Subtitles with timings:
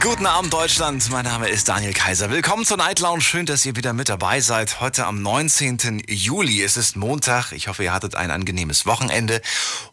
[0.00, 1.10] Guten Abend, Deutschland.
[1.10, 2.30] Mein Name ist Daniel Kaiser.
[2.30, 3.20] Willkommen zur Night Lounge.
[3.20, 4.80] Schön, dass ihr wieder mit dabei seid.
[4.80, 6.04] Heute am 19.
[6.06, 6.62] Juli.
[6.62, 7.50] Es ist Montag.
[7.50, 9.42] Ich hoffe, ihr hattet ein angenehmes Wochenende.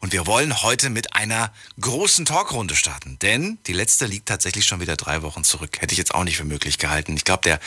[0.02, 3.18] Und wir wollen heute mit einer großen Talkrunde starten.
[3.20, 5.82] Denn die letzte liegt tatsächlich schon wieder drei Wochen zurück.
[5.82, 7.18] Hätte ich jetzt auch nicht für möglich gehalten.
[7.18, 7.60] Ich glaube, der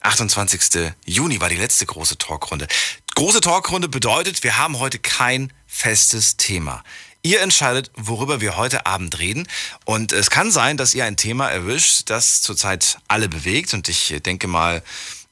[0.00, 0.92] 28.
[1.06, 2.66] Juni war die letzte große Talkrunde.
[3.14, 6.82] Große Talkrunde bedeutet, wir haben heute kein festes Thema.
[7.26, 9.48] Ihr entscheidet, worüber wir heute Abend reden.
[9.86, 13.72] Und es kann sein, dass ihr ein Thema erwischt, das zurzeit alle bewegt.
[13.72, 14.82] Und ich denke mal,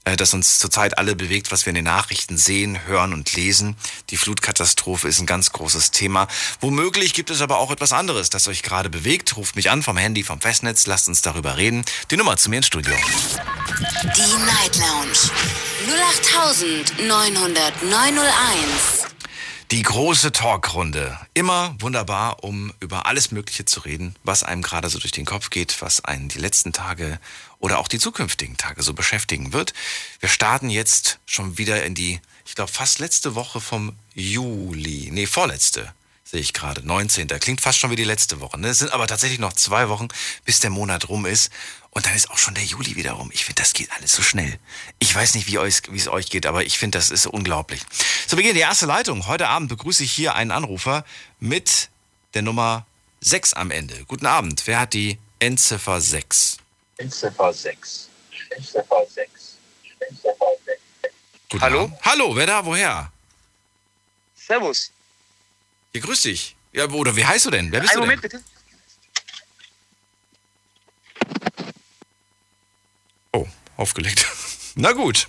[0.05, 3.77] äh, dass uns zurzeit alle bewegt, was wir in den Nachrichten sehen, hören und lesen.
[4.09, 6.29] Die Flutkatastrophe ist ein ganz großes Thema.
[6.61, 9.37] Womöglich gibt es aber auch etwas anderes, das euch gerade bewegt.
[9.37, 11.85] Ruft mich an vom Handy, vom Festnetz, lasst uns darüber reden.
[12.11, 12.95] Die Nummer zu mir ins Studio.
[14.17, 15.31] Die Night Lounge.
[16.97, 19.12] 0890901.
[19.73, 21.19] Die große Talkrunde.
[21.33, 25.49] Immer wunderbar, um über alles Mögliche zu reden, was einem gerade so durch den Kopf
[25.49, 27.19] geht, was einen die letzten Tage
[27.59, 29.73] oder auch die zukünftigen Tage so beschäftigen wird.
[30.21, 35.09] Wir starten jetzt schon wieder in die, ich glaube, fast letzte Woche vom Juli.
[35.11, 35.95] Nee, vorletzte
[36.33, 36.87] sehe ich gerade.
[36.87, 37.29] 19.
[37.29, 38.59] Klingt fast schon wie die letzte Woche.
[38.59, 38.69] Ne?
[38.69, 40.09] Es sind aber tatsächlich noch zwei Wochen,
[40.45, 41.51] bis der Monat rum ist.
[41.95, 43.31] Und dann ist auch schon der Juli wieder rum.
[43.35, 44.59] Ich finde, das geht alles so schnell.
[44.99, 47.83] Ich weiß nicht, wie, es euch geht, aber ich finde, das ist unglaublich.
[48.27, 49.27] Zu Beginn die erste Leitung.
[49.27, 51.05] Heute Abend begrüße ich hier einen Anrufer
[51.39, 51.91] mit
[52.33, 52.87] der Nummer
[53.21, 54.07] 6 am Ende.
[54.07, 54.63] Guten Abend.
[54.67, 56.57] Wer hat die Endziffer 6?
[56.97, 58.09] Endziffer 6.
[58.57, 59.59] Endziffer 6.
[60.09, 60.81] Endziffer 6.
[61.51, 61.83] Guten Hallo?
[61.83, 61.99] Abend.
[62.07, 62.65] Hallo, wer da?
[62.65, 63.13] Woher?
[64.35, 64.91] Servus.
[65.93, 66.57] Ja, grüß dich.
[66.73, 67.71] Ja, oder wie heißt du denn?
[67.71, 68.31] Wer bist Einen du Moment denn?
[68.31, 68.45] bitte.
[73.33, 74.27] Oh, aufgelegt.
[74.75, 75.27] Na gut.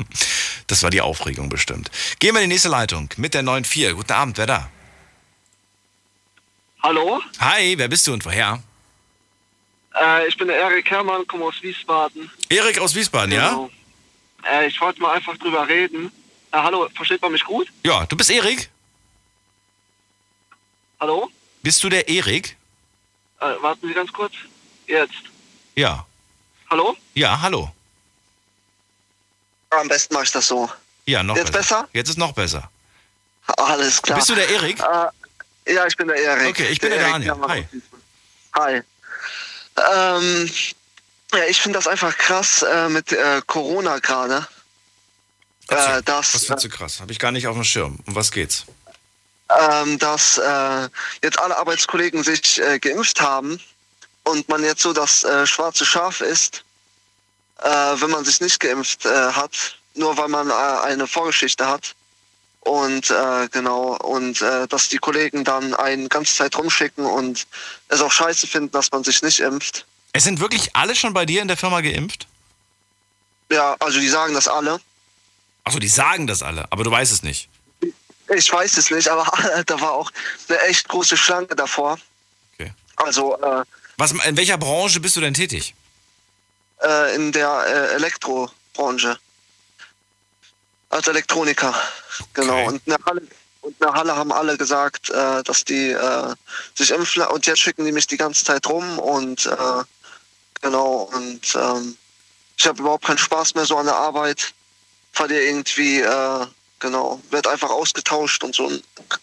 [0.68, 1.92] Das war die Aufregung bestimmt.
[2.20, 3.94] Gehen wir in die nächste Leitung mit der 9.4.
[3.94, 4.70] Guten Abend, wer da?
[6.82, 8.62] Hallo, Hi, wer bist du und woher?
[9.96, 12.30] äh, ich bin der Erik Herrmann, komme aus Wiesbaden.
[12.50, 13.50] Erik aus Wiesbaden, ja?
[13.50, 13.70] Genau.
[14.46, 16.12] Äh, ich wollte mal einfach drüber reden.
[16.52, 17.70] Äh, hallo, versteht man mich gut?
[17.86, 18.70] Ja, du bist Erik?
[21.00, 21.30] Hallo?
[21.62, 22.58] Bist du der Erik?
[23.40, 24.34] Äh, warten Sie ganz kurz.
[24.88, 25.24] Jetzt.
[25.76, 26.06] Ja.
[26.70, 26.98] Hallo?
[27.14, 27.72] Ja, hallo.
[29.80, 30.70] Am besten mache ich das so.
[31.06, 31.88] Ja, noch Jetzt besser?
[31.94, 32.70] Jetzt ist noch besser.
[33.58, 34.18] Alles klar.
[34.18, 34.80] Bist du der Erik?
[34.80, 36.50] Äh, ja, ich bin der Erik.
[36.50, 37.36] Okay, ich bin der Erik Daniel.
[37.48, 37.68] Hi.
[38.56, 38.82] Hi.
[39.76, 40.52] Ähm,
[41.34, 44.48] ja, ich finde das einfach krass äh, mit äh, Corona gerade.
[45.70, 47.00] Äh, das, Was findest du krass?
[47.02, 48.00] Habe ich gar nicht auf dem Schirm.
[48.06, 48.66] Um was geht's?
[49.60, 50.90] ähm, dass äh,
[51.22, 53.60] jetzt alle Arbeitskollegen sich äh, geimpft haben
[54.24, 56.60] und man jetzt so das äh, schwarze Schaf ist, äh,
[57.64, 61.96] wenn man sich nicht geimpft äh, hat, nur weil man äh, eine Vorgeschichte hat.
[62.62, 67.46] Und äh, genau, und äh, dass die Kollegen dann einen ganze Zeit rumschicken und
[67.90, 69.86] es auch scheiße finden, dass man sich nicht impft.
[70.14, 72.28] Es sind wirklich alle schon bei dir in der Firma geimpft?
[73.52, 74.80] Ja, also die sagen das alle.
[75.66, 77.50] Achso, die sagen das alle, aber du weißt es nicht.
[78.34, 79.26] Ich weiß es nicht, aber
[79.66, 80.12] da war auch
[80.48, 82.00] eine echt große Schlange davor.
[82.54, 82.72] Okay.
[82.96, 83.64] Also äh,
[83.98, 85.76] Was, in welcher Branche bist du denn tätig?
[86.84, 89.18] Äh, in der äh, Elektrobranche.
[90.90, 91.74] Als Elektroniker,
[92.34, 92.54] genau.
[92.54, 92.68] Okay.
[92.68, 93.22] Und in der Halle,
[93.62, 96.36] und in der Halle haben alle gesagt, äh, dass die äh,
[96.76, 99.84] sich impfen und jetzt schicken die mich die ganze Zeit rum und äh,
[100.62, 101.98] genau und ähm,
[102.58, 104.54] ich habe überhaupt keinen Spaß mehr so an der Arbeit.
[105.12, 106.46] Verliere irgendwie, äh,
[106.80, 108.72] genau, wird einfach ausgetauscht und so,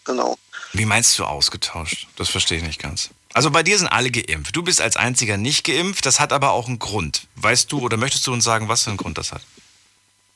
[0.03, 0.37] genau.
[0.73, 2.07] Wie meinst du ausgetauscht?
[2.15, 3.09] Das verstehe ich nicht ganz.
[3.33, 4.55] Also bei dir sind alle geimpft.
[4.55, 6.05] Du bist als einziger nicht geimpft.
[6.05, 7.27] Das hat aber auch einen Grund.
[7.35, 9.41] Weißt du oder möchtest du uns sagen, was für einen Grund das hat?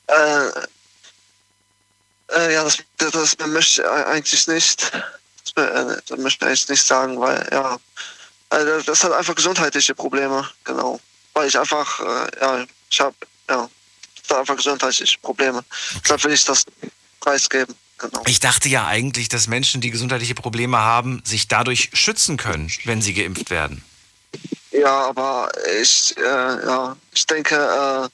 [0.08, 0.48] Äh,
[2.34, 4.92] äh, ja, das, das, das möchte ich eigentlich nicht.
[5.54, 7.78] Das, äh, das möchte ich eigentlich nicht sagen, weil, ja,
[8.50, 11.00] also das hat einfach gesundheitliche Probleme, genau.
[11.34, 13.16] Weil ich einfach, äh, ja, ich habe,
[13.48, 13.68] ja,
[14.22, 15.64] das hat einfach gesundheitliche Probleme.
[16.02, 16.64] Deshalb will ich das
[17.20, 18.22] preisgeben, genau.
[18.26, 23.02] Ich dachte ja eigentlich, dass Menschen, die gesundheitliche Probleme haben, sich dadurch schützen können, wenn
[23.02, 23.82] sie geimpft werden.
[24.72, 25.50] Ja, aber
[25.80, 28.08] ich, äh, ja, ich denke, äh,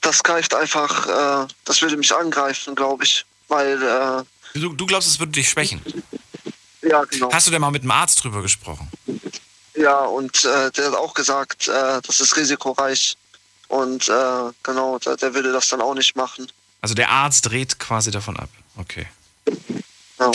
[0.00, 3.24] das greift einfach, äh, das würde mich angreifen, glaube ich.
[3.48, 4.22] Weil, äh,
[4.58, 5.82] Du, du glaubst, es würde dich schwächen.
[6.80, 7.30] ja, genau.
[7.30, 8.88] Hast du denn mal mit einem Arzt drüber gesprochen?
[9.74, 13.16] Ja, und äh, der hat auch gesagt, äh, das ist risikoreich.
[13.68, 14.06] Und
[14.62, 16.46] genau, der, der würde das dann auch nicht machen.
[16.82, 18.48] Also der Arzt dreht quasi davon ab.
[18.76, 19.08] Okay.
[20.18, 20.32] Ja.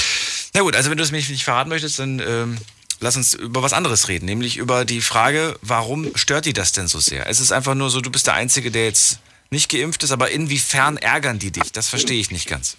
[0.54, 2.58] Na gut, also wenn du es mir nicht verraten möchtest, dann ähm,
[3.00, 6.88] lass uns über was anderes reden, nämlich über die Frage, warum stört die das denn
[6.88, 7.28] so sehr?
[7.28, 9.20] Es ist einfach nur so, du bist der Einzige, der jetzt
[9.50, 11.72] nicht geimpft ist, aber inwiefern ärgern die dich?
[11.72, 12.78] Das verstehe ich nicht ganz.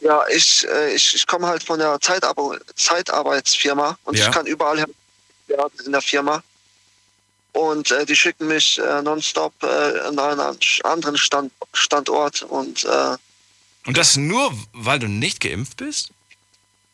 [0.00, 4.26] Ja, ich, äh, ich, ich komme halt von der Zeitarbe Zeitarbeitsfirma und Ja.
[4.26, 4.86] ich kann überall her
[5.84, 6.42] in der Firma.
[7.52, 9.66] Und äh, die schicken mich äh, nonstop äh,
[10.00, 13.16] an einen anderen Stand, Standort und äh,
[13.88, 16.10] Und das nur, weil du nicht geimpft bist?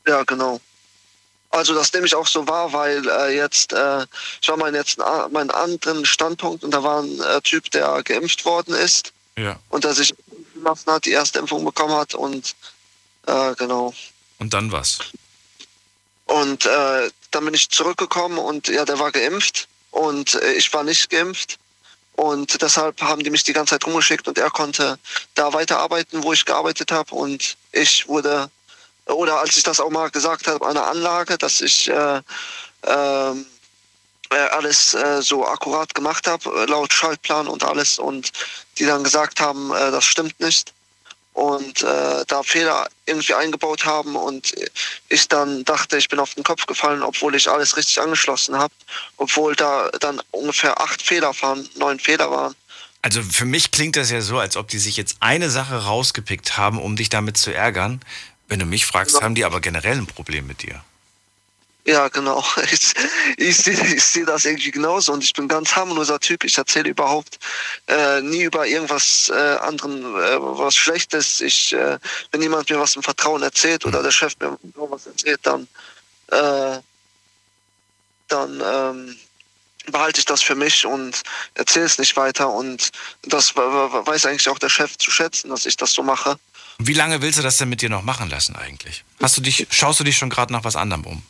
[0.06, 0.60] ja, genau.
[1.50, 4.06] Also das nehme ich auch so wahr, weil äh, jetzt, äh,
[4.42, 8.02] ich war mal jetzt an meinen anderen Standpunkt und da war ein äh, Typ, der
[8.02, 9.58] geimpft worden ist Ja.
[9.70, 10.14] und der sich
[10.62, 12.54] lassen hat, die erste Impfung bekommen hat und
[13.26, 13.92] äh, genau.
[14.38, 14.98] Und dann was?
[16.26, 20.84] Und äh, dann bin ich zurückgekommen und ja, der war geimpft und äh, ich war
[20.84, 21.58] nicht geimpft.
[22.16, 24.98] Und deshalb haben die mich die ganze Zeit rumgeschickt und er konnte
[25.34, 27.14] da weiterarbeiten, wo ich gearbeitet habe.
[27.14, 28.50] Und ich wurde,
[29.06, 32.20] oder als ich das auch mal gesagt habe, an der Anlage, dass ich äh,
[32.84, 33.46] ähm,
[34.30, 37.98] äh, alles äh, so akkurat gemacht habe, laut Schaltplan und alles.
[37.98, 38.30] Und
[38.78, 40.72] die dann gesagt haben, äh, das stimmt nicht
[41.34, 44.54] und äh, da Fehler irgendwie eingebaut haben und
[45.08, 48.72] ich dann dachte, ich bin auf den Kopf gefallen, obwohl ich alles richtig angeschlossen habe,
[49.16, 52.54] obwohl da dann ungefähr acht Fehler waren, neun Fehler waren.
[53.02, 56.56] Also für mich klingt das ja so, als ob die sich jetzt eine Sache rausgepickt
[56.56, 58.00] haben, um dich damit zu ärgern.
[58.48, 59.22] Wenn du mich fragst, Ja.
[59.22, 60.82] haben die aber generell ein Problem mit dir.
[61.86, 62.42] Ja, genau.
[62.72, 62.94] Ich,
[63.36, 66.44] ich sehe ich seh das irgendwie genauso und ich bin ganz harmloser Typ.
[66.44, 67.38] Ich erzähle überhaupt
[67.88, 71.40] äh, nie über irgendwas äh, anderen, äh, was Schlechtes.
[71.42, 71.98] Ich, äh,
[72.30, 75.68] wenn jemand mir was im Vertrauen erzählt oder der Chef mir was erzählt, dann,
[76.28, 76.78] äh,
[78.28, 79.16] dann ähm,
[79.90, 81.22] behalte ich das für mich und
[81.54, 82.48] erzähle es nicht weiter.
[82.50, 82.90] Und
[83.22, 86.38] das we- we- weiß eigentlich auch der Chef zu schätzen, dass ich das so mache.
[86.78, 89.04] Wie lange willst du das denn mit dir noch machen lassen eigentlich?
[89.20, 91.22] Hast du dich, schaust du dich schon gerade nach was anderem um?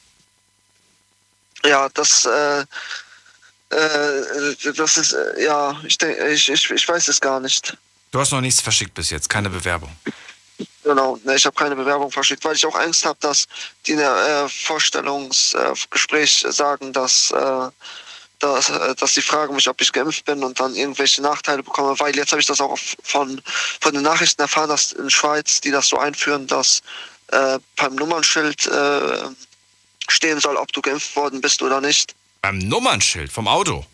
[1.64, 2.60] Ja, das, äh,
[3.70, 7.76] äh, das ist, äh, ja, ich denke, ich, ich, ich weiß es gar nicht.
[8.10, 9.96] Du hast noch nichts verschickt bis jetzt, keine Bewerbung.
[10.84, 13.46] Genau, ne, ich habe keine Bewerbung verschickt, weil ich auch Angst habe, dass
[13.86, 17.70] die in der äh, Vorstellungsgespräch sagen, dass, äh,
[18.38, 21.98] dass, äh, dass sie fragen mich, ob ich geimpft bin und dann irgendwelche Nachteile bekomme,
[21.98, 23.40] weil jetzt habe ich das auch von,
[23.80, 26.82] von den Nachrichten erfahren, dass in Schweiz die das so einführen, dass
[27.28, 29.24] äh, beim Nummernschild äh,
[30.14, 32.14] stehen soll, ob du geimpft worden bist oder nicht.
[32.42, 33.84] Beim Nummernschild vom Auto.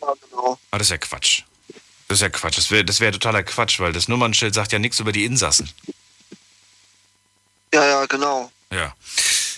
[0.00, 0.58] Ja, genau.
[0.70, 1.42] Ah, das ist ja Quatsch.
[2.08, 2.58] Das ist ja Quatsch.
[2.58, 5.70] Das wäre das wär totaler Quatsch, weil das Nummernschild sagt ja nichts über die Insassen.
[7.72, 8.50] Ja, ja, genau.
[8.72, 8.94] Ja.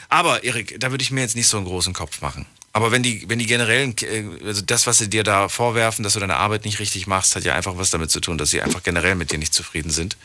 [0.09, 2.47] Aber, Erik, da würde ich mir jetzt nicht so einen großen Kopf machen.
[2.75, 6.15] Aber wenn die, wenn die generellen, äh, also das, was sie dir da vorwerfen, dass
[6.15, 8.63] du deine Arbeit nicht richtig machst, hat ja einfach was damit zu tun, dass sie
[8.63, 10.17] einfach generell mit dir nicht zufrieden sind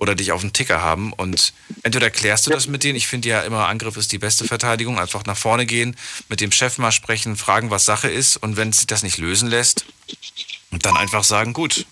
[0.00, 1.12] oder dich auf den Ticker haben.
[1.12, 1.52] Und
[1.82, 4.98] entweder klärst du das mit denen, ich finde ja immer, Angriff ist die beste Verteidigung,
[4.98, 5.94] einfach nach vorne gehen,
[6.28, 8.38] mit dem Chef mal sprechen, fragen, was Sache ist.
[8.38, 9.84] Und wenn sich das nicht lösen lässt,
[10.70, 11.84] dann einfach sagen, gut,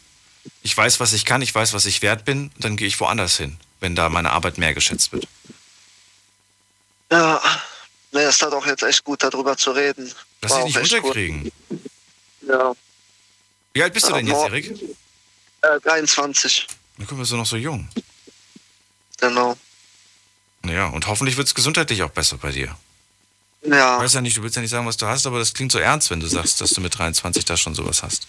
[0.62, 3.36] ich weiß, was ich kann, ich weiß, was ich wert bin, dann gehe ich woanders
[3.36, 5.28] hin, wenn da meine Arbeit mehr geschätzt wird.
[7.12, 7.40] Ja,
[8.12, 10.10] ne, es tat auch jetzt echt gut, darüber zu reden.
[10.40, 11.02] Lass dich nicht echt gut.
[11.04, 11.52] unterkriegen.
[12.40, 12.72] Ja,
[13.74, 14.44] Wie alt bist du denn jetzt.
[14.44, 14.96] Erik?
[15.60, 16.66] äh, 23,
[16.98, 17.88] Na guck mal, bist du noch so jung.
[19.18, 19.56] genau.
[20.64, 22.76] Ja, und hoffentlich wird es gesundheitlich auch besser bei dir.
[23.62, 25.54] Ich Ja, weiß ja nicht, du willst ja nicht sagen, was du hast, aber das
[25.54, 28.26] klingt so ernst, wenn du sagst, dass du mit 23 da schon sowas hast.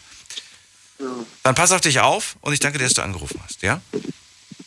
[1.00, 1.08] Ja.
[1.44, 3.82] Dann pass auf dich auf und ich danke dir, dass du angerufen hast, ja?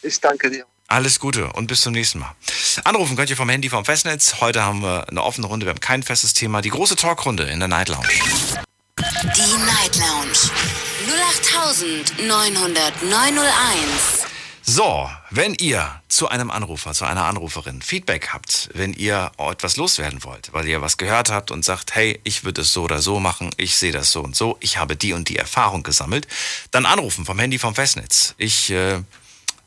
[0.03, 0.67] ich danke dir.
[0.89, 2.35] Alles Gute und bis zum nächsten Mal.
[2.85, 4.41] Anrufen könnt ihr vom Handy vom Festnetz.
[4.41, 6.61] Heute haben wir eine offene Runde, wir haben kein festes Thema.
[6.61, 8.09] Die große Talkrunde in der Night Lounge.
[8.99, 10.51] Die Night Lounge
[11.63, 14.27] 0890901.
[14.65, 20.23] So, wenn ihr zu einem Anrufer, zu einer Anruferin Feedback habt, wenn ihr etwas loswerden
[20.25, 23.21] wollt, weil ihr was gehört habt und sagt, hey, ich würde es so oder so
[23.21, 26.27] machen, ich sehe das so und so, ich habe die und die Erfahrung gesammelt,
[26.71, 28.35] dann anrufen vom Handy vom Festnetz.
[28.39, 29.01] Ich, äh,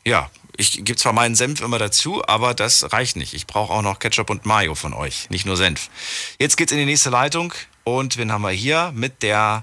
[0.04, 3.34] ja, ich gebe zwar meinen Senf immer dazu, aber das reicht nicht.
[3.34, 5.90] Ich brauche auch noch Ketchup und Mayo von euch, nicht nur Senf.
[6.38, 7.52] Jetzt geht's in die nächste Leitung
[7.84, 9.62] und wen haben wir hier mit der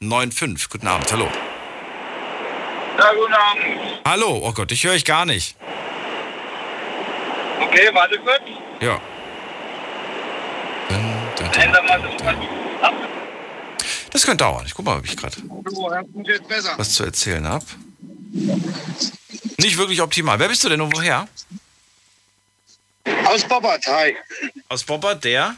[0.00, 0.70] 95.
[0.70, 1.28] Guten Abend, hallo.
[3.00, 4.00] Ja, guten Abend.
[4.04, 5.56] Hallo, oh Gott, ich höre euch gar nicht.
[7.58, 8.42] Okay, warte kurz.
[8.80, 9.00] Ja.
[14.12, 14.66] Das könnte dauern.
[14.66, 15.36] Ich guck mal, ob ich gerade
[16.76, 17.64] was zu erzählen habe.
[19.58, 20.38] Nicht wirklich optimal.
[20.38, 21.26] Wer bist du denn und woher?
[23.24, 24.14] Aus Bobbert, hi.
[24.68, 25.56] Aus Bobber, der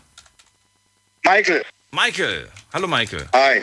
[1.24, 2.50] Michael, Michael.
[2.72, 3.26] Hallo Michael.
[3.34, 3.62] hi.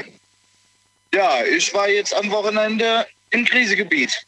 [1.13, 4.25] Ja, ich war jetzt am Wochenende im Krisegebiet.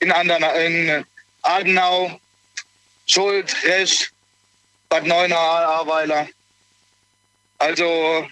[0.00, 1.04] In, Andernau, in
[1.42, 2.20] Adenau,
[3.06, 4.10] Schuld, Resch,
[4.88, 6.28] Bad Neuenahr, Ahrweiler.
[7.58, 8.28] Also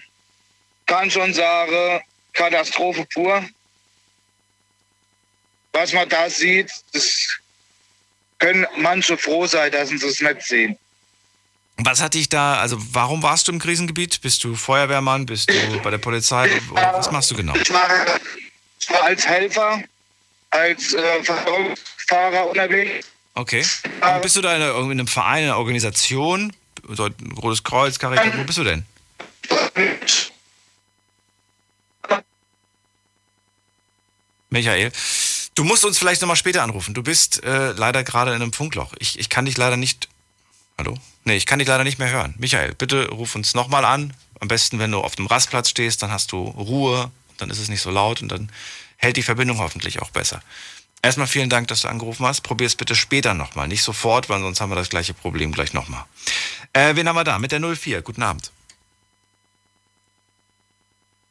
[0.85, 2.01] kann schon sagen,
[2.33, 3.43] Katastrophe pur.
[5.75, 7.27] was man da sieht, das
[8.39, 10.77] können manche froh sein, dass sie es nicht sehen.
[11.77, 14.21] Was hat dich da, also warum warst du im Krisengebiet?
[14.21, 15.25] Bist du Feuerwehrmann?
[15.25, 16.49] Bist du bei der Polizei?
[16.71, 17.53] Was machst du genau?
[17.55, 17.89] Ich war,
[18.79, 19.83] ich war als Helfer,
[20.55, 21.23] als äh,
[22.07, 23.07] Fahrer unterwegs.
[23.33, 23.65] Okay.
[24.01, 26.53] Und bist du da in, einem Verein, in einer Organisation?
[26.87, 27.09] So,
[27.41, 28.85] Rotes Kreuz, Caritas, wo bist du denn?
[34.49, 34.91] Michael,
[35.55, 36.93] du musst uns vielleicht nochmal später anrufen.
[36.93, 38.93] Du bist äh, leider gerade in einem Funkloch.
[38.99, 40.07] Ich, ich kann dich leider nicht.
[40.77, 40.97] Hallo?
[41.25, 42.35] Nee, ich kann dich leider nicht mehr hören.
[42.37, 44.13] Michael, bitte ruf uns nochmal an.
[44.39, 47.67] Am besten, wenn du auf dem Rastplatz stehst, dann hast du Ruhe, dann ist es
[47.67, 48.49] nicht so laut und dann
[49.05, 50.41] hält die Verbindung hoffentlich auch besser.
[51.01, 52.41] Erstmal vielen Dank, dass du angerufen hast.
[52.41, 53.67] Probier es bitte später nochmal.
[53.67, 56.03] Nicht sofort, weil sonst haben wir das gleiche Problem gleich nochmal.
[56.73, 57.37] Äh, wen haben wir da?
[57.37, 58.01] Mit der 04.
[58.01, 58.51] Guten Abend.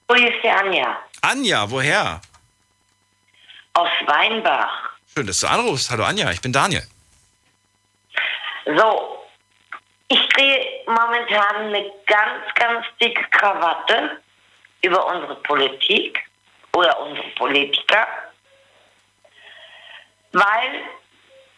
[0.06, 0.96] Wo ist die Anja?
[1.22, 2.20] Anja, woher?
[3.72, 4.90] Aus Weinbach.
[5.12, 5.90] Schön, dass du anrufst.
[5.90, 6.86] Hallo Anja, ich bin Daniel.
[8.66, 9.24] So,
[10.08, 14.22] ich drehe momentan eine ganz, ganz dicke Krawatte
[14.82, 16.20] über unsere Politik
[16.74, 18.06] oder unsere Politiker,
[20.32, 20.82] weil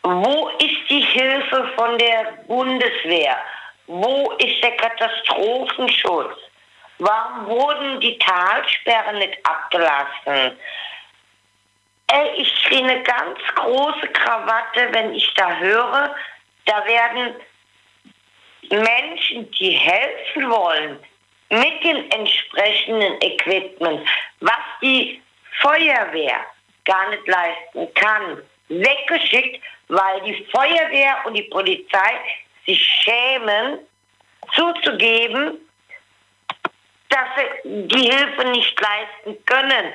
[0.03, 3.37] wo ist die Hilfe von der Bundeswehr?
[3.87, 6.37] Wo ist der Katastrophenschutz?
[6.99, 10.59] Warum wurden die Talsperren nicht abgelassen?
[12.09, 16.15] Ey, ich kriege eine ganz große Krawatte, wenn ich da höre,
[16.67, 17.35] da werden
[18.71, 20.99] Menschen, die helfen wollen,
[21.51, 24.07] mit dem entsprechenden Equipment,
[24.41, 25.23] was die
[25.61, 26.41] Feuerwehr
[26.85, 32.21] gar nicht leisten kann, weggeschickt, weil die Feuerwehr und die Polizei
[32.67, 33.79] sich schämen,
[34.55, 35.59] zuzugeben,
[37.09, 39.93] dass sie die Hilfe nicht leisten können.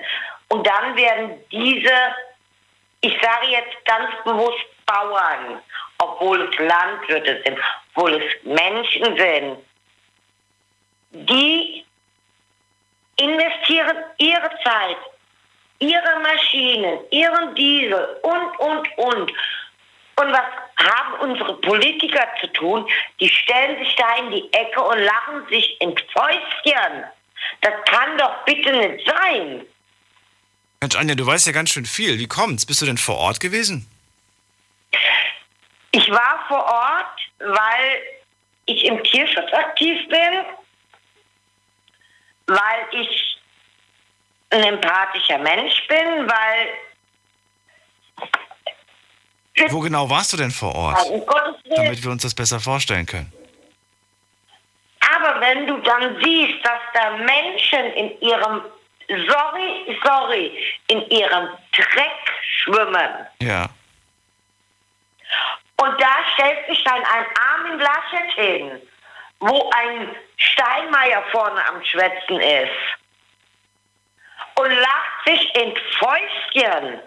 [0.49, 1.93] Und dann werden diese,
[3.01, 5.61] ich sage jetzt ganz bewusst Bauern,
[5.99, 7.57] obwohl es Landwirte sind,
[7.95, 9.57] obwohl es Menschen sind,
[11.11, 11.85] die
[13.17, 14.97] investieren ihre Zeit,
[15.79, 19.31] ihre Maschinen, ihren Diesel und, und, und.
[20.17, 20.43] Und was
[20.77, 22.87] haben unsere Politiker zu tun?
[23.19, 27.05] Die stellen sich da in die Ecke und lachen sich ins Fäustchen.
[27.61, 29.65] Das kann doch bitte nicht sein.
[30.81, 32.19] Mensch, Anja, du weißt ja ganz schön viel.
[32.19, 32.65] Wie kommt's?
[32.65, 33.87] Bist du denn vor Ort gewesen?
[35.91, 38.01] Ich war vor Ort, weil
[38.65, 40.45] ich im Tierschutz aktiv bin,
[42.47, 43.37] weil ich
[44.51, 46.67] ein empathischer Mensch bin, weil
[49.69, 51.05] Wo genau warst du denn vor Ort?
[51.09, 51.23] um
[51.75, 53.31] Damit wir uns das besser vorstellen können.
[55.15, 58.61] Aber wenn du dann siehst, dass da Menschen in ihrem,
[59.07, 60.57] sorry, sorry,
[60.87, 62.11] in ihrem Dreck
[62.63, 63.69] schwimmen Ja.
[65.77, 68.81] und da stellt sich dann ein Armin Laschet hin,
[69.41, 72.71] wo ein Steinmeier vorne am Schwätzen ist
[74.55, 76.99] und lacht sich ins Fäustchen,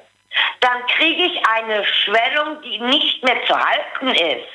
[0.60, 4.48] dann kriege ich eine Schwellung, die nicht mehr zu halten ist.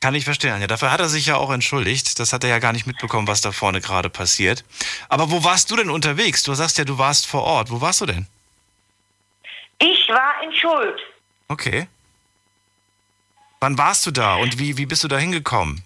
[0.00, 0.66] Kann ich verstehen, Anja.
[0.66, 2.18] Dafür hat er sich ja auch entschuldigt.
[2.18, 4.64] Das hat er ja gar nicht mitbekommen, was da vorne gerade passiert.
[5.08, 6.42] Aber wo warst du denn unterwegs?
[6.42, 7.70] Du sagst ja, du warst vor Ort.
[7.70, 8.26] Wo warst du denn?
[9.78, 11.00] Ich war in Schuld.
[11.48, 11.86] Okay.
[13.60, 15.84] Wann warst du da und wie, wie bist du da hingekommen?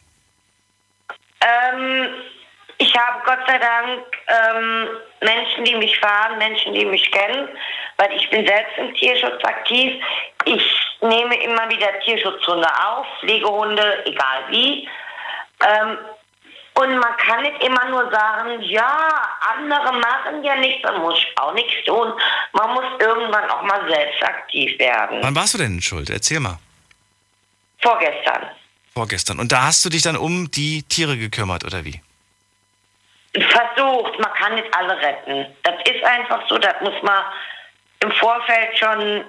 [1.40, 2.08] Ähm,
[2.78, 4.88] ich habe Gott sei Dank ähm,
[5.22, 7.48] Menschen, die mich fahren, Menschen, die mich kennen,
[7.96, 10.02] weil ich bin selbst im Tierschutz aktiv.
[10.44, 14.88] Ich nehme immer wieder Tierschutzhunde auf, Pflegehunde, egal wie.
[15.66, 15.98] Ähm,
[16.74, 19.22] und man kann nicht immer nur sagen, ja,
[19.56, 22.12] andere machen ja nichts, man muss auch nichts tun.
[22.52, 25.20] Man muss irgendwann auch mal selbst aktiv werden.
[25.22, 26.10] Wann warst du denn in Schuld?
[26.10, 26.58] Erzähl mal.
[27.80, 28.50] Vorgestern.
[28.96, 29.38] Vorgestern.
[29.40, 32.00] Und da hast du dich dann um die Tiere gekümmert, oder wie?
[33.34, 35.44] Versucht, man kann nicht alle retten.
[35.64, 37.22] Das ist einfach so, das muss man
[38.00, 39.22] im Vorfeld schon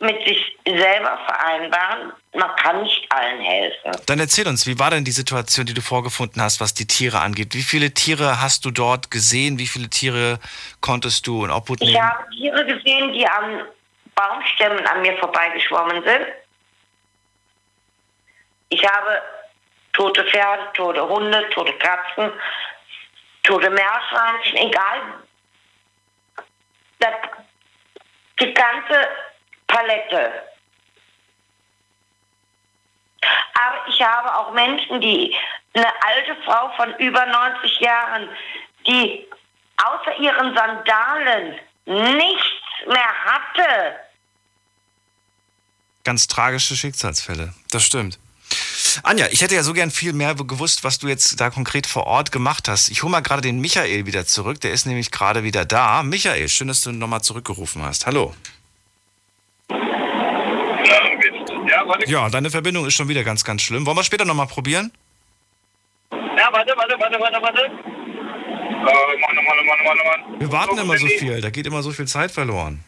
[0.00, 2.12] mit sich selber vereinbaren.
[2.34, 3.92] Man kann nicht allen helfen.
[4.04, 7.20] Dann erzähl uns, wie war denn die Situation, die du vorgefunden hast, was die Tiere
[7.20, 7.54] angeht?
[7.54, 9.58] Wie viele Tiere hast du dort gesehen?
[9.58, 10.38] Wie viele Tiere
[10.82, 12.02] konntest du in Obhut Ich nehmen?
[12.06, 13.62] habe Tiere gesehen, die an
[14.14, 16.26] Baumstämmen an mir vorbeigeschwommen sind.
[18.70, 19.22] Ich habe
[19.92, 22.32] tote Pferde, tote Hunde, tote Katzen,
[23.42, 25.00] tote Meerschweinchen, egal.
[27.00, 27.14] Das,
[28.40, 29.08] die ganze
[29.66, 30.42] Palette.
[33.54, 35.34] Aber ich habe auch Menschen, die,
[35.74, 38.28] eine alte Frau von über 90 Jahren,
[38.86, 39.28] die
[39.76, 42.46] außer ihren Sandalen nichts
[42.86, 44.00] mehr hatte.
[46.04, 47.52] Ganz tragische Schicksalsfälle.
[47.70, 48.18] Das stimmt.
[49.02, 52.06] Anja, ich hätte ja so gern viel mehr gewusst, was du jetzt da konkret vor
[52.06, 52.90] Ort gemacht hast.
[52.90, 54.60] Ich hole mal gerade den Michael wieder zurück.
[54.60, 56.02] Der ist nämlich gerade wieder da.
[56.02, 58.06] Michael, schön, dass du nochmal zurückgerufen hast.
[58.06, 58.34] Hallo.
[62.06, 63.86] Ja, deine Verbindung ist schon wieder ganz, ganz schlimm.
[63.86, 64.92] Wollen wir später nochmal probieren?
[66.10, 67.64] Ja, warte, warte, warte, warte, warte.
[67.64, 70.40] Äh, Mann, Mann, Mann, Mann, Mann, Mann.
[70.40, 71.40] Wir warten immer so viel.
[71.40, 72.82] Da geht immer so viel Zeit verloren.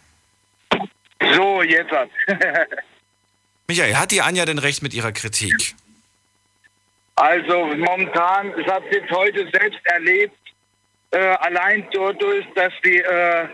[1.34, 2.08] So, jetzt hat.
[3.68, 5.74] Michael, hat die Anja denn recht mit ihrer Kritik?
[7.16, 10.36] Also momentan, ich habe es jetzt heute selbst erlebt,
[11.10, 13.48] äh, allein dadurch, dass die äh,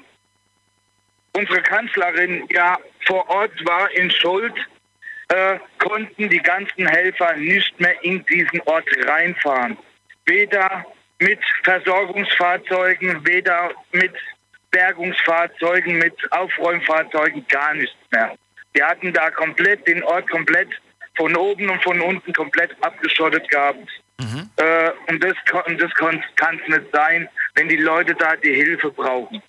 [1.32, 4.54] unsere Kanzlerin ja vor Ort war in Schuld,
[5.28, 9.76] äh, konnten die ganzen Helfer nicht mehr in diesen Ort reinfahren.
[10.24, 10.86] Weder
[11.18, 14.14] mit Versorgungsfahrzeugen, weder mit
[14.70, 18.36] Bergungsfahrzeugen, mit Aufräumfahrzeugen, gar nichts mehr.
[18.76, 20.68] Die hatten da komplett den Ort komplett
[21.18, 23.88] von oben und von unten komplett abgeschottet gehabt.
[24.56, 25.34] Äh, und das,
[25.66, 26.20] und das kann
[26.60, 29.42] es nicht sein, wenn die Leute da die Hilfe brauchen.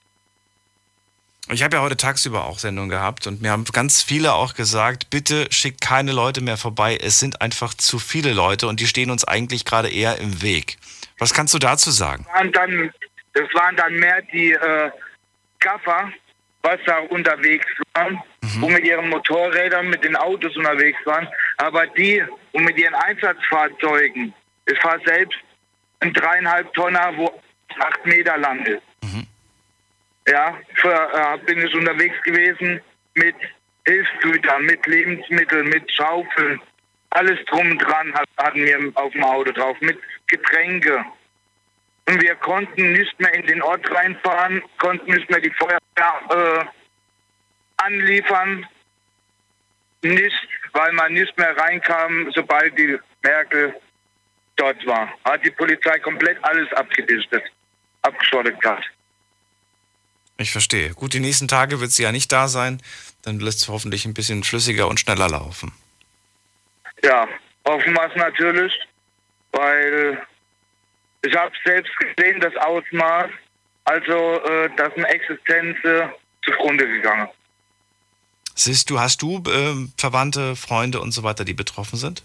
[1.51, 5.09] Ich habe ja heute tagsüber auch Sendung gehabt und mir haben ganz viele auch gesagt,
[5.09, 6.99] bitte schickt keine Leute mehr vorbei.
[7.01, 10.77] Es sind einfach zu viele Leute und die stehen uns eigentlich gerade eher im Weg.
[11.17, 12.25] Was kannst du dazu sagen?
[12.31, 12.91] waren dann,
[13.33, 14.91] das waren dann mehr die äh,
[15.59, 16.11] Gaffer,
[16.69, 18.21] was da unterwegs waren,
[18.61, 21.27] und mit ihren Motorrädern, mit den Autos unterwegs waren.
[21.57, 24.33] Aber die, und mit ihren Einsatzfahrzeugen,
[24.65, 25.37] ich fahre selbst
[26.01, 27.41] ein dreieinhalb Tonner, wo
[27.79, 28.81] acht Meter lang ist.
[30.27, 32.81] Ja, für, äh, bin ich unterwegs gewesen
[33.15, 33.35] mit
[33.87, 36.61] Hilfsgütern, mit Lebensmitteln, mit Schaufeln.
[37.11, 39.97] Alles drum dran hat- hatten wir auf dem Auto drauf, mit
[40.27, 41.03] Getränke.
[42.09, 46.65] Und wir konnten nicht mehr in den Ort reinfahren, konnten nicht mehr die Feuerwehr äh,
[47.77, 48.65] anliefern.
[50.01, 53.75] Nicht, weil man nicht mehr reinkam, sobald die Merkel
[54.55, 55.13] dort war.
[55.23, 57.43] Hat die Polizei komplett alles abgedichtet,
[58.01, 58.89] abgeschottet gehabt.
[60.37, 60.95] Ich verstehe.
[60.95, 62.81] Gut, die nächsten Tage wird sie ja nicht da sein.
[63.21, 65.73] Dann lässt es hoffentlich ein bisschen flüssiger und schneller laufen.
[67.03, 67.27] Ja,
[67.67, 68.73] hoffen wir es natürlich,
[69.51, 70.19] weil
[71.21, 73.29] ich habe selbst gesehen, das Ausmaß,
[73.85, 76.09] also äh, das sind Existenzen
[76.43, 77.27] zugrunde gegangen.
[78.55, 82.23] Siehst du, hast du ähm, Verwandte, Freunde und so weiter, die betroffen sind?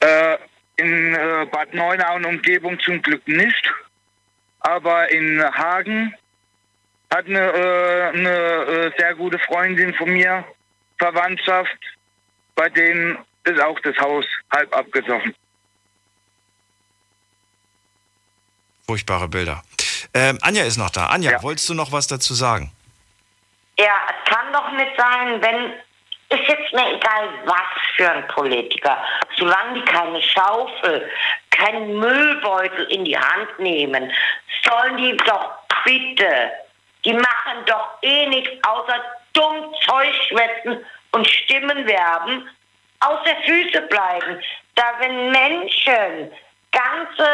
[0.00, 0.36] Äh,
[0.76, 3.72] in äh, Bad Neunau und Umgebung zum Glück nicht,
[4.60, 6.14] aber in Hagen
[7.10, 10.44] hat eine, äh, eine äh, sehr gute Freundin von mir
[10.98, 11.78] Verwandtschaft,
[12.54, 15.34] bei denen ist auch das Haus halb abgesoffen.
[18.90, 19.62] Furchtbare Bilder.
[20.14, 21.06] Ähm, Anja ist noch da.
[21.06, 21.42] Anja, Ja.
[21.42, 22.70] wolltest du noch was dazu sagen?
[23.78, 25.72] Ja, es kann doch nicht sein, wenn,
[26.38, 27.56] ist jetzt mir egal, was
[27.96, 28.96] für ein Politiker,
[29.36, 31.10] solange die keine Schaufel,
[31.50, 34.12] keinen Müllbeutel in die Hand nehmen,
[34.64, 35.50] sollen die doch
[35.84, 36.52] bitte,
[37.04, 42.48] die machen doch eh nichts außer dumm Zeug schwätzen und Stimmen werben,
[43.00, 44.40] aus der Füße bleiben.
[44.76, 46.30] Da wenn Menschen,
[46.72, 47.28] ganze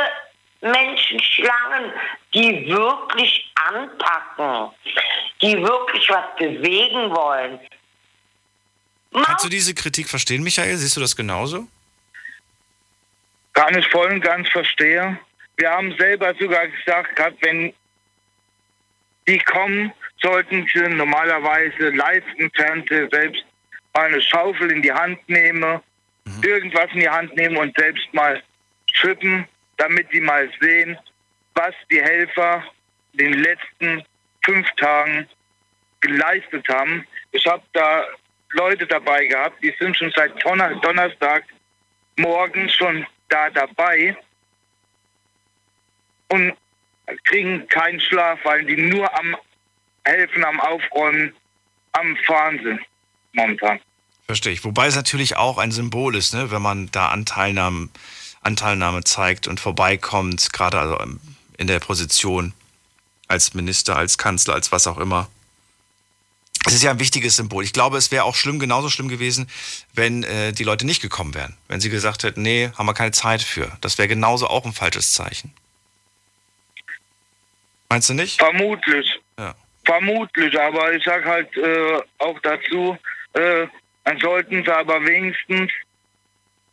[0.63, 1.93] Menschenschlangen,
[2.33, 4.71] die wirklich anpacken,
[5.41, 7.61] die wirklich was bewegen wollen.
[9.13, 10.77] Kannst du diese Kritik verstehen, Michael?
[10.77, 11.67] Siehst du das genauso?
[13.53, 15.19] Kann ich voll und ganz verstehen.
[15.57, 17.75] Wir haben selber sogar gesagt, gehabt, wenn
[19.29, 23.45] die kommen, sollten sie normalerweise live im Fernsehen selbst
[23.93, 25.81] mal eine Schaufel in die Hand nehmen,
[26.43, 28.43] irgendwas in die Hand nehmen und selbst mal
[28.93, 29.47] schippen,
[29.83, 30.97] damit die mal sehen,
[31.55, 32.63] was die Helfer
[33.15, 34.05] in den letzten
[34.45, 35.27] fünf Tagen
[36.01, 37.05] geleistet haben.
[37.33, 38.05] Ich habe da
[38.53, 41.45] Leute dabei gehabt, die sind schon seit Donner Donnerstag
[42.17, 44.17] morgen schon da dabei
[46.29, 46.53] und
[47.25, 49.37] kriegen keinen Schlaf, weil die nur am
[50.05, 51.35] Helfen, am Aufräumen,
[51.93, 52.81] am Fahren sind
[53.33, 53.81] momentan.
[54.27, 54.65] Verstehe ich.
[54.65, 56.51] Wobei es natürlich auch ein Symbol ist, ne?
[56.51, 57.89] wenn man da Anteilnahme,
[58.43, 61.21] Anteilnahme zeigt und vorbeikommt, gerade also ähm,
[61.57, 62.53] in der Position
[63.29, 65.29] als Minister, als Kanzler, als was auch immer.
[66.67, 67.65] Es ist ja ein wichtiges Symbol.
[67.65, 69.49] Ich glaube, es wäre auch schlimm, genauso schlimm gewesen,
[69.95, 71.57] wenn äh, die Leute nicht gekommen wären.
[71.67, 73.77] Wenn sie gesagt hätten, nee, haben wir keine Zeit für.
[73.81, 75.53] Das wäre genauso auch ein falsches Zeichen.
[77.89, 78.39] Meinst du nicht?
[78.39, 79.21] Vermutlich.
[79.39, 79.55] Ja.
[79.85, 82.97] Vermutlich, aber ich sag halt äh, auch dazu,
[83.33, 83.67] äh,
[84.05, 85.73] dann sollten sie aber wenigstens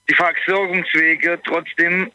[0.10, 2.12] die Versorgungswege trotzdem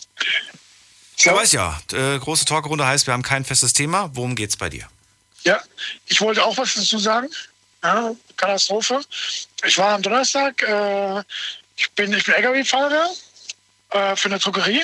[1.18, 4.10] Ja, weiß ja, äh, große Talkrunde heißt, wir haben kein festes Thema.
[4.16, 4.88] Worum geht's bei dir?
[5.44, 5.62] Ja,
[6.08, 7.30] ich wollte auch was dazu sagen.
[7.84, 9.02] Ja, Katastrophe.
[9.63, 11.24] Ich war am Donnerstag, äh,
[11.76, 13.10] ich bin, ich bin LKW-Fahrer
[13.92, 14.84] äh, für eine Drogerie.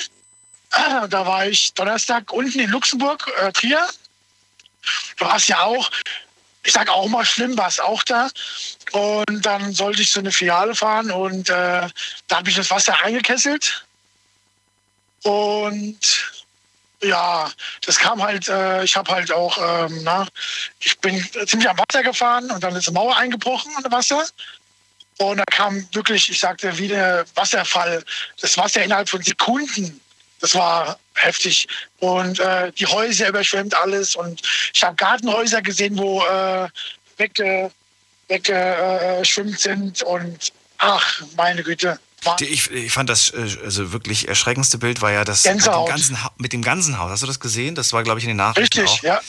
[0.70, 3.86] Ah, da war ich Donnerstag unten in Luxemburg, äh, Trier.
[5.16, 5.90] Du warst ja auch,
[6.62, 8.28] ich sag auch mal schlimm, warst auch da.
[8.92, 11.88] Und dann sollte ich so eine Filiale fahren und äh,
[12.28, 13.86] da habe ich das Wasser eingekesselt.
[15.22, 16.43] Und
[17.02, 17.50] ja,
[17.86, 20.26] das kam halt, äh, ich habe halt auch, ähm, na,
[20.80, 24.24] ich bin ziemlich am Wasser gefahren und dann ist eine Mauer eingebrochen unter Wasser.
[25.18, 28.02] Und da kam wirklich, ich sagte, wie der Wasserfall,
[28.40, 30.00] das Wasser innerhalb von Sekunden.
[30.40, 31.68] Das war heftig.
[32.00, 34.16] Und äh, die Häuser überschwemmt alles.
[34.16, 36.68] Und ich habe Gartenhäuser gesehen, wo äh,
[37.16, 37.70] wegge,
[38.28, 40.02] weggeschwimmt sind.
[40.02, 41.98] Und ach, meine Güte.
[42.40, 46.18] Ich, ich fand das äh, also wirklich erschreckendste Bild war ja das mit dem, ganzen,
[46.38, 47.10] mit dem ganzen Haus.
[47.10, 47.74] Hast du das gesehen?
[47.74, 49.02] Das war, glaube ich, in den Nachrichten richtig, auch.
[49.02, 49.20] ja.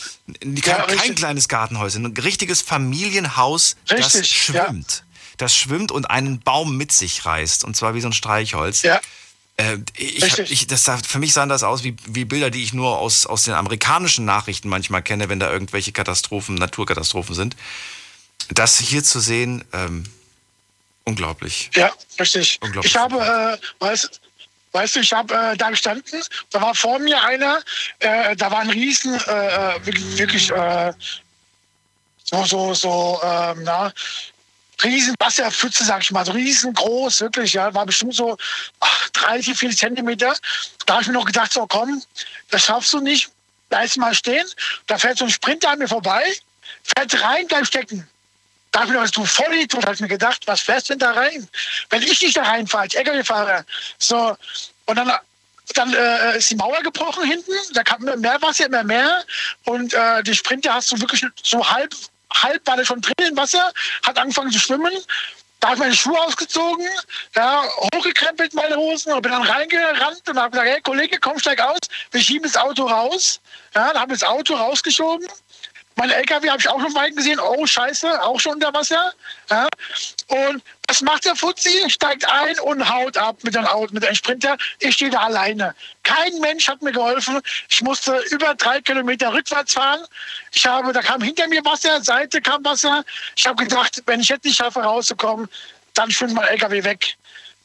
[0.41, 1.15] Kein, Ja, kein richtig.
[1.15, 4.65] kleines Gartenhäuschen, ein richtiges Familienhaus, das Richtig, ja.
[4.65, 5.03] schwimmt.
[5.37, 7.63] Das schwimmt und einen Baum mit sich reißt.
[7.65, 8.81] Und zwar wie so ein Streichholz.
[8.83, 9.01] Ja,
[9.57, 12.73] Äh, ich, ich, das sah, für mich sahen das aus wie, wie Bilder, die ich
[12.73, 17.55] nur aus, aus den amerikanischen Nachrichten manchmal kenne, wenn da irgendwelche Katastrophen, Naturkatastrophen sind.
[18.49, 20.03] Das hier zu sehen, ähm,
[21.05, 21.69] unglaublich.
[21.75, 22.59] ja, richtig.
[22.61, 22.93] Unglaublich.
[22.93, 24.21] Ich habe, äh, weißt,
[24.71, 27.61] weißt du, ich habe äh, da gestanden, da war vor mir einer,
[27.99, 30.93] äh, da war ein Riesen, äh, äh, wirklich, wirklich äh,
[32.23, 33.93] so, so, so, ähm, na,
[34.83, 38.37] riesen Wasserpfütze, sag ich mal, so riesengroß, wirklich, ja, war bestimmt so
[38.79, 40.35] ach, 30, 40 Zentimeter.
[40.85, 42.01] Da habe ich mir noch gedacht, so komm,
[42.49, 43.29] das schaffst du nicht,
[43.69, 44.45] bleib mal stehen.
[44.87, 46.23] Da fährt so ein Sprinter an mir vorbei,
[46.83, 48.07] fährt rein, bleib stecken.
[48.75, 50.99] Da habe ich mir gedacht, du Vollidiot, habe ich mir gedacht, was fährst du denn
[50.99, 51.47] da rein?
[51.89, 53.63] Wenn ich nicht da reinfahre, als LKW-Fahrer.
[53.99, 54.35] So,
[54.87, 55.13] und dann
[55.75, 59.23] dann äh, ist die Mauer gebrochen hinten, da kam mehr Wasser, immer mehr.
[59.63, 61.95] Und äh, die Sprinter hast du wirklich so halb,
[62.33, 63.71] halb war der schon drin im Wasser,
[64.05, 64.91] hat angefangen zu schwimmen.
[65.61, 66.85] Da habe ich meine Schuhe ausgezogen,
[67.33, 67.63] ja,
[67.95, 71.79] hochgekrempelt meine Hosen und bin dann reingerannt und habe gesagt, hey Kollege, komm, steig aus,
[72.11, 73.39] wir schieben das Auto raus.
[73.73, 75.25] Ja, dann haben wir das Auto rausgeschoben.
[75.97, 77.39] Mein LKW habe ich auch schon weit gesehen.
[77.39, 79.13] Oh, scheiße, auch schon unter Wasser.
[79.49, 79.67] Ja.
[80.27, 81.89] Und was macht der Fuzzi?
[81.89, 84.57] Steigt ein und haut ab mit einem Auto, mit einem Sprinter.
[84.79, 85.73] Ich stehe da alleine.
[86.03, 87.39] Kein Mensch hat mir geholfen.
[87.69, 90.01] Ich musste über drei Kilometer rückwärts fahren.
[90.51, 93.03] Ich habe, da kam hinter mir Wasser, Seite kam Wasser.
[93.35, 95.47] Ich habe gedacht, wenn ich jetzt nicht schaffe, rauszukommen,
[95.93, 97.15] dann schwimmt mein LKW weg.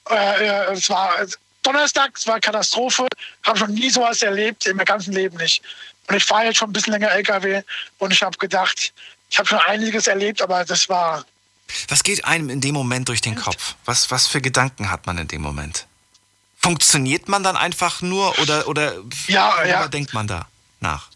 [0.08, 1.26] Äh, äh, es war
[1.62, 3.06] Donnerstag, es war Katastrophe.
[3.44, 5.62] Habe schon nie sowas erlebt, in meinem ganzen Leben nicht.
[6.08, 7.62] Und ich fahre jetzt schon ein bisschen länger LKW
[7.98, 8.92] und ich habe gedacht,
[9.30, 11.24] ich habe schon einiges erlebt, aber das war
[11.88, 13.76] Was geht einem in dem Moment durch den Kopf?
[13.84, 15.86] Was, was für Gedanken hat man in dem Moment?
[16.58, 18.94] Funktioniert man dann einfach nur oder, oder
[19.28, 19.88] Ja, worüber ja.
[19.88, 20.48] denkt man da
[20.80, 21.08] nach?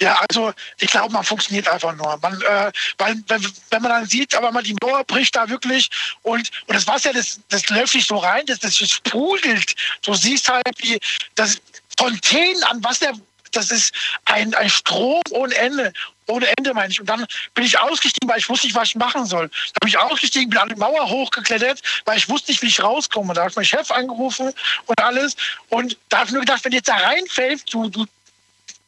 [0.00, 2.18] Ja, also ich glaube, man funktioniert einfach nur.
[2.22, 5.90] Man, äh, weil, wenn, wenn man dann sieht, aber man die Mauer bricht da wirklich
[6.22, 9.76] und, und das Wasser, das, das läuft nicht so rein, das, das sprudelt.
[10.02, 10.98] Du siehst halt, wie
[11.34, 11.58] das
[11.98, 13.12] Fontänen an Wasser,
[13.52, 13.92] das ist
[14.24, 15.92] ein, ein Strom ohne Ende.
[16.26, 17.00] Ohne Ende, meine ich.
[17.00, 19.48] Und dann bin ich ausgestiegen, weil ich wusste nicht, was ich machen soll.
[19.48, 22.82] Da bin ich ausgestiegen, bin an die Mauer hochgeklettert, weil ich wusste nicht, wie ich
[22.82, 23.34] rauskomme.
[23.34, 24.52] Da habe ich meinen Chef angerufen
[24.86, 25.34] und alles.
[25.70, 28.06] Und da habe ich nur gedacht, wenn du jetzt da reinfällst, du, du,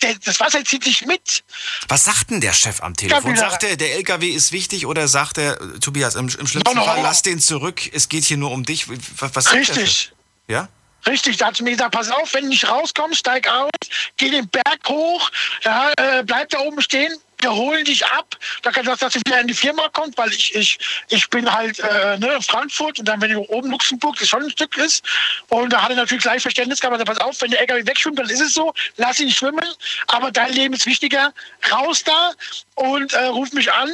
[0.03, 1.43] der, das Wasser zieht dich mit.
[1.89, 3.37] Was sagt denn der Chef am Telefon?
[3.37, 6.75] Sagt er, der LKW ist wichtig oder sagt er, äh, Tobias, im, im schlimmsten No,
[6.75, 6.85] no.
[6.85, 8.87] Fall, lass den zurück, es geht hier nur um dich.
[9.21, 9.53] Was, was?
[9.53, 10.13] Richtig.
[10.49, 10.69] Ja?
[11.07, 13.71] Richtig, da hat sie mir gesagt, pass auf, wenn du nicht rauskommst, steig aus,
[14.17, 15.31] geh den Berg hoch,
[15.65, 17.13] ja, äh, bleib da oben stehen,
[17.43, 18.37] wir holen dich ab.
[18.63, 21.53] Da kann das, dass du wieder in die Firma kommst, weil ich, ich, ich bin
[21.53, 25.05] halt äh, ne, Frankfurt und dann, wenn du oben Luxemburg, das schon ein Stück ist.
[25.49, 28.19] Und da hat er natürlich gleich Verständnis gehabt, also pass auf, wenn der LKW wegschwimmt,
[28.19, 29.67] dann ist es so, lass ihn schwimmen,
[30.07, 31.33] aber dein Leben ist wichtiger,
[31.71, 32.33] raus da
[32.77, 33.91] und äh, ruf mich an.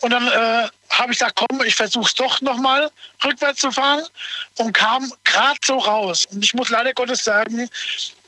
[0.00, 2.90] Und dann äh, habe ich gesagt, komm, ich versuche es doch nochmal
[3.24, 4.04] rückwärts zu fahren
[4.58, 6.26] und kam gerade so raus.
[6.30, 7.68] Und ich muss leider Gottes sagen,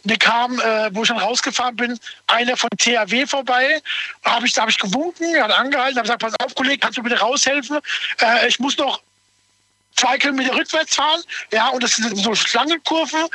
[0.04, 3.80] mir kam, äh, wo ich dann rausgefahren bin, einer von THW vorbei.
[4.22, 6.98] Da habe ich, da hab ich gewunken, hat angehalten, habe gesagt, pass auf, Kollege, kannst
[6.98, 7.78] du bitte raushelfen?
[8.20, 9.00] Äh, ich muss noch
[9.96, 11.22] zwei Kilometer rückwärts fahren,
[11.52, 13.26] ja, und das sind so Schlangenkurven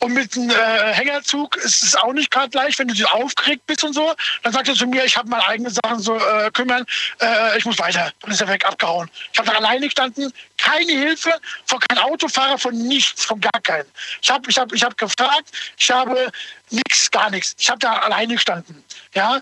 [0.00, 3.84] und mit einem äh, Hängerzug ist es auch nicht gerade leicht, wenn du aufgeregt bist
[3.84, 4.14] und so.
[4.42, 6.84] Dann sagt er zu mir, ich habe meine eigenen Sachen so äh, kümmern,
[7.20, 8.12] äh, ich muss weiter.
[8.20, 9.10] Dann ist er weg, abgehauen.
[9.32, 11.32] Ich habe da alleine gestanden, keine Hilfe
[11.66, 13.86] von keinem Autofahrer, von nichts, von gar keinem.
[14.20, 16.30] Ich habe ich hab, ich hab gefragt, ich habe
[16.70, 17.54] nichts, gar nichts.
[17.58, 18.84] Ich habe da alleine gestanden.
[19.14, 19.40] Ja,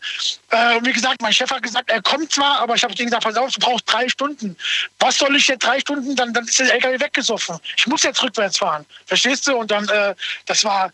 [0.50, 3.24] äh, wie gesagt, mein Chef hat gesagt, er kommt zwar, aber ich habe ihm gesagt,
[3.24, 4.56] pass auf, du brauchst drei Stunden.
[4.98, 6.16] Was soll ich jetzt drei Stunden?
[6.16, 7.58] Dann, dann ist der LKW weggesoffen.
[7.76, 8.86] Ich muss jetzt rückwärts fahren.
[9.04, 9.56] Verstehst du?
[9.56, 10.14] Und dann, äh,
[10.46, 10.90] das war,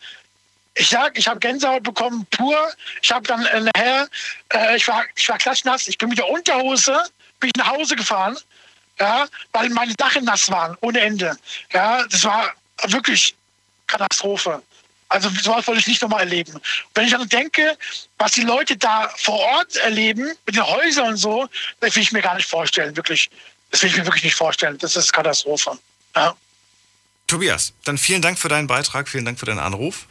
[0.73, 2.57] ich sag, ich habe Gänsehaut bekommen pur.
[3.01, 4.09] Ich habe dann äh, nachher,
[4.53, 5.87] äh, ich war, ich war klatschnass.
[5.87, 7.01] Ich bin mit der Unterhose
[7.39, 8.37] bin ich nach Hause gefahren,
[8.99, 11.37] ja, weil meine Sachen nass waren ohne Ende.
[11.71, 12.51] Ja, das war
[12.87, 13.35] wirklich
[13.87, 14.61] Katastrophe.
[15.09, 16.59] Also sowas wollte ich nicht nochmal erleben.
[16.93, 17.77] Wenn ich dann denke,
[18.17, 21.47] was die Leute da vor Ort erleben, mit den Häusern und so,
[21.79, 23.29] das will ich mir gar nicht vorstellen, wirklich.
[23.71, 24.77] Das will ich mir wirklich nicht vorstellen.
[24.79, 25.77] Das ist Katastrophe.
[26.15, 26.35] Ja.
[27.27, 30.05] Tobias, dann vielen Dank für deinen Beitrag, vielen Dank für deinen Anruf.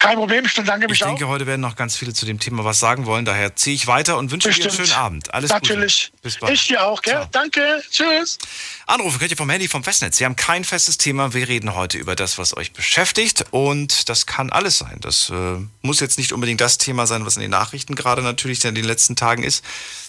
[0.00, 1.28] Kein Problem, ich bedanke mich Ich denke, auch.
[1.28, 3.26] heute werden noch ganz viele zu dem Thema was sagen wollen.
[3.26, 4.88] Daher ziehe ich weiter und wünsche dir einen Bestimmt.
[4.88, 5.34] schönen Abend.
[5.34, 6.08] Alles Natürlich.
[6.10, 6.22] Gute.
[6.22, 6.54] Bis bald.
[6.54, 7.12] Ich dir auch, gell?
[7.12, 7.28] Ciao.
[7.30, 7.82] Danke.
[7.90, 8.38] Tschüss.
[8.86, 10.16] Anrufen könnt ihr vom Handy vom Festnetz.
[10.16, 11.34] Sie haben kein festes Thema.
[11.34, 13.44] Wir reden heute über das, was euch beschäftigt.
[13.50, 14.96] Und das kann alles sein.
[15.02, 18.64] Das äh, muss jetzt nicht unbedingt das Thema sein, was in den Nachrichten gerade natürlich
[18.64, 19.62] in den letzten Tagen ist.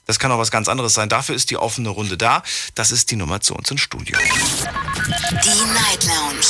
[0.05, 1.09] Das kann auch was ganz anderes sein.
[1.09, 2.43] Dafür ist die offene Runde da.
[2.75, 4.17] Das ist die Nummer zu uns ins Studio.
[4.17, 6.47] Die Night Lounge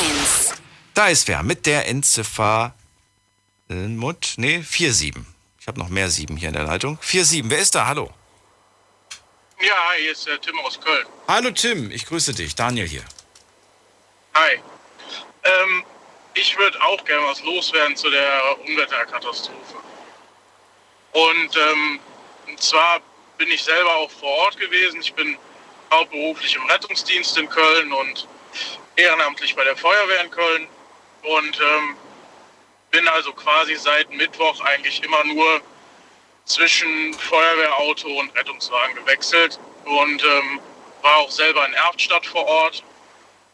[0.00, 0.54] 0890901.
[0.94, 2.74] Da ist wer mit der Endziffer
[3.68, 5.14] äh, Mut, nee, 47.
[5.60, 6.98] Ich habe noch mehr sieben hier in der Leitung.
[7.00, 7.44] 47.
[7.50, 7.86] Wer ist da?
[7.86, 8.10] Hallo.
[9.60, 11.06] Ja, hi, hier ist der Tim aus Köln.
[11.28, 12.54] Hallo Tim, ich grüße dich.
[12.54, 13.04] Daniel hier.
[14.34, 14.54] Hi.
[15.44, 15.84] Ähm,
[16.34, 19.76] ich würde auch gerne was loswerden zu der Unwetterkatastrophe.
[21.12, 22.00] Und, ähm,
[22.46, 23.00] und zwar
[23.36, 25.00] bin ich selber auch vor Ort gewesen.
[25.00, 25.36] Ich bin
[25.92, 28.28] hauptberuflich im Rettungsdienst in Köln und
[28.96, 30.68] ehrenamtlich bei der Feuerwehr in Köln.
[31.22, 31.96] Und ähm,
[32.90, 35.60] bin also quasi seit Mittwoch eigentlich immer nur
[36.44, 40.60] zwischen Feuerwehrauto und Rettungswagen gewechselt und ähm,
[41.02, 42.82] war auch selber in Erftstadt vor Ort.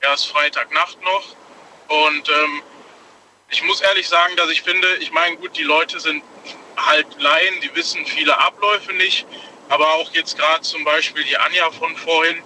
[0.01, 1.37] Erst Freitagnacht noch.
[1.89, 2.63] Und ähm,
[3.51, 6.23] ich muss ehrlich sagen, dass ich finde, ich meine, gut, die Leute sind
[6.77, 9.27] halt Laien, die wissen viele Abläufe nicht.
[9.69, 12.43] Aber auch jetzt gerade zum Beispiel die Anja von vorhin,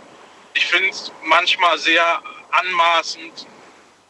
[0.55, 3.47] ich finde es manchmal sehr anmaßend.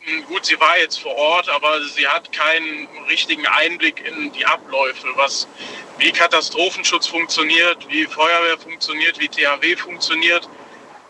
[0.00, 4.46] Hm, Gut, sie war jetzt vor Ort, aber sie hat keinen richtigen Einblick in die
[4.46, 5.46] Abläufe, was
[5.98, 10.48] wie Katastrophenschutz funktioniert, wie Feuerwehr funktioniert, wie THW funktioniert.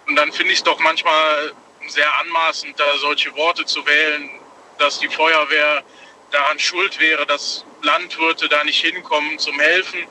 [0.06, 1.52] Und dann finde ich es doch manchmal
[1.86, 4.30] sehr anmaßend, da solche Worte zu wählen,
[4.78, 5.84] dass die Feuerwehr
[6.30, 10.04] daran schuld wäre, dass Landwirte da nicht hinkommen zum Helfen.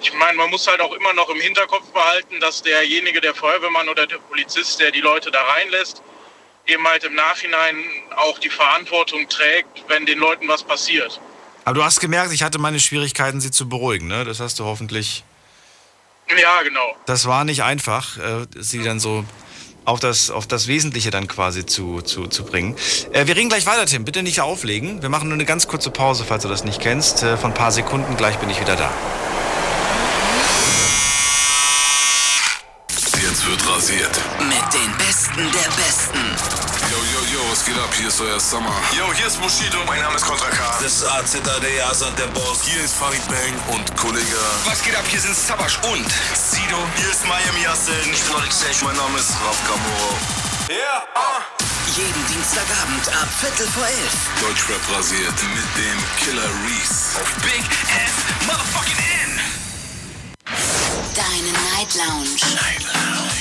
[0.00, 3.88] Ich meine, man muss halt auch immer noch im Hinterkopf behalten, dass derjenige, der Feuerwehrmann
[3.88, 6.02] oder der Polizist, der die Leute da reinlässt,
[6.70, 7.76] eben halt im Nachhinein
[8.16, 11.20] auch die Verantwortung trägt, wenn den Leuten was passiert.
[11.64, 14.24] Aber du hast gemerkt, ich hatte meine Schwierigkeiten, sie zu beruhigen, ne?
[14.24, 15.24] Das hast du hoffentlich.
[16.40, 16.96] Ja, genau.
[17.06, 19.24] Das war nicht einfach, äh, sie dann so
[19.84, 22.76] auf das, auf das Wesentliche dann quasi zu, zu, zu bringen.
[23.12, 24.04] Äh, wir reden gleich weiter, Tim.
[24.04, 25.02] Bitte nicht auflegen.
[25.02, 27.22] Wir machen nur eine ganz kurze Pause, falls du das nicht kennst.
[27.22, 28.16] Äh, von ein paar Sekunden.
[28.16, 28.90] Gleich bin ich wieder da.
[33.22, 34.20] Jetzt wird rasiert.
[34.40, 35.70] Mit den Besten der
[37.50, 37.90] was geht ab?
[37.96, 38.72] Hier ist euer Summer.
[38.96, 39.78] Yo, hier ist Bushido.
[39.86, 40.78] Mein Name ist Contra K.
[40.80, 42.62] Das ist AZAD, Asad, der Boss.
[42.64, 44.38] Hier ist Farid Bang und Kollege.
[44.64, 45.04] Was geht ab?
[45.08, 46.78] Hier sind Sabash und Sido.
[46.96, 47.94] Hier ist Miami Yassin.
[48.12, 48.84] Ich bin Alex Sage.
[48.84, 50.16] Mein Name ist Raf Kamoro.
[50.68, 51.42] Ja, ah.
[51.96, 54.14] Jeden Dienstagabend ab Viertel vor elf.
[54.40, 57.18] Deutschrap rasiert mit dem Killer Reese.
[57.20, 59.40] Auf Big F Motherfucking N.
[61.16, 62.38] Deine Night Lounge.
[62.54, 63.39] Night Lounge.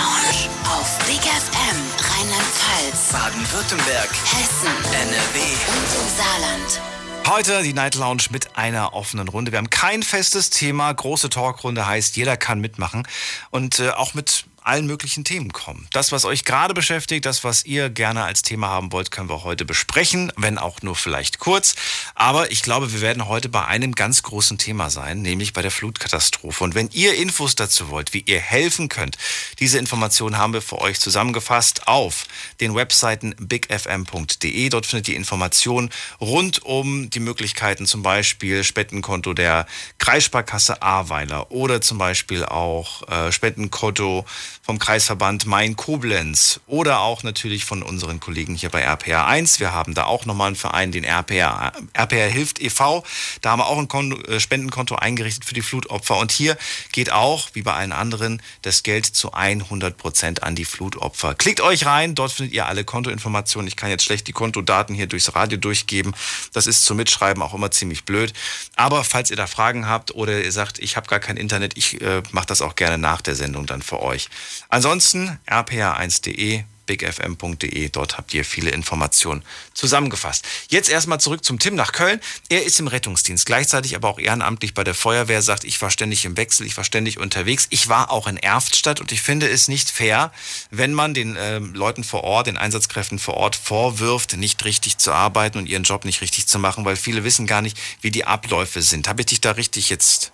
[0.00, 0.48] Lounge.
[0.64, 5.40] Auf Big FM Rheinland-Pfalz, Baden-Württemberg, Hessen NRW.
[5.68, 6.80] und im Saarland.
[7.26, 9.52] Heute die Night Lounge mit einer offenen Runde.
[9.52, 10.90] Wir haben kein festes Thema.
[10.90, 13.06] Große Talkrunde heißt, jeder kann mitmachen
[13.50, 15.88] und äh, auch mit allen möglichen Themen kommen.
[15.92, 19.44] Das, was euch gerade beschäftigt, das, was ihr gerne als Thema haben wollt, können wir
[19.44, 21.74] heute besprechen, wenn auch nur vielleicht kurz.
[22.14, 25.70] Aber ich glaube, wir werden heute bei einem ganz großen Thema sein, nämlich bei der
[25.70, 26.64] Flutkatastrophe.
[26.64, 29.16] Und wenn ihr Infos dazu wollt, wie ihr helfen könnt,
[29.58, 32.26] diese Informationen haben wir für euch zusammengefasst auf
[32.60, 34.68] den Webseiten bigfm.de.
[34.68, 39.66] Dort findet ihr Informationen rund um die Möglichkeiten, zum Beispiel Spendenkonto der
[39.98, 44.24] Kreissparkasse Ahrweiler oder zum Beispiel auch äh, Spendenkonto
[44.70, 49.58] vom Kreisverband Main-Koblenz oder auch natürlich von unseren Kollegen hier bei RPR 1.
[49.58, 53.02] Wir haben da auch nochmal einen Verein, den RPR, RPR Hilft e.V.
[53.40, 56.18] Da haben wir auch ein Konto, äh, Spendenkonto eingerichtet für die Flutopfer.
[56.18, 56.56] Und hier
[56.92, 61.34] geht auch, wie bei allen anderen, das Geld zu 100 Prozent an die Flutopfer.
[61.34, 63.66] Klickt euch rein, dort findet ihr alle Kontoinformationen.
[63.66, 66.14] Ich kann jetzt schlecht die Kontodaten hier durchs Radio durchgeben.
[66.52, 68.32] Das ist zum Mitschreiben auch immer ziemlich blöd.
[68.76, 72.00] Aber falls ihr da Fragen habt oder ihr sagt, ich habe gar kein Internet, ich
[72.00, 74.28] äh, mache das auch gerne nach der Sendung dann für euch.
[74.68, 77.88] Ansonsten rpa1.de bigfm.de.
[77.90, 79.44] Dort habt ihr viele Informationen
[79.74, 80.44] zusammengefasst.
[80.70, 82.20] Jetzt erstmal zurück zum Tim nach Köln.
[82.48, 86.24] Er ist im Rettungsdienst, gleichzeitig aber auch ehrenamtlich bei der Feuerwehr, sagt, ich war ständig
[86.24, 87.68] im Wechsel, ich war ständig unterwegs.
[87.70, 90.32] Ich war auch in Erftstadt und ich finde es nicht fair,
[90.70, 95.12] wenn man den äh, Leuten vor Ort, den Einsatzkräften vor Ort vorwirft, nicht richtig zu
[95.12, 98.24] arbeiten und ihren Job nicht richtig zu machen, weil viele wissen gar nicht, wie die
[98.24, 99.06] Abläufe sind.
[99.06, 100.32] Habe ich dich da richtig jetzt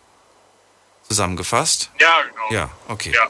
[1.07, 1.91] zusammengefasst?
[2.01, 2.61] Ja, genau.
[2.63, 3.13] Ja, okay.
[3.15, 3.29] Ja.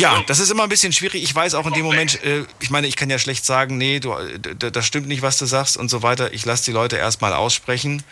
[0.00, 1.22] Ja, das ist immer ein bisschen schwierig.
[1.22, 4.00] Ich weiß auch in dem Moment, äh, ich meine, ich kann ja schlecht sagen, nee,
[4.00, 6.32] du, das stimmt nicht, was du sagst und so weiter.
[6.32, 8.02] Ich lasse die Leute erstmal aussprechen,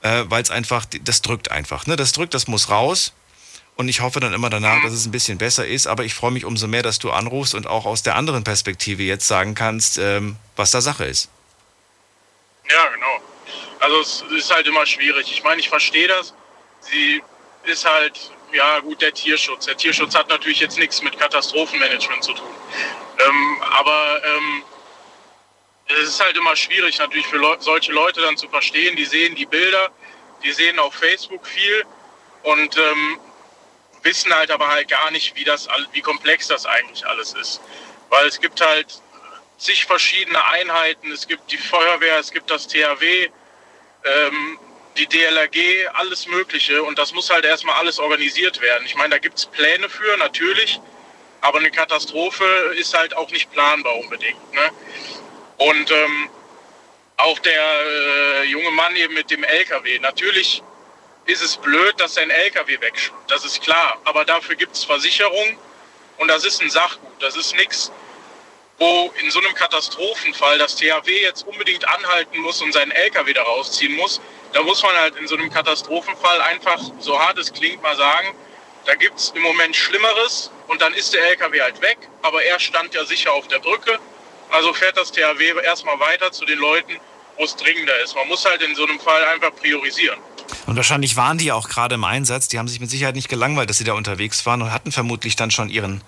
[0.00, 1.86] äh, weil es einfach, das drückt einfach.
[1.86, 1.96] Ne?
[1.96, 3.12] Das drückt, das muss raus.
[3.76, 5.86] Und ich hoffe dann immer danach, dass es ein bisschen besser ist.
[5.86, 9.02] Aber ich freue mich umso mehr, dass du anrufst und auch aus der anderen Perspektive
[9.02, 11.28] jetzt sagen kannst, ähm, was da Sache ist.
[12.70, 13.20] Ja, genau.
[13.80, 15.30] Also es ist halt immer schwierig.
[15.30, 16.32] Ich meine, ich verstehe das.
[16.80, 17.22] Sie
[17.64, 19.66] ist halt ja gut, der Tierschutz.
[19.66, 22.48] Der Tierschutz hat natürlich jetzt nichts mit Katastrophenmanagement zu tun.
[23.18, 24.62] Ähm, aber ähm,
[25.88, 28.96] es ist halt immer schwierig natürlich für Le solche Leute dann zu verstehen.
[28.96, 29.90] Die sehen die Bilder,
[30.42, 31.84] die sehen auf Facebook viel
[32.42, 33.18] und ähm,
[34.02, 37.60] wissen halt aber halt gar nicht, wie, das, wie komplex das eigentlich alles ist.
[38.10, 39.02] Weil es gibt halt
[39.58, 41.10] zig verschiedene Einheiten.
[41.10, 43.28] Es gibt die Feuerwehr, es gibt das THW.
[44.04, 44.58] Ähm,
[44.96, 46.82] die DLRG, alles Mögliche.
[46.82, 48.84] Und das muss halt erstmal alles organisiert werden.
[48.86, 50.80] Ich meine, da gibt es Pläne für, natürlich.
[51.40, 52.44] Aber eine Katastrophe
[52.78, 54.52] ist halt auch nicht planbar unbedingt.
[54.54, 54.70] Ne?
[55.58, 56.30] Und ähm,
[57.16, 59.98] auch der äh, junge Mann eben mit dem LKW.
[59.98, 60.62] Natürlich
[61.26, 63.30] ist es blöd, dass sein LKW wegschwimmt.
[63.30, 64.00] Das ist klar.
[64.04, 65.58] Aber dafür gibt es Versicherung.
[66.18, 67.22] Und das ist ein Sachgut.
[67.22, 67.92] Das ist nichts,
[68.78, 73.42] wo in so einem Katastrophenfall das THW jetzt unbedingt anhalten muss und seinen LKW da
[73.42, 74.20] rausziehen muss,
[74.54, 78.28] da muss man halt in so einem Katastrophenfall einfach, so hart es klingt, mal sagen,
[78.86, 82.60] da gibt es im Moment Schlimmeres und dann ist der LKW halt weg, aber er
[82.60, 83.98] stand ja sicher auf der Brücke.
[84.50, 86.92] Also fährt das THW erstmal weiter zu den Leuten,
[87.36, 88.14] wo es dringender ist.
[88.14, 90.18] Man muss halt in so einem Fall einfach priorisieren.
[90.66, 92.46] Und wahrscheinlich waren die auch gerade im Einsatz.
[92.46, 95.34] Die haben sich mit Sicherheit nicht gelangweilt, dass sie da unterwegs waren und hatten vermutlich
[95.34, 96.02] dann schon ihren,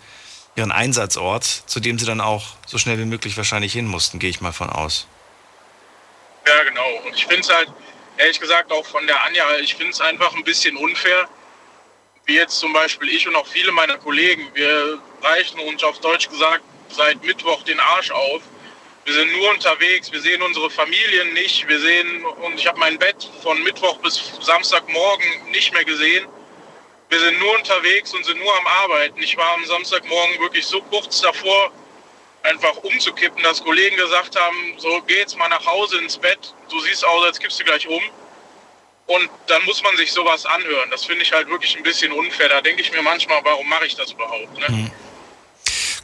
[0.55, 4.31] ihren Einsatzort, zu dem sie dann auch so schnell wie möglich wahrscheinlich hin mussten, gehe
[4.31, 5.09] ich mal von aus.
[6.47, 6.87] Ja, genau.
[7.05, 7.69] Und ich finde es halt,
[8.19, 11.29] ehrlich gesagt auch von der Anja, ich finde es einfach ein bisschen unfair,
[12.27, 16.29] wie jetzt zum Beispiel ich und auch viele meiner Kollegen, wir reichen uns auf Deutsch
[16.29, 18.43] gesagt seit Mittwoch den Arsch auf.
[19.05, 22.99] Wir sind nur unterwegs, wir sehen unsere Familien nicht, wir sehen, und ich habe mein
[22.99, 26.27] Bett von Mittwoch bis Samstagmorgen nicht mehr gesehen.
[27.09, 29.23] Wir sind nur unterwegs und sind nur am Arbeiten.
[29.23, 31.71] Ich war am Samstagmorgen wirklich so kurz davor,
[32.47, 36.81] einfach umzukippen, dass Kollegen gesagt haben, so geh jetzt mal nach Hause ins Bett, du
[36.81, 38.03] siehst aus, als kippst du gleich um.
[39.07, 40.91] Und dann muss man sich sowas anhören.
[40.91, 42.49] Das finde ich halt wirklich ein bisschen unfair.
[42.49, 44.59] Da denke ich mir manchmal, warum mache ich das überhaupt?
[44.59, 44.67] Ne?
[44.69, 44.91] Mhm.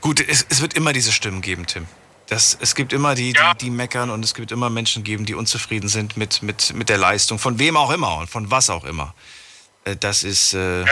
[0.01, 1.87] Gut, es, es, wird immer diese Stimmen geben, Tim.
[2.29, 3.55] Das, es gibt immer die, ja.
[3.55, 6.89] die, die, meckern und es gibt immer Menschen geben, die unzufrieden sind mit, mit, mit
[6.89, 9.15] der Leistung, von wem auch immer und von was auch immer.
[9.85, 10.87] Äh, das ist, äh, ja.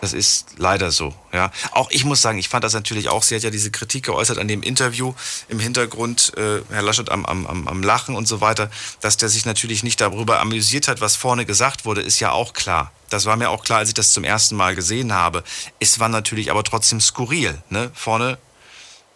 [0.00, 1.50] Das ist leider so, ja.
[1.72, 4.38] Auch ich muss sagen, ich fand das natürlich auch, sie hat ja diese Kritik geäußert
[4.38, 5.12] an dem Interview
[5.48, 9.44] im Hintergrund, äh, Herr Laschet am, am, am Lachen und so weiter, dass der sich
[9.44, 12.92] natürlich nicht darüber amüsiert hat, was vorne gesagt wurde, ist ja auch klar.
[13.10, 15.42] Das war mir auch klar, als ich das zum ersten Mal gesehen habe.
[15.80, 17.90] Es war natürlich aber trotzdem skurril, ne?
[17.94, 18.38] Vorne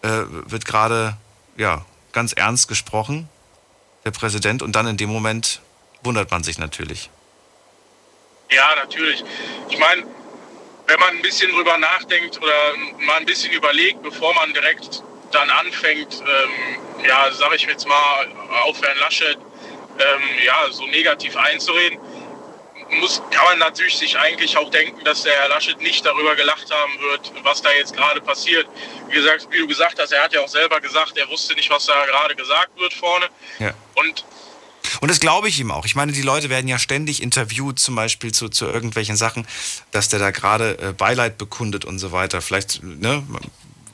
[0.03, 1.17] äh, wird gerade,
[1.57, 3.29] ja, ganz ernst gesprochen,
[4.05, 5.61] der Präsident, und dann in dem Moment
[6.03, 7.09] wundert man sich natürlich.
[8.51, 9.25] Ja, natürlich.
[9.71, 10.05] Ich meine,
[10.93, 12.53] wenn man ein bisschen drüber nachdenkt oder
[13.07, 18.27] mal ein bisschen überlegt, bevor man direkt dann anfängt, ähm, ja, sage ich jetzt mal,
[18.65, 19.39] auf Herrn Laschet
[19.99, 21.99] ähm, ja, so negativ einzureden,
[22.91, 26.71] muss, kann man natürlich sich eigentlich auch denken, dass der Herr Laschet nicht darüber gelacht
[26.71, 28.67] haben wird, was da jetzt gerade passiert.
[29.09, 31.71] Wie, gesagt, wie du gesagt hast, er hat ja auch selber gesagt, er wusste nicht,
[31.71, 33.29] was da gerade gesagt wird vorne.
[33.61, 33.73] Ja.
[33.95, 34.27] Und
[35.01, 35.85] und das glaube ich ihm auch.
[35.85, 39.47] Ich meine, die Leute werden ja ständig interviewt, zum Beispiel zu, zu irgendwelchen Sachen,
[39.91, 42.41] dass der da gerade äh, Beileid bekundet und so weiter.
[42.43, 43.23] Vielleicht, ne?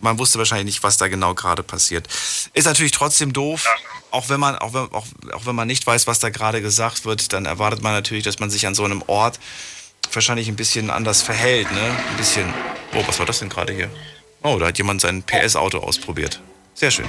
[0.01, 2.07] Man wusste wahrscheinlich nicht, was da genau gerade passiert.
[2.55, 3.67] Ist natürlich trotzdem doof,
[4.13, 7.05] auch wenn man, auch wenn, auch, auch wenn man nicht weiß, was da gerade gesagt
[7.05, 9.41] wird, dann erwartet man natürlich, dass man sich an so einem Ort
[10.13, 11.81] wahrscheinlich ein bisschen anders verhält, ne?
[11.81, 12.55] Ein bisschen
[12.95, 13.91] Oh, was war das denn gerade hier?
[14.43, 16.41] Oh, da hat jemand sein PS-Auto ausprobiert.
[16.75, 17.09] Sehr schön.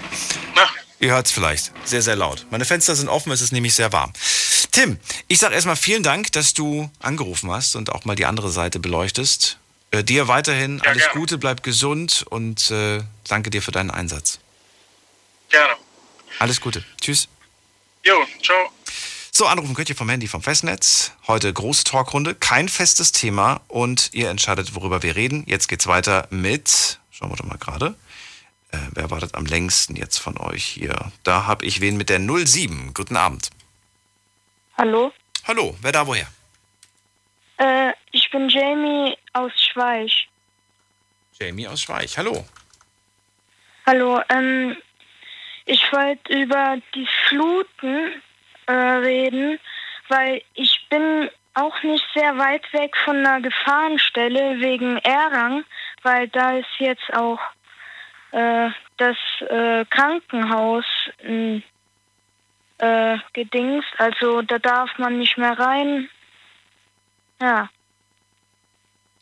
[0.99, 1.71] Ihr hört es vielleicht.
[1.85, 2.45] Sehr, sehr laut.
[2.49, 4.11] Meine Fenster sind offen, es ist nämlich sehr warm.
[4.71, 8.49] Tim, ich sage erstmal vielen Dank, dass du angerufen hast und auch mal die andere
[8.49, 9.57] Seite beleuchtest.
[9.91, 11.19] Äh, dir weiterhin alles gerne.
[11.19, 14.39] Gute, bleib gesund und äh, danke dir für deinen Einsatz.
[15.49, 15.73] Gerne.
[16.37, 16.83] Alles Gute.
[17.01, 17.27] Tschüss.
[18.03, 18.69] Jo, ciao.
[19.31, 21.13] So, anrufen könnt ihr vom Handy vom Festnetz.
[21.27, 25.43] Heute große Talkrunde, kein festes Thema und ihr entscheidet, worüber wir reden.
[25.47, 27.95] Jetzt geht's weiter mit, schauen wir doch mal gerade.
[28.71, 31.11] Äh, wer wartet am längsten jetzt von euch hier?
[31.23, 32.93] Da habe ich wen mit der 07.
[32.93, 33.49] Guten Abend.
[34.77, 35.11] Hallo,
[35.47, 36.27] Hallo, wer da woher?
[37.57, 40.29] äh, ich bin Jamie aus Schweich.
[41.39, 42.17] Jamie aus Schweich.
[42.17, 42.45] Hallo.
[43.85, 44.77] Hallo, ähm,
[45.65, 48.21] ich wollte über die Fluten
[48.67, 49.59] äh, reden,
[50.07, 55.65] weil ich bin auch nicht sehr weit weg von einer Gefahrenstelle wegen Errang,
[56.03, 57.39] weil da ist jetzt auch
[58.31, 59.17] äh, das
[59.49, 60.85] äh, Krankenhaus
[61.23, 61.61] äh,
[62.79, 66.09] äh, gedingst, also da darf man nicht mehr rein.
[67.41, 67.69] Ja.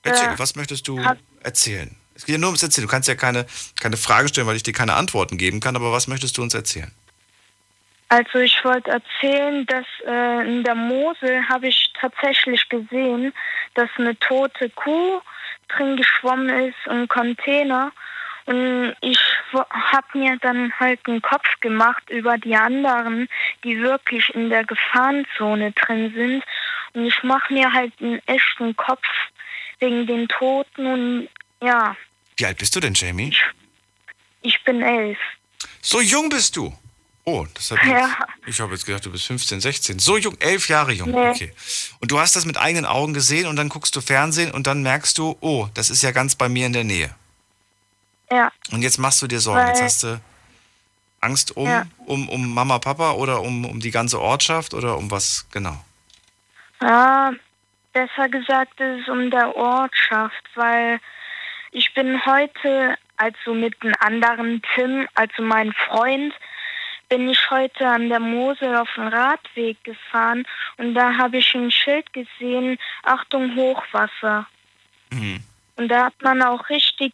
[0.03, 0.99] Erzähl, Äh, was möchtest du
[1.43, 1.95] erzählen?
[2.15, 2.87] Es geht ja nur ums Erzählen.
[2.87, 3.45] Du kannst ja keine,
[3.79, 6.53] keine Frage stellen, weil ich dir keine Antworten geben kann, aber was möchtest du uns
[6.55, 6.91] erzählen?
[8.09, 13.33] Also ich wollte erzählen, dass äh, in der Mosel habe ich tatsächlich gesehen,
[13.73, 15.21] dass eine tote Kuh
[15.67, 17.91] drin geschwommen ist im Container.
[18.47, 19.19] Und ich
[19.49, 23.27] habe mir dann halt einen Kopf gemacht über die anderen,
[23.63, 26.43] die wirklich in der Gefahrenzone drin sind.
[26.93, 29.03] Und ich mache mir halt einen echten Kopf
[29.79, 30.85] wegen den Toten.
[30.87, 31.29] Und
[31.61, 31.95] ja,
[32.37, 33.35] Wie alt bist du denn, Jamie?
[34.41, 35.17] ich bin elf.
[35.81, 36.73] So jung bist du.
[37.25, 38.07] Oh, das hat Ja.
[38.07, 39.99] jetzt, ich habe jetzt gedacht, du bist 15, 16.
[39.99, 41.11] So jung, elf Jahre jung.
[41.11, 41.29] Nee.
[41.31, 41.51] Okay.
[41.99, 44.81] Und du hast das mit eigenen Augen gesehen und dann guckst du Fernsehen und dann
[44.83, 47.13] merkst du, oh, das ist ja ganz bei mir in der Nähe.
[48.29, 48.51] Ja.
[48.71, 49.59] Und jetzt machst du dir Sorgen.
[49.61, 50.19] Weil- Jetzt hast du
[51.21, 51.85] Angst um, Ja.
[52.05, 55.83] um, um Mama, Papa oder um, um die ganze Ortschaft oder um was genau?
[56.81, 57.31] Ja,
[57.93, 60.99] besser gesagt ist es um der Ortschaft, weil
[61.71, 66.33] ich bin heute, also mit einem anderen Tim, also mein Freund,
[67.09, 70.45] bin ich heute an der Mosel auf dem Radweg gefahren
[70.77, 74.45] und da habe ich ein Schild gesehen, Achtung Hochwasser.
[75.11, 75.41] Mhm.
[75.77, 77.13] Und da hat man auch richtig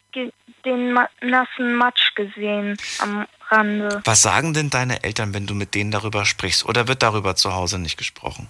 [0.66, 4.02] den nassen Matsch gesehen am Rande.
[4.06, 6.66] Was sagen denn deine Eltern, wenn du mit denen darüber sprichst?
[6.66, 8.48] Oder wird darüber zu Hause nicht gesprochen?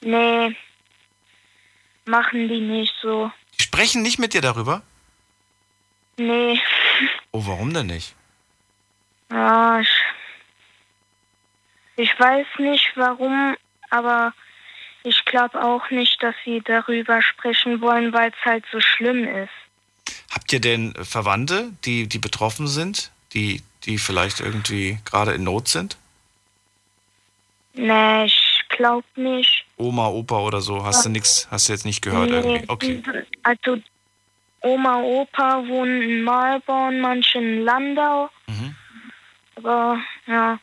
[0.00, 0.56] Nee,
[2.06, 3.30] machen die nicht so.
[3.58, 4.82] Die sprechen nicht mit dir darüber?
[6.16, 6.58] Nee,
[7.32, 8.14] Oh, warum denn nicht?
[9.30, 9.88] ja, ich,
[11.96, 13.56] ich weiß nicht warum,
[13.90, 14.32] aber
[15.06, 19.50] ich glaube auch nicht, dass sie darüber sprechen wollen, weil es halt so schlimm ist.
[20.32, 25.68] Habt ihr denn Verwandte, die, die betroffen sind, die, die vielleicht irgendwie gerade in Not
[25.68, 25.96] sind?
[27.74, 29.64] Nee, ich glaube nicht.
[29.76, 30.84] Oma, Opa oder so?
[30.84, 32.68] Hast du nichts, hast du jetzt nicht gehört Nee, irgendwie?
[32.68, 33.02] Okay.
[33.44, 33.78] Also
[34.62, 38.28] Oma, Opa wohnen in Malborn, manche in Landau.
[38.48, 38.74] Mhm.
[39.54, 40.58] Aber ja.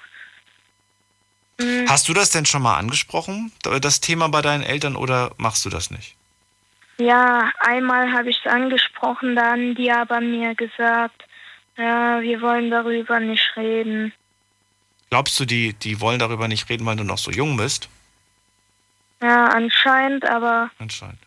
[1.60, 3.52] Hm, Hast du das denn schon mal angesprochen,
[3.82, 6.16] das Thema bei deinen Eltern, oder machst du das nicht?
[6.98, 11.26] Ja, einmal habe ich es angesprochen, da haben die aber mir gesagt,
[11.78, 14.14] ja, wir wollen darüber nicht reden.
[15.10, 17.90] Glaubst du, die, die wollen darüber nicht reden, weil du noch so jung bist?
[19.22, 21.20] Ja, anscheinend, aber Anscheinend.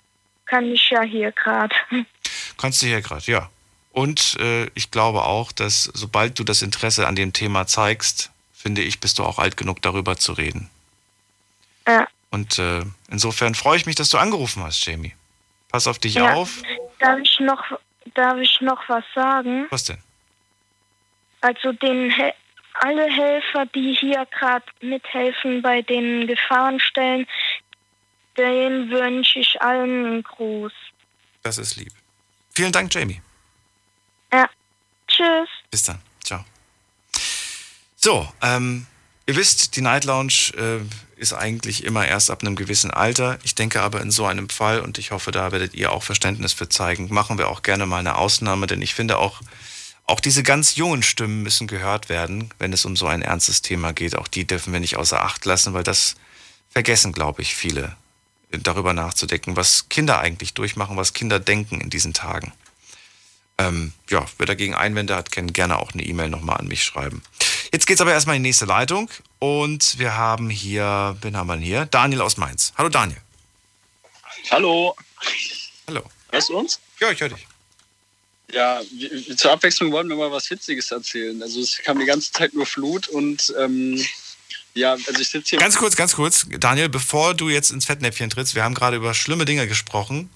[0.44, 1.74] kann ich ja hier gerade.
[2.58, 3.48] Kannst du hier gerade, ja.
[3.92, 8.30] Und äh, ich glaube auch, dass sobald du das Interesse an dem Thema zeigst,
[8.66, 10.68] finde ich, bist du auch alt genug, darüber zu reden.
[11.86, 12.08] Ja.
[12.32, 15.14] Und äh, insofern freue ich mich, dass du angerufen hast, Jamie.
[15.68, 16.34] Pass auf dich Ja.
[16.34, 16.62] auf.
[16.98, 17.62] Darf ich noch,
[18.14, 19.68] darf ich noch was sagen?
[19.70, 19.98] Was denn?
[21.42, 22.32] Also den Hel
[22.80, 27.24] alle Helfer, die hier gerade mithelfen bei den Gefahrenstellen,
[28.36, 30.72] denen wünsche ich allen einen Gruß.
[31.44, 31.92] Das ist lieb.
[32.52, 33.22] Vielen Dank, Jamie.
[34.32, 34.50] Ja.
[35.06, 35.48] Tschüss.
[35.70, 36.02] Bis dann.
[36.24, 36.44] Ciao.
[38.06, 38.86] So, ähm,
[39.26, 40.78] ihr wisst, die Night Lounge äh,
[41.20, 43.36] ist eigentlich immer erst ab einem gewissen Alter.
[43.42, 46.52] Ich denke aber in so einem Fall, und ich hoffe, da werdet ihr auch Verständnis
[46.52, 49.40] für zeigen, machen wir auch gerne mal eine Ausnahme, denn ich finde auch,
[50.04, 53.92] auch diese ganz jungen Stimmen müssen gehört werden, wenn es um so ein ernstes Thema
[53.92, 54.14] geht.
[54.14, 56.14] Auch die dürfen wir nicht außer Acht lassen, weil das
[56.70, 57.96] vergessen, glaube ich, viele,
[58.52, 62.52] äh, darüber nachzudenken, was Kinder eigentlich durchmachen, was Kinder denken in diesen Tagen.
[63.58, 67.22] Ähm, ja, wer dagegen Einwände hat, kann gerne auch eine E-Mail nochmal an mich schreiben.
[67.76, 71.56] Jetzt geht's aber erstmal in die nächste Leitung und wir haben hier, wen haben wir
[71.56, 71.84] denn hier?
[71.84, 72.72] Daniel aus Mainz.
[72.78, 73.20] Hallo Daniel.
[74.50, 74.96] Hallo.
[75.86, 76.02] Hallo.
[76.30, 76.80] Hörst du uns?
[77.00, 77.46] Ja, ich höre dich.
[78.50, 81.42] Ja, wir, zur Abwechslung wollen wir mal was Witziges erzählen.
[81.42, 84.02] Also es kam die ganze Zeit nur Flut und ähm,
[84.72, 85.58] ja, also ich sitze hier.
[85.58, 89.12] Ganz kurz, ganz kurz, Daniel, bevor du jetzt ins Fettnäpfchen trittst, wir haben gerade über
[89.12, 90.30] schlimme Dinge gesprochen.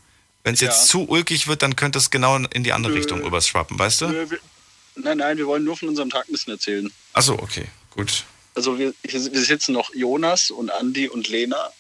[0.44, 0.88] Wenn es jetzt ja.
[0.88, 2.92] zu ulkig wird, dann könnte es genau in die andere.
[2.92, 4.08] Richtung überschwappen, weißt du?
[4.08, 4.38] Nö, wir,
[4.96, 6.92] nein, nein, wir wollen nur von unserem Tag ein bisschen erzählen.
[7.12, 8.24] Achso, okay, gut.
[8.54, 11.70] Also wir, wir sitzen noch Jonas und Andi und Lena.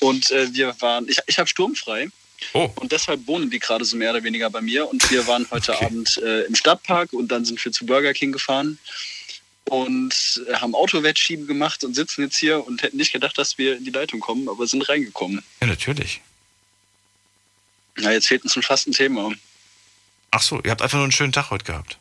[0.00, 2.08] Und äh, wir waren, ich, ich habe sturmfrei.
[2.52, 2.70] Oh.
[2.76, 4.88] Und deshalb wohnen die gerade so mehr oder weniger bei mir.
[4.88, 5.86] Und wir waren heute okay.
[5.86, 8.78] Abend äh, im Stadtpark und dann sind wir zu Burger King gefahren
[9.66, 13.84] und haben Autowettschieben gemacht und sitzen jetzt hier und hätten nicht gedacht, dass wir in
[13.84, 15.42] die Leitung kommen, aber sind reingekommen.
[15.60, 16.20] Ja, natürlich.
[17.96, 19.32] Na, jetzt fehlt uns schon fast ein Thema.
[20.30, 21.98] Ach so, ihr habt einfach nur einen schönen Tag heute gehabt.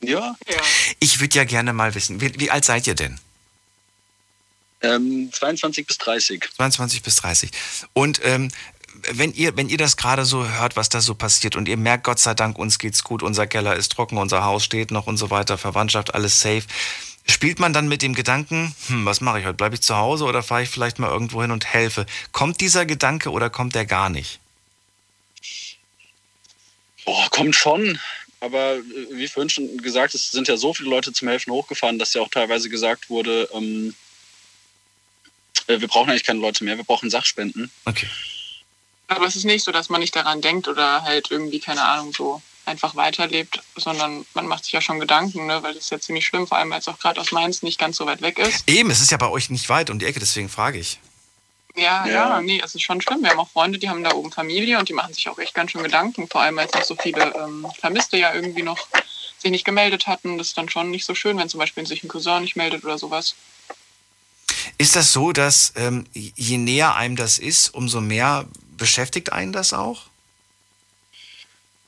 [0.00, 0.36] Ja.
[0.48, 0.60] ja.
[1.00, 3.18] Ich würde ja gerne mal wissen, wie, wie alt seid ihr denn?
[4.82, 6.48] Ähm, 22 bis 30.
[6.56, 7.50] 22 bis 30.
[7.92, 8.50] Und ähm,
[9.12, 12.04] wenn ihr, wenn ihr das gerade so hört, was da so passiert und ihr merkt,
[12.04, 15.16] Gott sei Dank, uns geht's gut, unser Keller ist trocken, unser Haus steht noch und
[15.16, 16.64] so weiter, Verwandtschaft, alles safe.
[17.28, 19.56] Spielt man dann mit dem Gedanken, hm, was mache ich heute?
[19.56, 22.06] Bleibe ich zu Hause oder fahre ich vielleicht mal irgendwo hin und helfe?
[22.32, 24.38] Kommt dieser Gedanke oder kommt der gar nicht?
[27.04, 27.98] Boah, kommt schon.
[28.46, 31.98] Aber äh, wie vorhin schon gesagt, es sind ja so viele Leute zum Helfen hochgefahren,
[31.98, 33.94] dass ja auch teilweise gesagt wurde, ähm,
[35.66, 37.70] äh, wir brauchen eigentlich keine Leute mehr, wir brauchen Sachspenden.
[37.84, 38.08] Okay.
[39.08, 42.12] Aber es ist nicht so, dass man nicht daran denkt oder halt irgendwie, keine Ahnung,
[42.12, 45.62] so einfach weiterlebt, sondern man macht sich ja schon Gedanken, ne?
[45.62, 47.78] weil das ist ja ziemlich schlimm, vor allem weil es auch gerade aus Mainz nicht
[47.78, 48.68] ganz so weit weg ist.
[48.68, 50.98] Eben, es ist ja bei euch nicht weit um die Ecke, deswegen frage ich.
[51.76, 53.22] Ja, ja, ja, nee, es ist schon schlimm.
[53.22, 55.54] Wir haben auch Freunde, die haben da oben Familie und die machen sich auch echt
[55.54, 58.88] ganz schön Gedanken, vor allem weil es noch so viele ähm, Vermisste ja irgendwie noch
[59.38, 60.38] sich nicht gemeldet hatten.
[60.38, 62.82] Das ist dann schon nicht so schön, wenn zum Beispiel sich ein Cousin nicht meldet
[62.82, 63.34] oder sowas.
[64.78, 68.46] Ist das so, dass ähm, je näher einem das ist, umso mehr
[68.76, 70.04] beschäftigt einen das auch?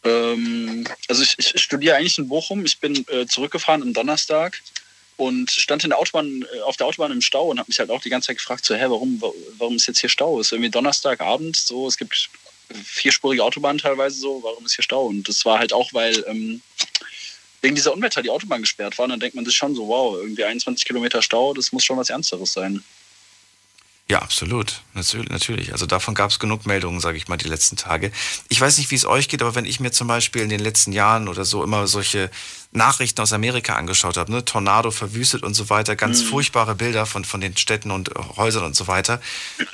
[0.04, 2.64] Ähm, also ich, ich, studiere eigentlich in Bochum.
[2.64, 4.60] Ich bin äh, zurückgefahren am Donnerstag
[5.18, 7.90] und stand in der Autobahn, äh, auf der Autobahn im Stau und habe mich halt
[7.90, 9.20] auch die ganze Zeit gefragt, so, hä, warum,
[9.58, 10.40] warum ist jetzt hier Stau?
[10.40, 12.30] Es ist irgendwie Donnerstagabend, so, es gibt
[12.84, 15.06] vierspurige Autobahnen teilweise so, warum ist hier Stau?
[15.06, 16.62] Und das war halt auch, weil ähm,
[17.62, 19.04] wegen dieser Unwetter die Autobahn gesperrt war.
[19.04, 21.96] Und dann denkt man sich schon so, wow, irgendwie 21 Kilometer Stau, das muss schon
[21.96, 22.84] was Ernsteres sein.
[24.10, 24.80] Ja, absolut.
[24.94, 25.72] Natürlich.
[25.72, 28.10] Also davon gab es genug Meldungen, sage ich mal, die letzten Tage.
[28.48, 30.60] Ich weiß nicht, wie es euch geht, aber wenn ich mir zum Beispiel in den
[30.60, 32.30] letzten Jahren oder so immer solche
[32.72, 36.28] Nachrichten aus Amerika angeschaut habe, ne, Tornado verwüstet und so weiter, ganz mhm.
[36.28, 39.20] furchtbare Bilder von, von den Städten und Häusern und so weiter.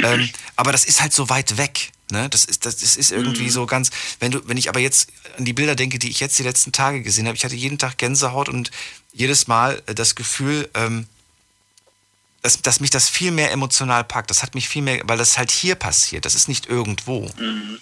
[0.02, 1.92] Ähm, aber das ist halt so weit weg.
[2.10, 2.28] Ne?
[2.28, 3.50] Das, ist, das, das ist irgendwie mhm.
[3.50, 3.90] so ganz.
[4.18, 6.72] Wenn du, wenn ich aber jetzt an die Bilder denke, die ich jetzt die letzten
[6.72, 8.72] Tage gesehen habe, ich hatte jeden Tag Gänsehaut und
[9.12, 11.06] jedes Mal das Gefühl, ähm,
[12.44, 14.28] dass, dass mich das viel mehr emotional packt.
[14.28, 16.26] Das hat mich viel mehr, weil das halt hier passiert.
[16.26, 17.30] Das ist nicht irgendwo.
[17.38, 17.80] Mhm.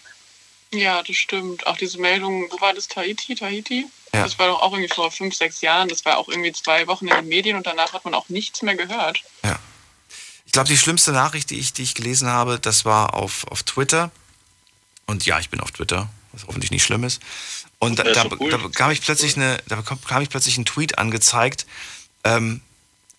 [0.72, 1.66] Ja, das stimmt.
[1.66, 2.86] Auch diese Meldung, wo war das?
[2.86, 3.34] Tahiti?
[3.34, 3.86] Tahiti?
[4.14, 4.22] Ja.
[4.22, 5.88] Das war doch auch irgendwie vor fünf, sechs Jahren.
[5.88, 8.62] Das war auch irgendwie zwei Wochen in den Medien und danach hat man auch nichts
[8.62, 9.24] mehr gehört.
[9.42, 9.58] Ja.
[10.46, 13.64] Ich glaube, die schlimmste Nachricht, die ich, die ich gelesen habe, das war auf, auf
[13.64, 14.12] Twitter.
[15.06, 17.20] Und ja, ich bin auf Twitter, was hoffentlich nicht schlimm ist.
[17.80, 21.66] Und da, da, da, bekam ich plötzlich eine, da bekam ich plötzlich einen Tweet angezeigt.
[22.22, 22.60] Ähm,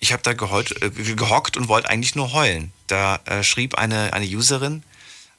[0.04, 2.74] ich habe da geheult, äh, gehockt und wollte eigentlich nur heulen.
[2.88, 4.84] Da äh, schrieb eine, eine Userin,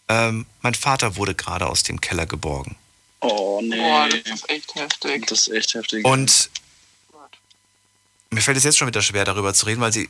[0.09, 2.75] ähm, mein Vater wurde gerade aus dem Keller geborgen.
[3.21, 3.77] Oh nee.
[3.77, 5.27] Boah, das ist echt heftig.
[5.27, 6.05] Das ist echt heftig.
[6.07, 6.51] Und
[8.31, 10.09] mir fällt es jetzt schon wieder schwer, darüber zu reden, weil sie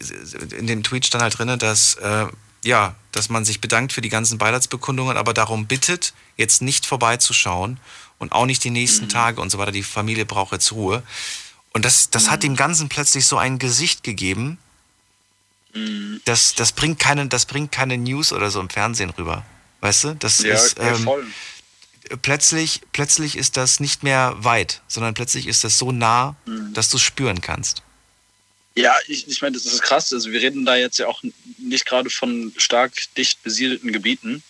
[0.56, 2.26] in dem Tweet stand halt drin, dass äh,
[2.64, 7.78] ja, dass man sich bedankt für die ganzen Beileidsbekundungen, aber darum bittet, jetzt nicht vorbeizuschauen
[8.18, 9.10] und auch nicht die nächsten mhm.
[9.10, 9.72] Tage und so weiter.
[9.72, 11.02] Die Familie braucht jetzt Ruhe.
[11.74, 12.30] Und das, das mhm.
[12.30, 14.58] hat dem Ganzen plötzlich so ein Gesicht gegeben.
[15.74, 16.20] Mhm.
[16.24, 19.44] Das, das, bringt keine, das bringt keine News oder so im Fernsehen rüber.
[19.80, 20.14] Weißt du?
[20.14, 20.76] Das ja, ist.
[20.78, 21.08] Ähm,
[22.22, 26.72] plötzlich, plötzlich ist das nicht mehr weit, sondern plötzlich ist das so nah, mhm.
[26.74, 27.82] dass du es spüren kannst.
[28.76, 30.12] Ja, ich, ich meine, das ist krass.
[30.12, 31.22] Also wir reden da jetzt ja auch
[31.58, 34.42] nicht gerade von stark dicht besiedelten Gebieten.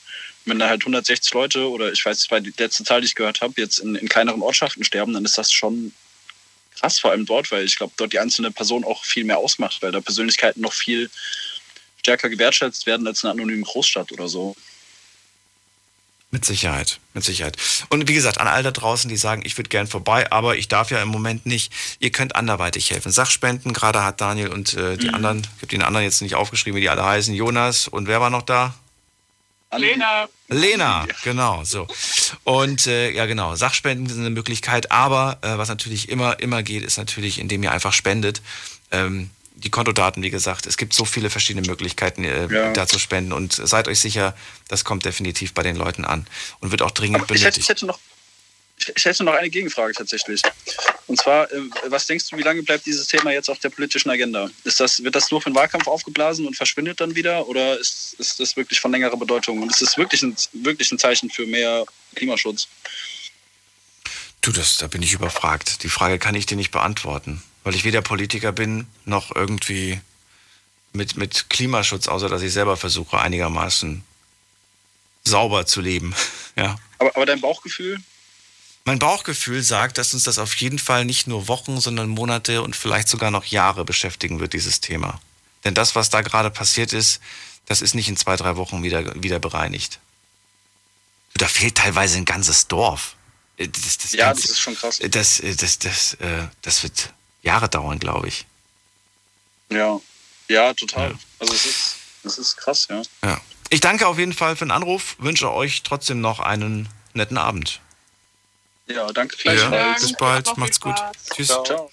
[0.47, 3.41] Wenn da halt 160 Leute oder ich weiß, nicht, die letzte Zahl, die ich gehört
[3.41, 5.93] habe, jetzt in, in kleineren Ortschaften sterben, dann ist das schon
[6.79, 9.83] krass, vor allem dort, weil ich glaube, dort die einzelne Person auch viel mehr ausmacht,
[9.83, 11.11] weil da Persönlichkeiten noch viel
[11.99, 14.55] stärker gewertschätzt werden als in einer anonymen Großstadt oder so.
[16.31, 17.57] Mit Sicherheit, mit Sicherheit.
[17.91, 20.66] Und wie gesagt, an all da draußen, die sagen, ich würde gern vorbei, aber ich
[20.66, 21.72] darf ja im Moment nicht.
[22.01, 23.12] Ihr könnt anderweitig helfen.
[23.12, 25.14] Sachspenden, gerade hat Daniel und äh, die mhm.
[25.14, 28.20] anderen, ich habe den anderen jetzt nicht aufgeschrieben, wie die alle heißen, Jonas und wer
[28.20, 28.75] war noch da?
[29.79, 30.29] Lena.
[30.49, 31.87] Lena, genau, so.
[32.45, 36.83] Und äh, ja, genau, Sachspenden sind eine Möglichkeit, aber äh, was natürlich immer, immer geht,
[36.83, 38.43] ist natürlich, indem ihr einfach spendet.
[38.91, 42.72] Ähm, die Kontodaten, wie gesagt, es gibt so viele verschiedene Möglichkeiten, äh, ja.
[42.72, 44.35] da zu spenden und seid euch sicher,
[44.68, 46.27] das kommt definitiv bei den Leuten an
[46.61, 47.41] und wird auch dringend benötigt.
[47.41, 47.99] Ich hätte, ich hätte noch
[48.97, 50.43] Ich hätte noch eine Gegenfrage tatsächlich.
[51.07, 54.11] Und zwar, äh, was denkst du, wie lange bleibt dieses Thema jetzt auf der politischen
[54.11, 54.51] Agenda?
[54.64, 57.47] Ist das, wird das nur für den Wahlkampf aufgeblasen und verschwindet dann wieder?
[57.49, 59.62] Oder ist, ist das wirklich von längerer Bedeutung?
[59.62, 62.68] Und ist es wirklich ein, wirklich ein Zeichen für mehr Klimaschutz?
[64.41, 65.83] Du, das, da bin ich überfragt.
[65.83, 70.01] Die Frage kann ich dir nicht beantworten, weil ich weder Politiker bin noch irgendwie
[70.93, 74.05] mit, mit Klimaschutz, außer dass ich selber versuche, einigermaßen
[75.25, 76.14] sauber zu leben.
[76.57, 76.77] ja.
[76.99, 78.01] Aber, aber dein Bauchgefühl?
[78.85, 82.76] Mein Bauchgefühl sagt, dass uns das auf jeden Fall nicht nur Wochen, sondern Monate und
[82.76, 85.20] vielleicht sogar noch Jahre beschäftigen wird, dieses Thema.
[85.64, 87.20] Denn das, was da gerade passiert ist,
[87.64, 90.01] das ist nicht in zwei, drei Wochen wieder, wieder bereinigt.
[91.35, 93.16] Da fehlt teilweise ein ganzes Dorf.
[93.57, 94.99] Äh, das, das ja, ganze, das ist schon krass.
[94.99, 98.45] Das, das, äh, das, das, äh, das wird Jahre dauern, glaube ich.
[99.70, 99.99] Ja,
[100.49, 101.12] ja, total.
[101.12, 101.18] Ja.
[101.39, 103.03] Also es ist, es ist krass, ja.
[103.24, 103.41] ja.
[103.70, 107.80] Ich danke auf jeden Fall für den Anruf, wünsche euch trotzdem noch einen netten Abend.
[108.87, 109.37] Ja, danke.
[109.45, 110.97] Ja, bis bald, macht's gut.
[111.35, 111.49] Tschüss.
[111.49, 111.91] Ciao.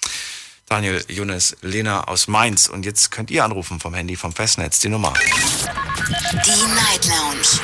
[0.67, 2.69] Daniel, Jonas, Lena aus Mainz.
[2.69, 5.13] Und jetzt könnt ihr anrufen vom Handy, vom Festnetz, die Nummer.
[5.13, 7.59] Die Night Lounge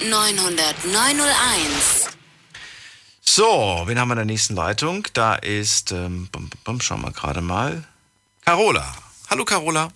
[0.00, 2.08] 0890901.
[3.20, 5.06] So, wen haben wir in der nächsten Leitung?
[5.12, 7.84] Da ist, ähm, bum, bum, schauen wir gerade mal,
[8.44, 8.94] Carola.
[9.28, 9.90] Hallo Carola.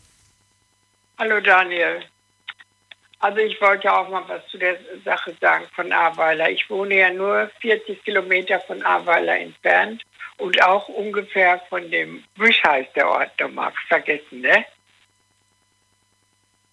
[1.18, 2.04] Hallo Daniel.
[3.20, 6.50] Also ich wollte auch mal was zu der Sache sagen von Ahrweiler.
[6.50, 10.02] Ich wohne ja nur 40 Kilometer von Ahrweiler entfernt
[10.36, 14.64] und auch ungefähr von dem Büsch heißt der Ort, da mag vergessen, ne?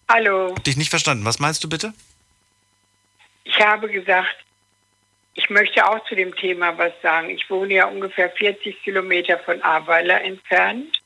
[0.08, 0.54] Hallo.
[0.54, 1.24] Hab dich nicht verstanden.
[1.24, 1.92] Was meinst du bitte?
[3.42, 4.36] Ich habe gesagt,
[5.34, 7.30] ich möchte auch zu dem Thema was sagen.
[7.30, 11.02] Ich wohne ja ungefähr 40 Kilometer von Ahrweiler entfernt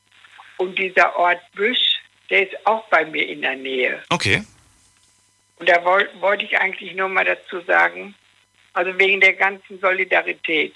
[0.57, 4.03] und dieser Ort Büsch, der ist auch bei mir in der Nähe.
[4.09, 4.43] Okay.
[5.61, 8.15] Und da wollte wollt ich eigentlich nur mal dazu sagen,
[8.73, 10.75] also wegen der ganzen Solidarität.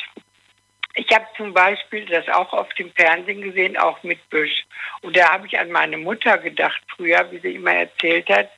[0.93, 4.63] Ich habe zum Beispiel das auch auf dem Fernsehen gesehen, auch mit Büsch.
[5.01, 8.51] Und da habe ich an meine Mutter gedacht früher, wie sie immer erzählt hat,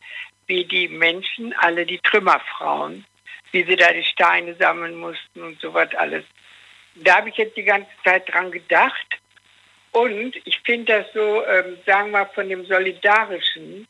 [0.48, 3.06] wie die Menschen, alle die Trümmerfrauen,
[3.54, 6.26] wie sie da die Steine sammeln mussten und so was alles.
[6.96, 9.18] Da habe ich jetzt die ganze Zeit dran gedacht.
[9.94, 13.88] Und ich finde das so, ähm, sagen wir, von dem Solidarischen,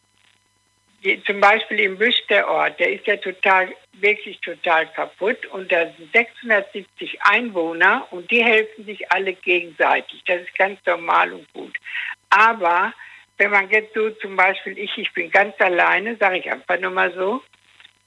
[1.04, 5.72] die, zum Beispiel im Büsch der Ort, der ist ja total, wirklich total kaputt und
[5.72, 10.24] da sind 670 Einwohner und die helfen sich alle gegenseitig.
[10.26, 11.78] Das ist ganz normal und gut.
[12.30, 12.94] Aber
[13.38, 16.92] wenn man jetzt so zum Beispiel, ich, ich bin ganz alleine, sage ich einfach nur
[16.92, 17.44] mal so,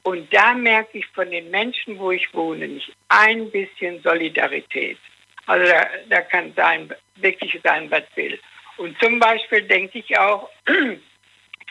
[0.03, 4.99] und da merke ich von den Menschen, wo ich wohne, nicht ein bisschen Solidarität.
[5.47, 8.39] Also da, da kann sein, wirklich sein, was will.
[8.79, 10.49] Und zum Beispiel denke ich auch,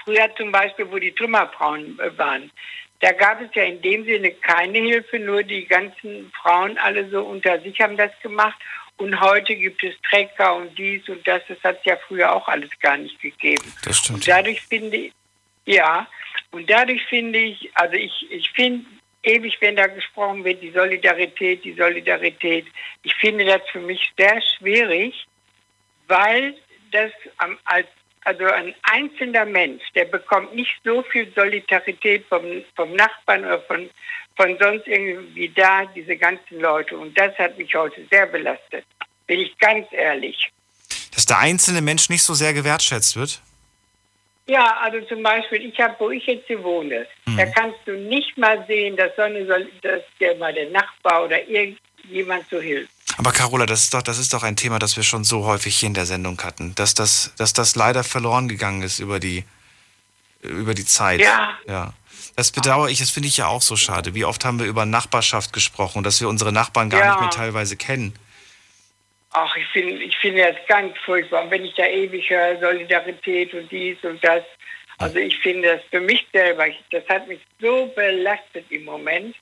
[0.03, 2.51] früher zum Beispiel, wo die Trümmerfrauen äh, waren,
[2.99, 7.23] da gab es ja in dem Sinne keine Hilfe, nur die ganzen Frauen alle so
[7.23, 8.59] unter sich haben das gemacht.
[8.97, 11.41] Und heute gibt es Trecker und dies und das.
[11.47, 13.63] Das hat es ja früher auch alles gar nicht gegeben.
[13.85, 14.17] Das stimmt.
[14.17, 15.13] Und dadurch finde ich,
[15.65, 16.05] ja,
[16.51, 18.85] und dadurch finde ich, also ich, ich finde
[19.23, 22.65] ewig, wenn da gesprochen wird, die Solidarität, die Solidarität.
[23.03, 25.25] Ich finde das für mich sehr schwierig,
[26.07, 26.55] weil
[26.91, 27.11] das
[27.65, 27.87] als
[28.25, 32.43] also ein einzelner Mensch, der bekommt nicht so viel Solidarität vom,
[32.75, 33.89] vom Nachbarn oder von,
[34.35, 36.97] von sonst irgendwie da, diese ganzen Leute.
[36.97, 38.85] Und das hat mich heute sehr belastet,
[39.27, 40.51] bin ich ganz ehrlich.
[41.13, 43.41] Dass der einzelne Mensch nicht so sehr gewertschätzt wird?
[44.47, 47.37] Ja, also zum Beispiel, ich habe, wo ich jetzt hier wohne, mhm.
[47.37, 49.45] da kannst du nicht mal sehen, dass, so eine,
[49.81, 52.91] dass der mal der Nachbar oder irgendjemand so hilft.
[53.19, 55.75] Aber Carola, das ist doch, das ist doch ein Thema, das wir schon so häufig
[55.75, 59.43] hier in der Sendung hatten, dass das, dass das leider verloren gegangen ist über die,
[60.41, 61.19] über die Zeit.
[61.19, 61.57] Ja.
[61.67, 61.93] ja.
[62.37, 64.15] Das bedauere ich, das finde ich ja auch so schade.
[64.15, 67.11] Wie oft haben wir über Nachbarschaft gesprochen, dass wir unsere Nachbarn gar ja.
[67.11, 68.13] nicht mehr teilweise kennen.
[69.31, 71.43] Ach, ich finde ich finde das ganz furchtbar.
[71.43, 74.43] Und wenn ich da ewig höre, Solidarität und dies und das.
[74.97, 79.35] Also ich finde das für mich selber, das hat mich so belastet im Moment.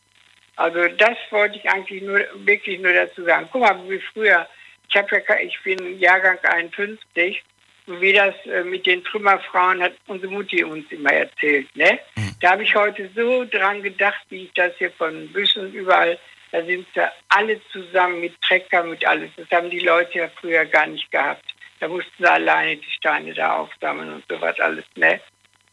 [0.58, 3.48] Also das wollte ich eigentlich nur wirklich nur dazu sagen.
[3.52, 4.48] Guck mal, wie früher,
[4.90, 7.44] ich habe ja, ich bin Jahrgang 51
[7.86, 11.74] und wie das äh, mit den Trümmerfrauen hat unsere Mutti uns immer erzählt.
[11.76, 12.00] Ne?
[12.16, 12.36] Mhm.
[12.42, 16.18] Da habe ich heute so dran gedacht, wie ich das hier von Büschen überall
[16.52, 19.32] da sind sie alle zusammen mit Trecker, mit alles.
[19.36, 21.46] Das haben die Leute ja früher gar nicht gehabt.
[21.80, 25.20] Da mussten sie alleine die Steine da aufsammeln und sowas alles, ne?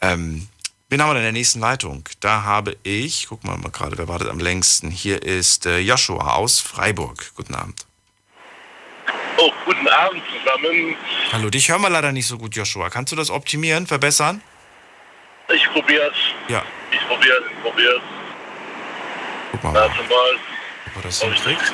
[0.00, 0.48] Ähm,
[0.90, 2.02] Wen haben wir denn in der nächsten Leitung?
[2.18, 4.90] Da habe ich, guck mal, mal gerade, wer wartet am längsten?
[4.90, 7.30] Hier ist äh, Joshua aus Freiburg.
[7.36, 7.86] Guten Abend.
[9.38, 10.96] Oh, guten Abend zusammen.
[11.30, 12.90] Hallo, dich hören wir leider nicht so gut, Joshua.
[12.90, 14.42] Kannst du das optimieren, verbessern?
[15.54, 16.16] Ich probier's.
[16.48, 16.64] Ja.
[16.90, 18.02] Ich probier's, ich probier's.
[19.52, 20.38] Guck mal, Warte mal.
[20.86, 21.72] ob wir das hinkriegt.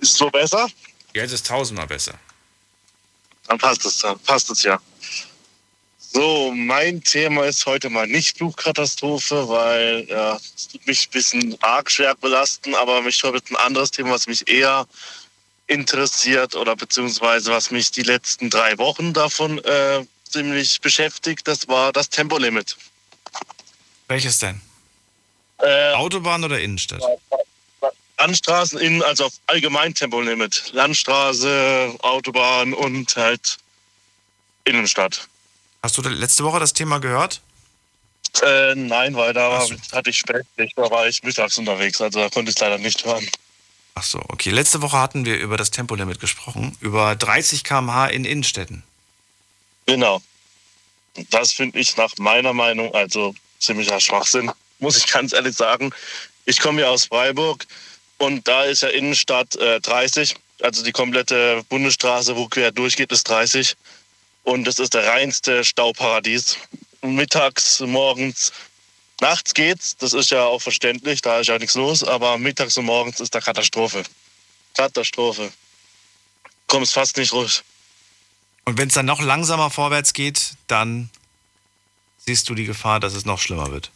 [0.00, 0.68] Ist so besser?
[1.12, 2.14] Jetzt ist tausendmal besser.
[3.46, 4.80] Dann passt es, dann passt es ja.
[6.12, 11.56] So, mein Thema ist heute mal nicht Flugkatastrophe, weil ja, es tut mich ein bisschen
[11.62, 14.88] arg schwer belasten, aber mich heute ein anderes Thema, was mich eher
[15.68, 21.92] interessiert oder beziehungsweise was mich die letzten drei Wochen davon äh, ziemlich beschäftigt, das war
[21.92, 22.76] das Tempolimit.
[24.08, 24.60] Welches denn?
[25.58, 27.02] Äh, Autobahn oder Innenstadt?
[28.18, 30.72] Landstraßen in, also auf allgemein Tempolimit.
[30.72, 33.58] Landstraße, Autobahn und halt
[34.64, 35.29] Innenstadt.
[35.82, 37.40] Hast du letzte Woche das Thema gehört?
[38.42, 42.28] Äh, nein, weil da war, hatte ich Spätschicht, da war ich mittags unterwegs, also da
[42.28, 43.26] konnte ich es leider nicht hören.
[43.94, 44.50] Ach so, okay.
[44.50, 48.82] Letzte Woche hatten wir über das Tempolimit gesprochen, über 30 km/h in Innenstädten.
[49.86, 50.22] Genau.
[51.30, 55.90] Das finde ich nach meiner Meinung also ziemlicher Schwachsinn, muss ich ganz ehrlich sagen.
[56.44, 57.66] Ich komme ja aus Freiburg
[58.18, 63.28] und da ist ja Innenstadt äh, 30, also die komplette Bundesstraße, wo quer durchgeht, ist
[63.28, 63.76] 30.
[64.44, 66.56] Und das ist der reinste Stauparadies.
[67.02, 68.52] Mittags, morgens,
[69.20, 72.84] nachts geht's, das ist ja auch verständlich, da ist ja nichts los, aber mittags und
[72.84, 74.02] morgens ist da Katastrophe.
[74.74, 75.50] Katastrophe.
[76.66, 77.62] Kommst fast nicht ruhig.
[78.64, 81.10] Und wenn es dann noch langsamer vorwärts geht, dann
[82.18, 83.90] siehst du die Gefahr, dass es noch schlimmer wird.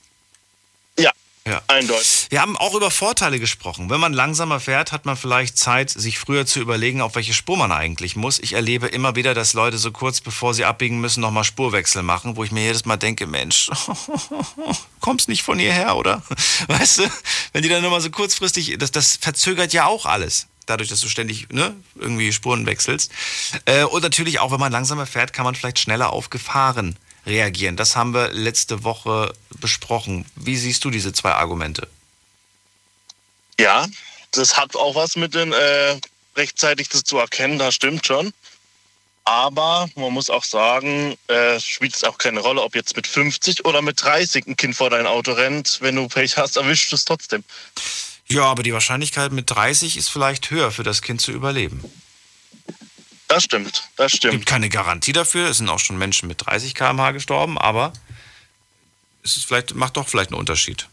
[1.47, 2.29] Ja, eindeutig.
[2.31, 3.91] Wir haben auch über Vorteile gesprochen.
[3.91, 7.59] Wenn man langsamer fährt, hat man vielleicht Zeit, sich früher zu überlegen, auf welche Spur
[7.59, 8.39] man eigentlich muss.
[8.39, 12.37] Ich erlebe immer wieder, dass Leute so kurz bevor sie abbiegen müssen, nochmal Spurwechsel machen,
[12.37, 13.71] wo ich mir jedes Mal denke, Mensch,
[15.01, 16.23] kommst nicht von hierher, oder?
[16.69, 17.11] Weißt du,
[17.53, 20.47] wenn die dann nochmal so kurzfristig, das, das verzögert ja auch alles.
[20.65, 23.13] Dadurch, dass du ständig ne, irgendwie Spuren wechselst.
[23.67, 27.77] Äh, und natürlich auch, wenn man langsamer fährt, kann man vielleicht schneller auf Gefahren reagieren.
[27.77, 30.27] Das haben wir letzte Woche besprochen.
[30.37, 31.89] Wie siehst du diese zwei Argumente?
[33.59, 33.87] Ja,
[34.33, 35.97] das hat auch was mit den äh,
[36.37, 38.33] rechtzeitig das zu erkennen, das stimmt schon.
[39.25, 43.65] Aber man muss auch sagen, äh, spielt es auch keine Rolle, ob jetzt mit 50
[43.65, 45.79] oder mit 30 ein Kind vor dein Auto rennt.
[45.81, 47.43] Wenn du Pech hast, erwischt es trotzdem.
[48.29, 51.83] Ja, aber die Wahrscheinlichkeit mit 30 ist vielleicht höher für das Kind zu überleben.
[53.29, 54.33] Das stimmt, das stimmt.
[54.33, 55.49] Gibt keine Garantie dafür.
[55.49, 57.93] Es sind auch schon Menschen mit 30 km/h gestorben, aber
[59.23, 60.89] es ist vielleicht, macht doch vielleicht einen Unterschied.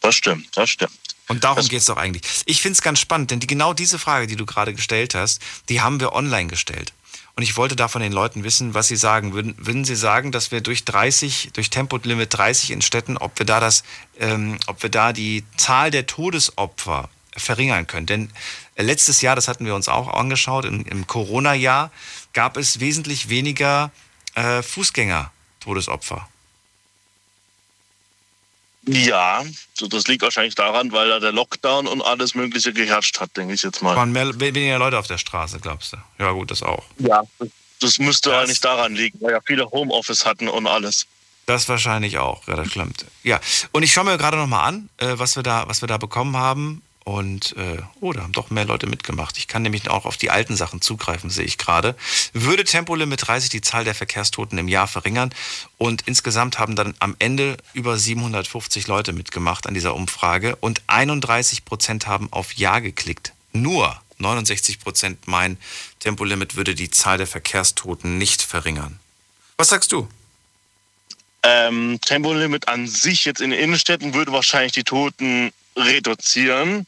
[0.00, 0.92] Das stimmt, das stimmt.
[1.28, 2.22] Und darum geht es doch eigentlich.
[2.46, 5.40] Ich finde es ganz spannend, denn die, genau diese Frage, die du gerade gestellt hast,
[5.68, 6.92] die haben wir online gestellt.
[7.34, 9.32] Und ich wollte da von den Leuten wissen, was sie sagen.
[9.32, 13.46] Würden, würden sie sagen, dass wir durch 30, durch Tempolimit 30 in Städten, ob wir
[13.46, 13.84] da das,
[14.18, 18.06] ähm, ob wir da die Zahl der Todesopfer verringern können?
[18.06, 18.30] Denn
[18.82, 21.90] letztes Jahr, das hatten wir uns auch angeschaut, im, im Corona-Jahr
[22.32, 23.90] gab es wesentlich weniger
[24.34, 26.28] äh, Fußgänger-Todesopfer.
[28.84, 29.44] Ja,
[29.90, 33.62] das liegt wahrscheinlich daran, weil da der Lockdown und alles Mögliche geherrscht hat, denke ich
[33.62, 33.94] jetzt mal.
[33.94, 35.98] Waren mehr, weniger Leute auf der Straße, glaubst du?
[36.18, 36.82] Ja, gut, das auch.
[36.98, 37.22] Ja,
[37.80, 41.06] das müsste eigentlich daran liegen, weil ja viele Homeoffice hatten und alles.
[41.46, 43.04] Das wahrscheinlich auch, ja, das stimmt.
[43.22, 45.98] Ja, und ich schaue mir gerade nochmal an, äh, was, wir da, was wir da
[45.98, 46.82] bekommen haben.
[47.04, 49.36] Und, äh, oh, da haben doch mehr Leute mitgemacht.
[49.36, 51.96] Ich kann nämlich auch auf die alten Sachen zugreifen, sehe ich gerade.
[52.32, 55.34] Würde Tempolimit 30 die Zahl der Verkehrstoten im Jahr verringern?
[55.78, 60.56] Und insgesamt haben dann am Ende über 750 Leute mitgemacht an dieser Umfrage.
[60.56, 63.32] Und 31 Prozent haben auf Ja geklickt.
[63.52, 65.58] Nur 69 Prozent meinen,
[65.98, 69.00] Tempolimit würde die Zahl der Verkehrstoten nicht verringern.
[69.56, 70.08] Was sagst du?
[71.42, 76.86] Ähm, Tempolimit an sich jetzt in den Innenstädten würde wahrscheinlich die Toten reduzieren,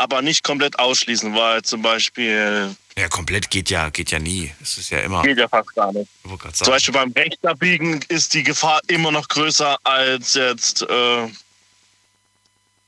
[0.00, 2.74] aber nicht komplett ausschließen, weil zum Beispiel.
[2.96, 4.50] Ja, komplett geht ja, geht ja nie.
[4.62, 5.22] Es ist ja immer.
[5.22, 6.10] Geht ja fast gar nicht.
[6.54, 6.66] Zum.
[6.72, 11.28] Beispiel beim Rechtsabbiegen ist die Gefahr immer noch größer als jetzt äh,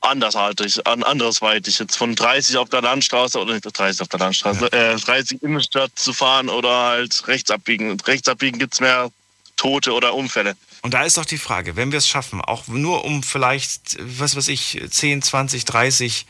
[0.01, 1.77] andersartig, an andersweitig.
[1.77, 5.91] Jetzt von 30 auf der Landstraße oder nicht 30 auf der Landstraße, äh, 30 Innenstadt
[5.95, 7.91] zu fahren oder halt rechts abbiegen.
[7.91, 9.11] Und rechts abbiegen gibt es mehr
[9.55, 10.55] Tote oder Unfälle.
[10.81, 14.35] Und da ist doch die Frage, wenn wir es schaffen, auch nur um vielleicht, was
[14.35, 16.25] weiß ich, 10, 20, 30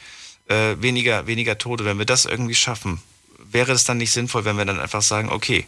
[0.48, 3.02] äh, weniger, weniger Tote, wenn wir das irgendwie schaffen,
[3.38, 5.66] wäre es dann nicht sinnvoll, wenn wir dann einfach sagen, okay,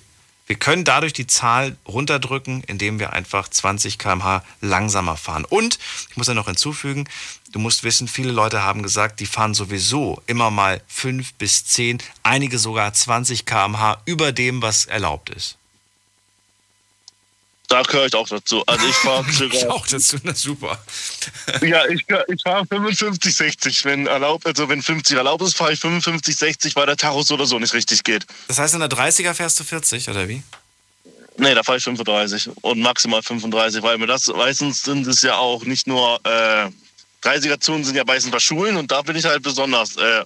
[0.47, 5.43] wir können dadurch die Zahl runterdrücken, indem wir einfach 20 km/h langsamer fahren.
[5.45, 7.05] Und ich muss ja noch hinzufügen,
[7.51, 11.97] du musst wissen, viele Leute haben gesagt, die fahren sowieso immer mal 5 bis 10,
[12.21, 15.57] einige sogar 20 km/h über dem, was erlaubt ist.
[17.67, 18.63] Da gehöre ich auch dazu.
[18.65, 19.71] Also ich fahre sogar.
[19.71, 20.83] auch dazu, na super.
[21.61, 23.85] ja, ich, ich fahre 55, 60.
[23.85, 27.33] Wenn erlaubt, also wenn 50 erlaubt ist, fahre ich 55, 60, weil der Tacho so
[27.33, 28.25] oder so nicht richtig geht.
[28.47, 30.43] Das heißt, in der 30er fährst du 40, oder wie?
[31.37, 35.35] Nee, da fahre ich 35 und maximal 35, weil mir das meistens sind es ja
[35.35, 36.69] auch nicht nur äh,
[37.23, 40.23] 30er-Zonen sind ja meistens bei Schulen und da bin ich halt besonders äh,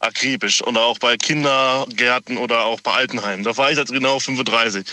[0.00, 0.62] akribisch.
[0.62, 3.44] Und auch bei Kindergärten oder auch bei Altenheimen.
[3.44, 4.84] Da fahre ich halt genau 35.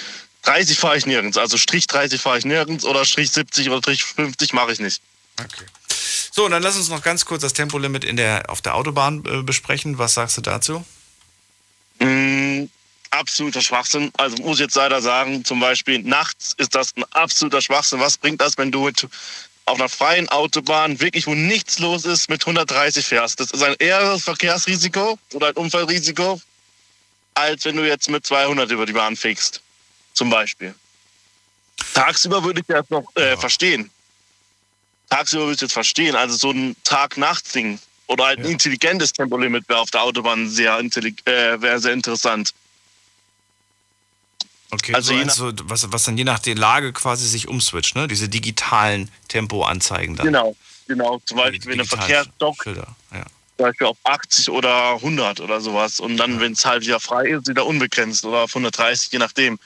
[0.47, 1.37] 30 fahre ich nirgends.
[1.37, 5.01] Also Strich 30 fahre ich nirgends oder Strich 70 oder Strich 50 mache ich nicht.
[5.39, 5.65] Okay.
[6.31, 9.23] So, und dann lass uns noch ganz kurz das Tempolimit in der, auf der Autobahn
[9.25, 9.97] äh, besprechen.
[9.97, 10.85] Was sagst du dazu?
[11.99, 12.65] Mm,
[13.09, 14.09] absoluter Schwachsinn.
[14.17, 17.99] Also muss ich jetzt leider sagen, zum Beispiel nachts ist das ein absoluter Schwachsinn.
[17.99, 19.05] Was bringt das, wenn du mit,
[19.65, 23.41] auf einer freien Autobahn, wirklich wo nichts los ist, mit 130 fährst?
[23.41, 26.39] Das ist ein eheres Verkehrsrisiko oder ein Unfallrisiko,
[27.33, 29.61] als wenn du jetzt mit 200 über die Bahn fegst
[30.17, 30.75] zum Beispiel.
[31.93, 33.37] Tagsüber würde ich das noch äh, ja.
[33.37, 33.89] verstehen.
[35.09, 36.15] Tagsüber würde ich das verstehen.
[36.15, 38.51] Also so ein Tag-Nacht-Ding oder halt ein ja.
[38.51, 42.53] intelligentes Tempolimit wäre auf der Autobahn sehr, äh, wäre sehr interessant.
[44.69, 48.07] Okay, also so eins, was, was dann je nach der Lage quasi sich umswitcht, ne?
[48.07, 50.25] Diese digitalen Tempoanzeigen dann.
[50.25, 50.57] Genau,
[50.87, 51.21] genau.
[51.25, 52.73] Zum Beispiel, wenn der Verkehrsstock ja.
[53.13, 53.25] zum
[53.57, 56.39] Beispiel auf 80 oder 100 oder sowas und dann, ja.
[56.41, 59.57] wenn es halt wieder frei ist, wieder unbegrenzt oder auf 130, je nachdem.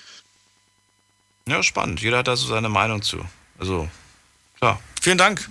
[1.48, 2.02] Ja, spannend.
[2.02, 3.20] Jeder hat da so seine Meinung zu.
[3.60, 3.90] Also,
[4.60, 4.80] klar.
[5.02, 5.50] Vielen Dank,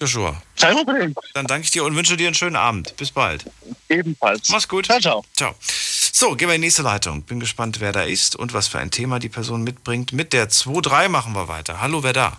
[0.00, 0.40] Joshua.
[0.58, 1.14] Kein Problem.
[1.34, 2.96] Dann danke ich dir und wünsche dir einen schönen Abend.
[2.96, 3.44] Bis bald.
[3.88, 4.48] Ebenfalls.
[4.50, 4.86] Mach's gut.
[4.86, 5.24] Ciao, ciao.
[5.36, 5.54] Ciao.
[5.60, 7.22] So, gehen wir in die nächste Leitung.
[7.22, 10.12] Bin gespannt, wer da ist und was für ein Thema die Person mitbringt.
[10.12, 11.80] Mit der 2-3 machen wir weiter.
[11.80, 12.38] Hallo, wer da?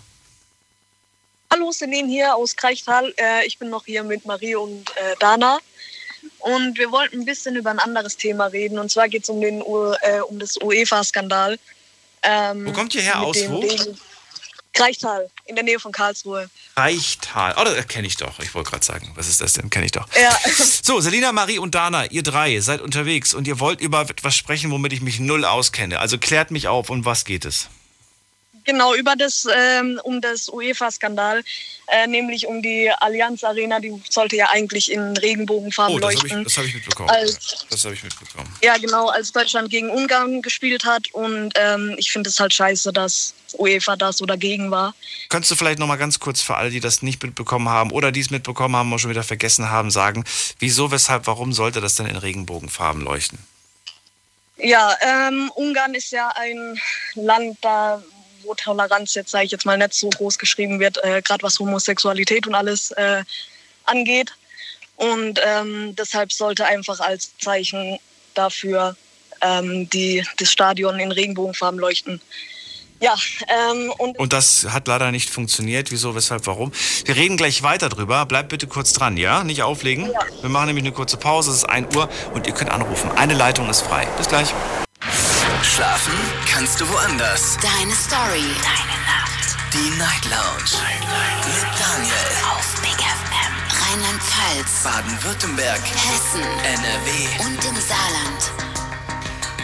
[1.52, 3.12] Hallo, Celine hier aus Kreichtal.
[3.16, 5.58] Äh, ich bin noch hier mit Marie und äh, Dana.
[6.38, 8.78] Und wir wollten ein bisschen über ein anderes Thema reden.
[8.78, 11.58] Und zwar geht es um, den, äh, um das UEFA-Skandal.
[12.22, 13.36] Ähm, wo kommt ihr her aus?
[13.48, 13.64] Wo?
[14.72, 16.48] Kreichtal, in der Nähe von Karlsruhe.
[16.74, 17.54] Kreichtal.
[17.58, 18.38] Oh, das kenne ich doch.
[18.38, 19.68] Ich wollte gerade sagen, was ist das denn?
[19.68, 20.06] Kenne ich doch.
[20.14, 20.36] Ja.
[20.82, 24.70] So, Selina, Marie und Dana, ihr drei seid unterwegs und ihr wollt über etwas sprechen,
[24.70, 25.98] womit ich mich null auskenne.
[25.98, 27.68] Also klärt mich auf, um was geht es?
[28.64, 31.42] Genau, über das, ähm, um das UEFA-Skandal,
[31.88, 36.30] äh, nämlich um die Allianz Arena, die sollte ja eigentlich in Regenbogenfarben oh, das leuchten.
[36.30, 37.10] Hab ich, das habe ich mitbekommen.
[37.10, 38.56] Als, ja, das habe ich mitbekommen.
[38.62, 42.92] Ja, genau, als Deutschland gegen Ungarn gespielt hat und ähm, ich finde es halt scheiße,
[42.92, 44.94] dass UEFA da so dagegen war.
[45.28, 48.12] Könntest du vielleicht noch mal ganz kurz für alle, die das nicht mitbekommen haben oder
[48.12, 50.24] die es mitbekommen haben und schon wieder vergessen haben, sagen,
[50.58, 53.38] wieso, weshalb, warum sollte das denn in Regenbogenfarben leuchten?
[54.62, 56.78] Ja, ähm, Ungarn ist ja ein
[57.14, 58.02] Land, da
[58.50, 61.58] wo Toleranz jetzt, sage ich jetzt mal, nicht so groß geschrieben wird, äh, gerade was
[61.58, 63.22] Homosexualität und alles äh,
[63.84, 64.32] angeht.
[64.96, 67.98] Und ähm, deshalb sollte einfach als Zeichen
[68.34, 68.96] dafür
[69.40, 72.20] ähm, die, das Stadion in Regenbogenfarben leuchten.
[73.02, 73.14] Ja,
[73.48, 75.90] ähm, und, und das hat leider nicht funktioniert.
[75.90, 76.70] Wieso, weshalb, warum?
[77.06, 78.26] Wir reden gleich weiter drüber.
[78.26, 79.42] Bleibt bitte kurz dran, ja?
[79.42, 80.10] Nicht auflegen.
[80.12, 80.20] Ja.
[80.42, 81.50] Wir machen nämlich eine kurze Pause.
[81.50, 83.10] Es ist 1 Uhr und ihr könnt anrufen.
[83.12, 84.06] Eine Leitung ist frei.
[84.18, 84.52] Bis gleich.
[85.62, 86.14] Schlafen
[86.50, 87.58] kannst du woanders.
[87.60, 88.42] Deine Story.
[88.62, 89.56] Deine Nacht.
[89.74, 90.82] Die Night Lounge.
[90.82, 91.46] Night, Night.
[91.46, 92.14] Mit Daniel.
[92.56, 93.52] Auf Big FM.
[93.82, 94.82] Rheinland-Pfalz.
[94.84, 95.80] Baden-Württemberg.
[95.80, 96.42] Hessen.
[96.64, 97.44] NRW.
[97.44, 98.70] Und im Saarland.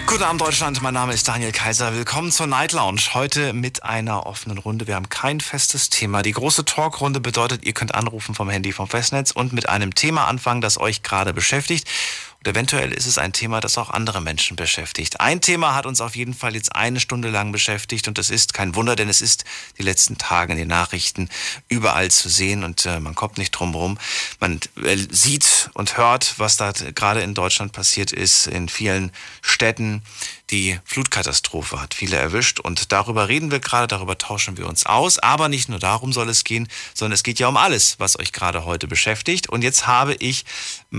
[0.06, 1.92] Guten Abend Deutschland, mein Name ist Daniel Kaiser.
[1.94, 3.00] Willkommen zur Night Lounge.
[3.14, 4.86] Heute mit einer offenen Runde.
[4.86, 6.22] Wir haben kein festes Thema.
[6.22, 10.26] Die große Talkrunde bedeutet, ihr könnt anrufen vom Handy vom Festnetz und mit einem Thema
[10.28, 11.88] anfangen, das euch gerade beschäftigt.
[12.46, 15.18] Und eventuell ist es ein Thema, das auch andere Menschen beschäftigt.
[15.18, 18.54] Ein Thema hat uns auf jeden Fall jetzt eine Stunde lang beschäftigt und das ist
[18.54, 19.44] kein Wunder, denn es ist
[19.78, 21.28] die letzten Tage in den Nachrichten
[21.68, 23.98] überall zu sehen und äh, man kommt nicht drum herum.
[24.38, 29.10] Man äh, sieht und hört, was da gerade in Deutschland passiert ist, in vielen
[29.42, 30.02] Städten.
[30.50, 35.18] Die Flutkatastrophe hat viele erwischt und darüber reden wir gerade, darüber tauschen wir uns aus.
[35.18, 38.32] Aber nicht nur darum soll es gehen, sondern es geht ja um alles, was euch
[38.32, 39.48] gerade heute beschäftigt.
[39.48, 40.44] Und jetzt habe ich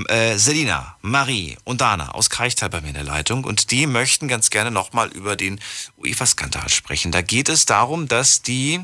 [0.10, 4.28] äh, Selina, Marie und Dana aus Kreichtal bei mir in der Leitung und die möchten
[4.28, 5.62] ganz gerne nochmal über den
[5.98, 7.14] UEFA-Skandal sprechen.
[7.14, 8.82] Da geht es darum, dass die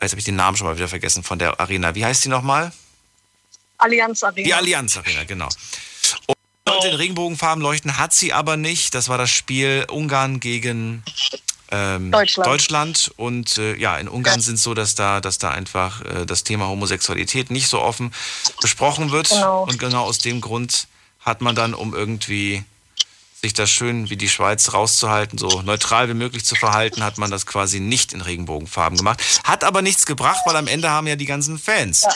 [0.00, 1.94] Jetzt habe ich den Namen schon mal wieder vergessen von der Arena.
[1.94, 2.72] Wie heißt die nochmal?
[3.78, 4.44] Allianz Arena.
[4.44, 5.48] Die Allianz Arena, genau.
[6.72, 8.94] Sollte in Regenbogenfarben leuchten, hat sie aber nicht.
[8.94, 11.02] Das war das Spiel Ungarn gegen
[11.70, 12.46] ähm, Deutschland.
[12.46, 13.12] Deutschland.
[13.16, 16.44] Und äh, ja, in Ungarn sind es so, dass da, dass da einfach äh, das
[16.44, 18.12] Thema Homosexualität nicht so offen
[18.60, 19.30] besprochen wird.
[19.30, 19.64] Genau.
[19.64, 20.86] Und genau aus dem Grund
[21.20, 22.64] hat man dann, um irgendwie
[23.42, 27.30] sich das schön wie die Schweiz rauszuhalten, so neutral wie möglich zu verhalten, hat man
[27.30, 29.20] das quasi nicht in Regenbogenfarben gemacht.
[29.42, 32.06] Hat aber nichts gebracht, weil am Ende haben ja die ganzen Fans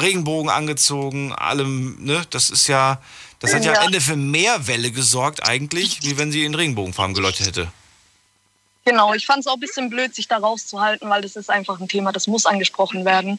[0.00, 2.24] Regenbogen angezogen, allem, ne?
[2.30, 3.02] Das ist ja,
[3.42, 3.80] das hat ja, Ja.
[3.80, 7.72] am Ende für mehr Welle gesorgt eigentlich, wie wenn sie in Regenbogenfarben geleuchtet hätte.
[8.84, 11.80] Genau, ich fand es auch ein bisschen blöd, sich da rauszuhalten, weil das ist einfach
[11.80, 13.38] ein Thema, das muss angesprochen werden.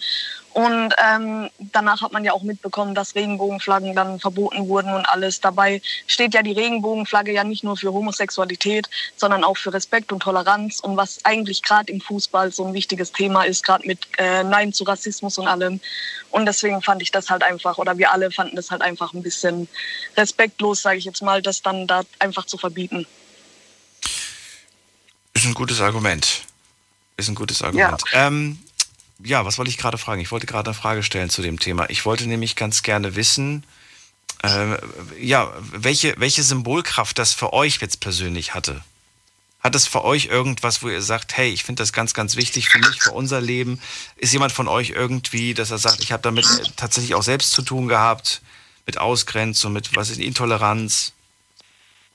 [0.54, 5.42] Und ähm, danach hat man ja auch mitbekommen, dass Regenbogenflaggen dann verboten wurden und alles.
[5.42, 8.88] Dabei steht ja die Regenbogenflagge ja nicht nur für Homosexualität,
[9.18, 10.80] sondern auch für Respekt und Toleranz.
[10.80, 14.72] Und was eigentlich gerade im Fußball so ein wichtiges Thema ist, gerade mit äh, Nein
[14.72, 15.82] zu Rassismus und allem.
[16.30, 19.24] Und deswegen fand ich das halt einfach, oder wir alle fanden das halt einfach ein
[19.24, 19.68] bisschen
[20.16, 23.08] respektlos, sage ich jetzt mal, das dann da einfach zu verbieten.
[25.34, 26.44] Ist ein gutes Argument.
[27.18, 28.02] Ist ein gutes Argument.
[28.12, 28.60] Ja, ähm,
[29.24, 30.22] ja was wollte ich gerade fragen?
[30.22, 31.90] Ich wollte gerade eine Frage stellen zu dem Thema.
[31.90, 33.66] Ich wollte nämlich ganz gerne wissen,
[34.44, 34.78] äh,
[35.20, 38.84] ja, welche, welche Symbolkraft das für euch jetzt persönlich hatte.
[39.62, 42.68] Hat es für euch irgendwas, wo ihr sagt, hey, ich finde das ganz, ganz wichtig
[42.68, 43.80] für mich, für unser Leben?
[44.18, 47.62] Ist jemand von euch irgendwie, dass er sagt, ich habe damit tatsächlich auch selbst zu
[47.62, 48.42] tun gehabt,
[48.86, 51.14] mit Ausgrenzung, mit was ist Intoleranz?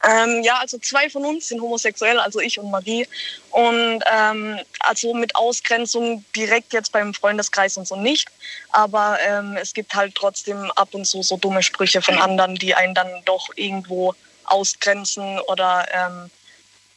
[0.05, 3.07] Ähm, ja, also zwei von uns sind homosexuell, also ich und Marie.
[3.51, 8.29] Und ähm, also mit Ausgrenzung direkt jetzt beim Freundeskreis und so nicht.
[8.71, 12.75] Aber ähm, es gibt halt trotzdem ab und zu so dumme Sprüche von anderen, die
[12.75, 16.31] einen dann doch irgendwo ausgrenzen oder ähm,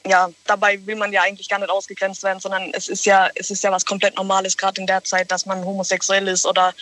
[0.06, 3.52] ja, dabei will man ja eigentlich gar nicht ausgegrenzt werden, sondern es ist ja, es
[3.52, 6.74] ist ja was komplett Normales, gerade in der Zeit, dass man homosexuell ist oder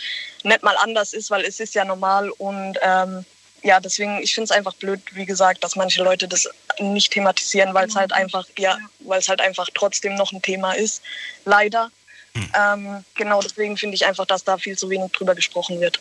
[0.42, 3.24] nicht mal anders ist, weil es ist ja normal und ähm,
[3.62, 6.48] ja, deswegen, ich finde es einfach blöd, wie gesagt, dass manche Leute das
[6.78, 10.72] nicht thematisieren, weil es halt einfach, ja, weil es halt einfach trotzdem noch ein Thema
[10.72, 11.02] ist.
[11.44, 11.90] Leider.
[12.34, 16.00] Ähm, genau, deswegen finde ich einfach, dass da viel zu wenig drüber gesprochen wird.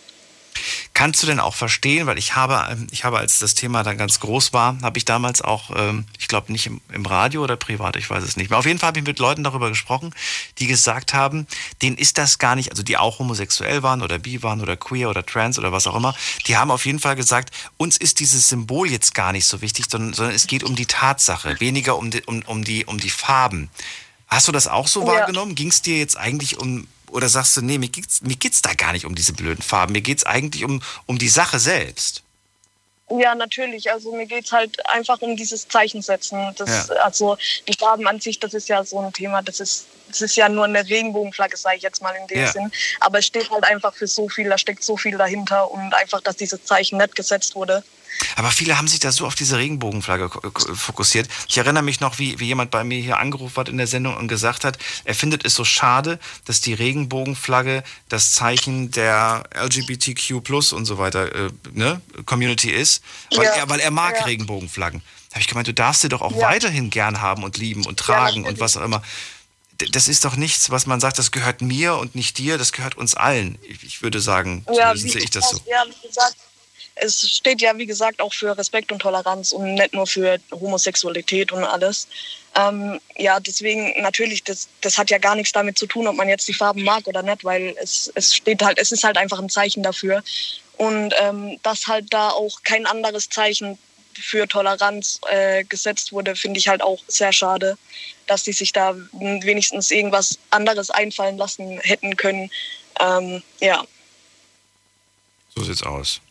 [0.94, 3.98] Kannst du denn auch verstehen, weil ich habe, ähm, ich habe, als das Thema dann
[3.98, 7.56] ganz groß war, habe ich damals auch, ähm, ich glaube nicht im, im, Radio oder
[7.56, 8.60] privat, ich weiß es nicht mehr.
[8.60, 10.14] Auf jeden Fall habe ich mit Leuten darüber gesprochen,
[10.58, 11.48] die gesagt haben,
[11.82, 15.10] denen ist das gar nicht, also die auch homosexuell waren oder bi waren oder queer
[15.10, 16.14] oder trans oder was auch immer,
[16.48, 19.86] die haben auf jeden Fall gesagt, uns ist dieses Symbol jetzt gar nicht so wichtig,
[19.90, 23.10] sondern, sondern es geht um die Tatsache, weniger um die, um, um die, um die
[23.10, 23.70] Farben.
[24.28, 25.08] Hast du das auch so ja.
[25.08, 25.56] wahrgenommen?
[25.56, 28.74] Ging es dir jetzt eigentlich um oder sagst du, nee, mir geht's, mir geht's da
[28.74, 32.24] gar nicht um diese blöden Farben, mir geht's eigentlich um, um die Sache selbst?
[33.12, 33.92] Ja, natürlich.
[33.92, 36.54] Also mir geht's halt einfach um dieses Zeichensetzen.
[36.58, 36.96] Das, ja.
[36.98, 37.38] Also
[37.68, 40.48] die Farben an sich, das ist ja so ein Thema, das ist, das ist ja
[40.48, 42.52] nur eine Regenbogenflagge, sage ich jetzt mal in dem ja.
[42.52, 42.72] Sinn.
[43.00, 46.22] Aber es steht halt einfach für so viel, da steckt so viel dahinter und einfach,
[46.22, 47.84] dass dieses Zeichen nicht gesetzt wurde.
[48.36, 50.30] Aber viele haben sich da so auf diese Regenbogenflagge
[50.76, 51.30] fokussiert.
[51.48, 54.18] Ich erinnere mich noch, wie, wie jemand bei mir hier angerufen hat in der Sendung
[54.18, 60.44] und gesagt hat, er findet es so schade, dass die Regenbogenflagge das Zeichen der LGBTQ
[60.44, 63.04] plus und so weiter äh, ne, Community ist,
[63.36, 63.52] weil, ja.
[63.52, 64.26] er, weil er mag ja.
[64.26, 65.02] Regenbogenflaggen.
[65.30, 66.42] Da habe ich gemeint, du darfst sie doch auch ja.
[66.42, 69.04] weiterhin gern haben und lieben und tragen und was auch immer.
[69.92, 72.96] Das ist doch nichts, was man sagt, das gehört mir und nicht dir, das gehört
[72.96, 73.58] uns allen.
[73.64, 75.62] Ich würde sagen, ja, zumindest sehe ich das so.
[75.66, 76.36] Ja, wie gesagt,
[77.02, 81.52] es steht ja, wie gesagt, auch für Respekt und Toleranz und nicht nur für Homosexualität
[81.52, 82.08] und alles.
[82.56, 86.30] Ähm, ja, deswegen natürlich, das, das hat ja gar nichts damit zu tun, ob man
[86.30, 89.40] jetzt die Farben mag oder nicht, weil es, es steht halt, es ist halt einfach
[89.40, 90.24] ein Zeichen dafür.
[90.78, 93.78] Und ähm, dass halt da auch kein anderes Zeichen
[94.14, 97.78] für Toleranz äh, gesetzt wurde, finde ich halt auch sehr schade,
[98.28, 102.50] dass die sich da wenigstens irgendwas anderes einfallen lassen hätten können.
[103.00, 103.84] Ähm, ja.
[105.56, 106.22] So sieht's aus.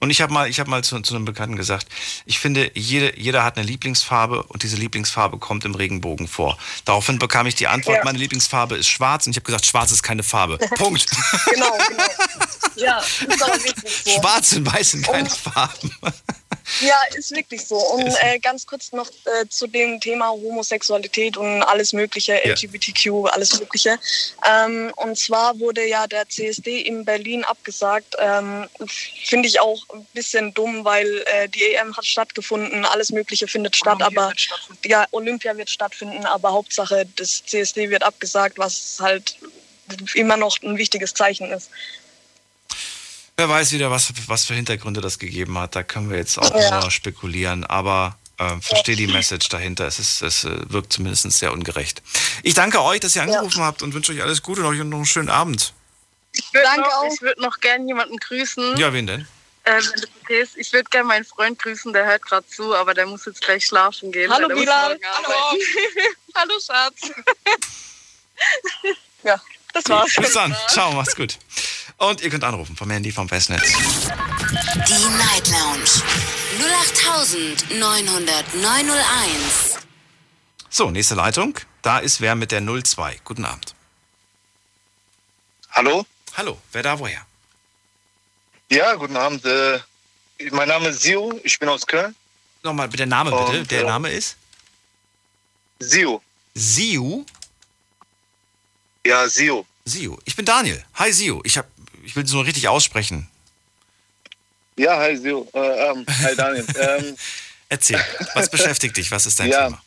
[0.00, 1.86] Und ich habe mal, ich hab mal zu, zu, einem Bekannten gesagt,
[2.24, 6.56] ich finde, jede, jeder hat eine Lieblingsfarbe und diese Lieblingsfarbe kommt im Regenbogen vor.
[6.84, 8.04] Daraufhin bekam ich die Antwort, ja.
[8.04, 10.58] meine Lieblingsfarbe ist schwarz und ich habe gesagt, schwarz ist keine Farbe.
[10.76, 11.06] Punkt.
[11.52, 12.04] genau, genau.
[12.76, 14.10] Ja, ist aber wirklich so.
[14.20, 15.90] Schwarz und weiß sind keine und, Farben.
[16.80, 17.76] Ja, ist wirklich so.
[17.76, 22.52] Und äh, ganz kurz noch äh, zu dem Thema Homosexualität und alles Mögliche, ja.
[22.52, 23.98] LGBTQ, alles Mögliche.
[24.46, 28.16] Ähm, und zwar wurde ja der CSD in Berlin abgesagt.
[28.18, 28.68] Ähm,
[29.24, 33.76] Finde ich auch ein bisschen dumm, weil äh, die EM hat stattgefunden, alles Mögliche findet
[33.76, 34.32] statt, Olympia aber
[34.84, 39.36] ja, Olympia wird stattfinden, aber Hauptsache das CSD wird abgesagt, was halt
[40.14, 41.70] immer noch ein wichtiges Zeichen ist.
[43.38, 45.76] Wer weiß wieder, was, was für Hintergründe das gegeben hat.
[45.76, 46.80] Da können wir jetzt auch ja.
[46.80, 47.64] nur spekulieren.
[47.64, 49.86] Aber äh, verstehe die Message dahinter.
[49.86, 52.02] Es, ist, es äh, wirkt zumindest sehr ungerecht.
[52.42, 54.96] Ich danke euch, dass ihr angerufen habt und wünsche euch alles Gute und euch noch
[54.96, 55.72] einen schönen Abend.
[56.32, 58.76] Ich würde noch, ich würd noch gern jemanden grüßen.
[58.76, 59.28] Ja, wen denn?
[59.62, 59.82] Äh,
[60.24, 60.56] okay ist.
[60.56, 63.64] Ich würde gerne meinen Freund grüßen, der hört gerade zu, aber der muss jetzt gleich
[63.64, 64.32] schlafen gehen.
[64.32, 64.98] Hallo, Bilal.
[65.14, 65.62] arbeiten.
[66.34, 67.12] Hallo, Schatz.
[69.22, 69.40] ja,
[69.74, 70.12] das war's.
[70.16, 70.56] Bis dann.
[70.66, 71.38] Ciao, macht's gut.
[71.98, 73.62] Und ihr könnt anrufen vom Handy vom Festnetz.
[73.62, 75.90] Die Night Lounge
[77.72, 79.78] 0890901.
[80.70, 81.58] So, nächste Leitung.
[81.82, 83.20] Da ist wer mit der 02.
[83.24, 83.74] Guten Abend.
[85.72, 86.06] Hallo?
[86.36, 87.26] Hallo, wer da woher?
[88.70, 89.44] Ja, guten Abend.
[89.44, 89.80] Äh,
[90.52, 92.14] mein Name ist Sio, ich bin aus Köln.
[92.62, 93.58] Nochmal bitte Name bitte.
[93.58, 94.36] Und, Der äh, Name ist?
[95.80, 96.22] Sio.
[96.54, 97.24] Siu?
[99.04, 99.66] Ja, Sio.
[99.84, 100.16] Siu.
[100.24, 100.84] Ich bin Daniel.
[100.94, 101.40] Hi Siu.
[101.44, 101.66] Ich, hab,
[102.08, 103.28] ich will es nur richtig aussprechen.
[104.76, 105.46] Ja, hi Sio.
[105.52, 106.64] Äh, ähm, hi Daniel.
[106.80, 107.16] ähm,
[107.68, 108.02] Erzähl,
[108.32, 109.10] was beschäftigt dich?
[109.10, 109.64] Was ist dein ja.
[109.66, 109.82] Thema?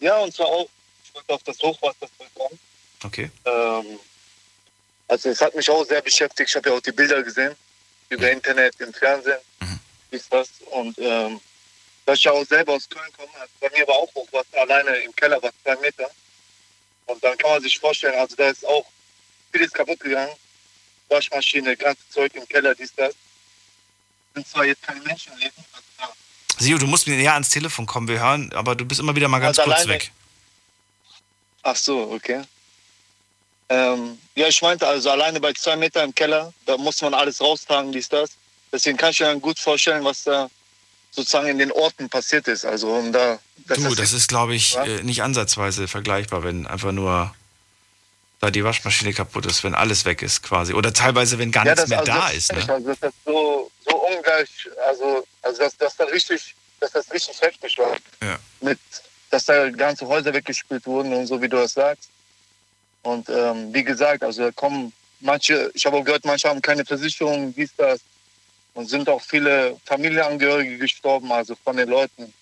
[0.00, 0.66] ja, und zwar auch,
[1.04, 2.58] ich wollte auf das Hochwasser zurückkommen.
[3.02, 3.30] Okay.
[3.44, 3.98] Ähm,
[5.06, 6.48] also es hat mich auch sehr beschäftigt.
[6.48, 7.54] Ich habe ja auch die Bilder gesehen
[8.08, 9.38] über Internet, im Fernsehen,
[10.10, 10.48] ist das.
[10.70, 11.38] Und ähm,
[12.06, 14.96] da ich ja auch selber aus Köln komme, also bei mir war auch Hochwasser, alleine
[14.98, 16.10] im Keller war zwei Meter.
[17.06, 18.86] Und dann kann man sich vorstellen, also da ist auch
[19.52, 20.32] vieles kaputt gegangen.
[21.14, 23.14] Waschmaschine, ganze Zeug im Keller, dies, das.
[24.34, 26.08] Sind zwar jetzt keine Menschenleben, also da
[26.58, 28.06] Siu, du musst mir näher ans Telefon kommen.
[28.08, 30.12] Wir hören, aber du bist immer wieder mal ganz Also kurz weg.
[31.62, 32.42] Ach so, okay.
[33.68, 37.40] Ähm, ja, ich meinte also alleine bei zwei Meter im Keller, da muss man alles
[37.40, 38.30] raustragen, dies, das.
[38.72, 40.50] Deswegen kann ich mir gut vorstellen, was da
[41.12, 42.64] sozusagen in den Orten passiert ist.
[42.64, 43.38] Also um da.
[43.68, 44.84] Du, das ist, glaube ich, Ja.
[44.84, 47.34] äh, nicht ansatzweise vergleichbar, wenn einfach nur
[48.40, 50.74] da die Waschmaschine kaputt ist, wenn alles weg ist quasi.
[50.74, 52.52] Oder teilweise, wenn gar Ja, nichts das- mehr also da das ist.
[52.52, 52.74] Ne?
[52.74, 54.48] Also, das so, so ungleich,
[54.86, 57.96] also, also dass, dass da richtig, dass das richtig heftig war.
[58.22, 58.38] Ja.
[58.60, 58.78] Mit,
[59.30, 62.08] dass da ganze Häuser weggespült wurden und so, wie du das sagst.
[63.02, 66.84] Und ähm, wie gesagt, also da kommen manche, ich habe auch gehört, manche haben keine
[66.84, 68.00] Versicherung, dies, das.
[68.74, 72.32] Und sind auch viele Familienangehörige gestorben, also von den Leuten.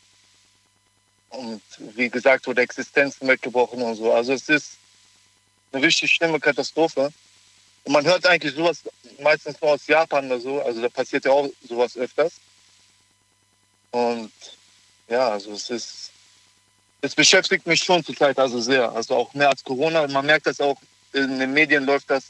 [1.31, 4.13] Und wie gesagt, wurde Existenzen weggebrochen und so.
[4.13, 4.73] Also es ist
[5.73, 7.13] eine richtig schlimme Katastrophe.
[7.85, 8.83] Und man hört eigentlich sowas
[9.21, 10.63] meistens nur aus Japan oder so.
[10.63, 12.35] Also da passiert ja auch sowas öfters.
[13.91, 14.33] Und
[15.09, 16.11] ja, also es ist,
[17.01, 18.91] es beschäftigt mich schon zurzeit also sehr.
[18.93, 20.07] Also auch mehr als Corona.
[20.09, 20.77] Man merkt das auch,
[21.13, 22.27] in den Medien läuft das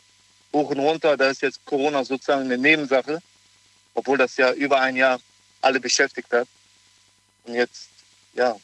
[0.53, 1.17] hoch und runter.
[1.17, 3.21] Da ist jetzt Corona sozusagen eine Nebensache.
[3.95, 5.21] Obwohl das ja über ein Jahr
[5.61, 6.49] alle beschäftigt hat.
[7.45, 7.89] Und jetzt,
[8.35, 8.57] ja,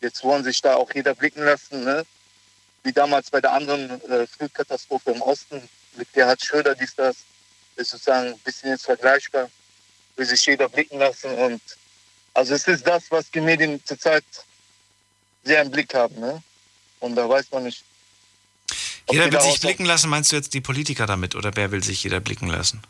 [0.00, 2.04] jetzt wollen sich da auch jeder blicken lassen, ne?
[2.84, 7.16] Wie damals bei der anderen äh, Flutkatastrophe im Osten mit Gerhard Schröder, dies, das,
[7.76, 9.50] ist sozusagen ein bisschen jetzt vergleichbar,
[10.16, 11.30] will sich jeder blicken lassen.
[11.30, 11.60] Und
[12.34, 14.24] also es ist das, was die Medien zurzeit
[15.44, 16.18] sehr im Blick haben.
[16.18, 16.42] Ne?
[17.00, 17.84] Und da weiß man nicht.
[19.10, 21.34] Jeder will sich blicken lassen, meinst du jetzt die Politiker damit?
[21.34, 22.82] Oder wer will sich jeder blicken lassen?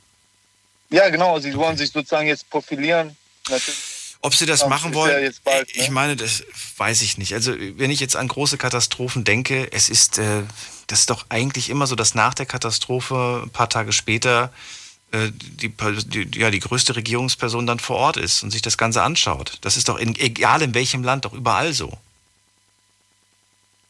[0.91, 3.17] Ja, genau, sie wollen sich sozusagen jetzt profilieren.
[3.49, 3.92] Natürlich.
[4.23, 5.95] Ob sie das Ja, machen ja wollen, jetzt bald, ich ne?
[5.95, 6.45] meine, das
[6.77, 7.35] weiß ich nicht.
[7.35, 10.43] Also wenn ich jetzt an große Katastrophen denke, es ist, äh,
[10.87, 14.53] das ist doch eigentlich immer so, dass nach der Katastrophe ein paar Tage später
[15.11, 19.03] äh, die, die, ja, die größte Regierungsperson dann vor Ort ist und sich das Ganze
[19.03, 19.59] anschaut.
[19.63, 21.99] Das ist doch in, egal in welchem Land, doch überall so.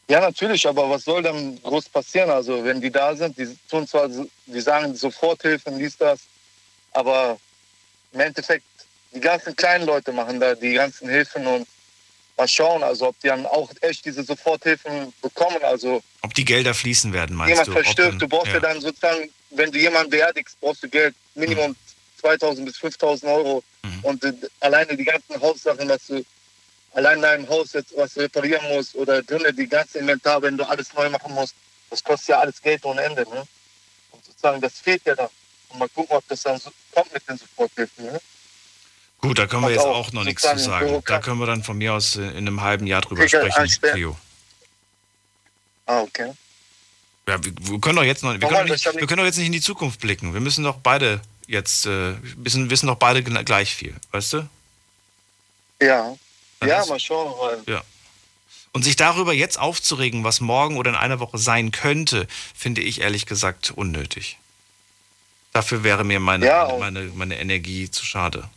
[0.08, 2.30] Ja, natürlich, aber was soll denn groß passieren?
[2.30, 6.20] Also, wenn die da sind, die tun zwar, die sagen Soforthilfen, dies, das,
[6.92, 7.38] aber
[8.12, 8.64] im Endeffekt,
[9.14, 11.66] die ganzen kleinen Leute machen da die ganzen Hilfen und
[12.36, 15.62] mal schauen, also ob die dann auch echt diese Soforthilfen bekommen.
[15.62, 17.72] Also, Ob die Gelder fließen werden, meinst jemand du?
[17.72, 18.54] Ob verstirbt, dann- du brauchst ja.
[18.54, 18.60] ja.
[18.60, 21.76] dann sozusagen, wenn du jemanden beerdigst, brauchst du Geld, Minimum
[22.20, 23.62] 2000 bis 5000 Euro.
[24.02, 26.24] Und äh, alleine die ganzen Haussachen, dass du
[26.94, 30.64] allein in deinem Haus jetzt was reparieren musst oder drinnen die ganze Inventar, wenn du
[30.68, 31.54] alles neu machen musst,
[31.90, 33.22] das kostet ja alles Geld ohne Ende.
[33.22, 33.44] Ne?
[34.12, 35.28] Und sozusagen, das fehlt ja dann.
[35.70, 38.04] Und mal gucken, ob das dann so kommt mit den Soforthilfen.
[38.06, 38.20] Ne?
[39.22, 41.00] Gut, da können wir jetzt auch noch nichts zu sagen.
[41.06, 43.80] Da können wir dann von mir aus äh, in einem halben Jahr drüber Sicher, sprechen.
[43.94, 44.16] Theo.
[45.86, 46.32] Ah, okay.
[47.28, 49.38] Ja, wir, wir können doch jetzt noch, wir können doch nicht, wir können doch jetzt
[49.38, 50.34] nicht in die Zukunft blicken.
[50.34, 54.48] Wir müssen doch beide jetzt, äh, wissen, wissen doch beide gleich viel, weißt du?
[55.80, 56.16] Ja.
[56.58, 57.62] Dann Ja, mal schauen.
[57.68, 57.82] Ja.
[58.72, 62.26] Und sich darüber jetzt aufzuregen, was morgen oder in einer Woche sein könnte,
[62.56, 64.38] finde ich ehrlich gesagt unnötig.
[65.52, 68.48] Dafür wäre mir meine, Ja, meine, meine Energie zu schade.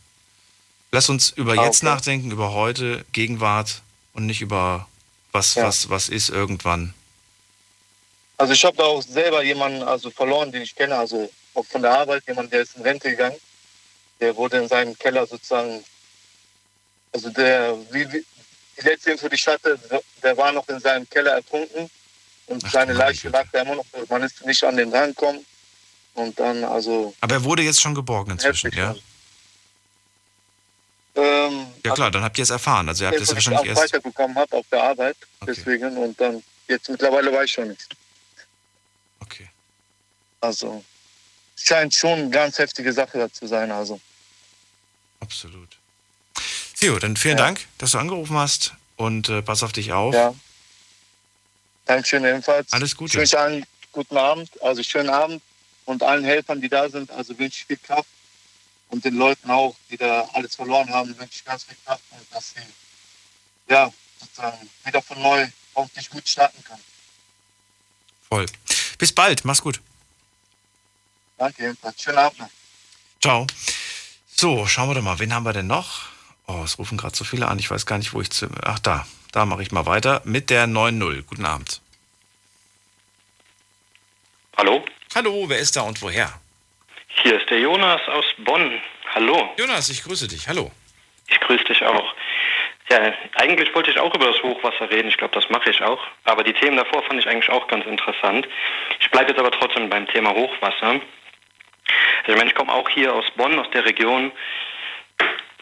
[0.96, 1.92] Lass uns über Ah, jetzt okay.
[1.92, 3.82] nachdenken, über heute, Gegenwart
[4.14, 4.88] und nicht über
[5.30, 5.64] was, Ja.
[5.64, 6.94] was, was ist irgendwann.
[8.38, 11.82] Also ich habe da auch selber jemanden also verloren, den ich kenne, also auch von
[11.82, 13.36] der Arbeit, jemand, der ist in Rente gegangen.
[14.20, 15.84] Der wurde in seinem Keller sozusagen
[17.12, 18.24] Also der, wie, wie
[18.78, 19.78] die letzte Info, die ich hatte,
[20.22, 21.90] der war noch in seinem Keller ertrunken
[22.46, 23.86] und Ach, seine Leiche lag da immer noch.
[24.08, 25.44] Man ist nicht an den rankommen.
[26.14, 27.14] Und dann, also.
[27.20, 28.94] Aber er wurde jetzt schon geborgen inzwischen, ja?
[31.16, 32.88] Ähm, ja klar, dann habt ihr es erfahren.
[32.88, 35.54] Also ihr habt es wahrscheinlich erst weiterbekommen hat auf der Arbeit, okay.
[35.54, 37.96] deswegen und dann jetzt mittlerweile weiß ich schon nicht.
[39.20, 39.48] Okay.
[40.40, 40.84] Also
[41.56, 43.98] scheint schon eine ganz heftige Sache zu sein, also.
[45.20, 45.68] Absolut.
[46.78, 47.44] Theo, dann vielen ja.
[47.44, 50.14] Dank, dass du angerufen hast und äh, pass auf dich auf.
[50.14, 50.34] Ja.
[51.86, 52.70] Dankeschön ebenfalls.
[52.72, 53.12] Alles Gute.
[53.12, 55.42] Ich wünsche allen guten Abend, also schönen Abend
[55.86, 58.08] und allen Helfern, die da sind, also wünsche ich viel Kraft
[58.88, 62.26] und den Leuten auch, die da alles verloren haben, wünsche ich ganz viel Kraft und
[62.30, 62.60] dass sie
[63.68, 66.82] ja, sozusagen wieder von neu hoffentlich gut starten können.
[68.28, 68.46] Voll.
[68.98, 69.80] Bis bald, mach's gut.
[71.38, 72.02] Danke, jedenfalls.
[72.02, 72.50] Schönen Abend noch.
[73.20, 73.46] Ciao.
[74.26, 76.08] So, schauen wir doch mal, wen haben wir denn noch?
[76.46, 78.48] Oh, es rufen gerade so viele an, ich weiß gar nicht, wo ich zu.
[78.62, 79.06] Ach, da.
[79.32, 81.22] Da mache ich mal weiter mit der 9.0.
[81.22, 81.80] Guten Abend.
[84.56, 84.84] Hallo?
[85.14, 86.40] Hallo, wer ist da und woher?
[87.22, 88.80] Hier ist der Jonas aus Bonn.
[89.14, 89.54] Hallo.
[89.58, 90.46] Jonas, ich grüße dich.
[90.48, 90.70] Hallo.
[91.28, 92.14] Ich grüße dich auch.
[92.90, 95.08] Ja, eigentlich wollte ich auch über das Hochwasser reden.
[95.08, 96.00] Ich glaube, das mache ich auch.
[96.24, 98.46] Aber die Themen davor fand ich eigentlich auch ganz interessant.
[99.00, 100.88] Ich bleibe jetzt aber trotzdem beim Thema Hochwasser.
[100.90, 101.02] Also
[102.32, 104.30] ich meine, ich komme auch hier aus Bonn, aus der Region.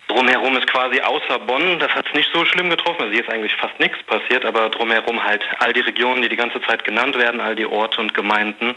[0.08, 3.02] Drumherum ist quasi außer Bonn, das hat es nicht so schlimm getroffen.
[3.02, 6.36] Also hier ist eigentlich fast nichts passiert, aber drumherum halt all die Regionen, die die
[6.36, 8.74] ganze Zeit genannt werden, all die Orte und Gemeinden.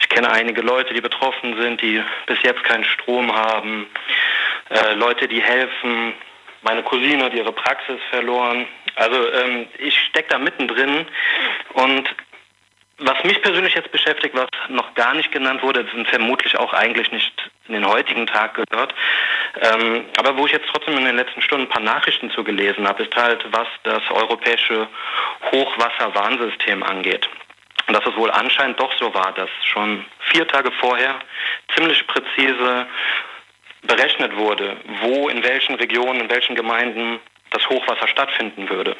[0.00, 3.86] Ich kenne einige Leute, die betroffen sind, die bis jetzt keinen Strom haben,
[4.68, 6.14] äh, Leute, die helfen,
[6.62, 8.66] meine Cousine hat ihre Praxis verloren.
[8.96, 11.06] Also ähm, ich stecke da mittendrin
[11.74, 12.08] und
[12.98, 17.12] was mich persönlich jetzt beschäftigt, was noch gar nicht genannt wurde, sind vermutlich auch eigentlich
[17.12, 18.94] nicht in den heutigen Tag gehört,
[19.60, 22.88] ähm, aber wo ich jetzt trotzdem in den letzten Stunden ein paar Nachrichten zu gelesen
[22.88, 24.88] habe, ist halt, was das europäische
[25.52, 27.28] Hochwasserwarnsystem angeht.
[27.86, 31.16] Und dass es wohl anscheinend doch so war, dass schon vier Tage vorher
[31.76, 32.86] ziemlich präzise
[33.82, 37.20] berechnet wurde, wo in welchen Regionen, in welchen Gemeinden
[37.50, 38.96] das Hochwasser stattfinden würde.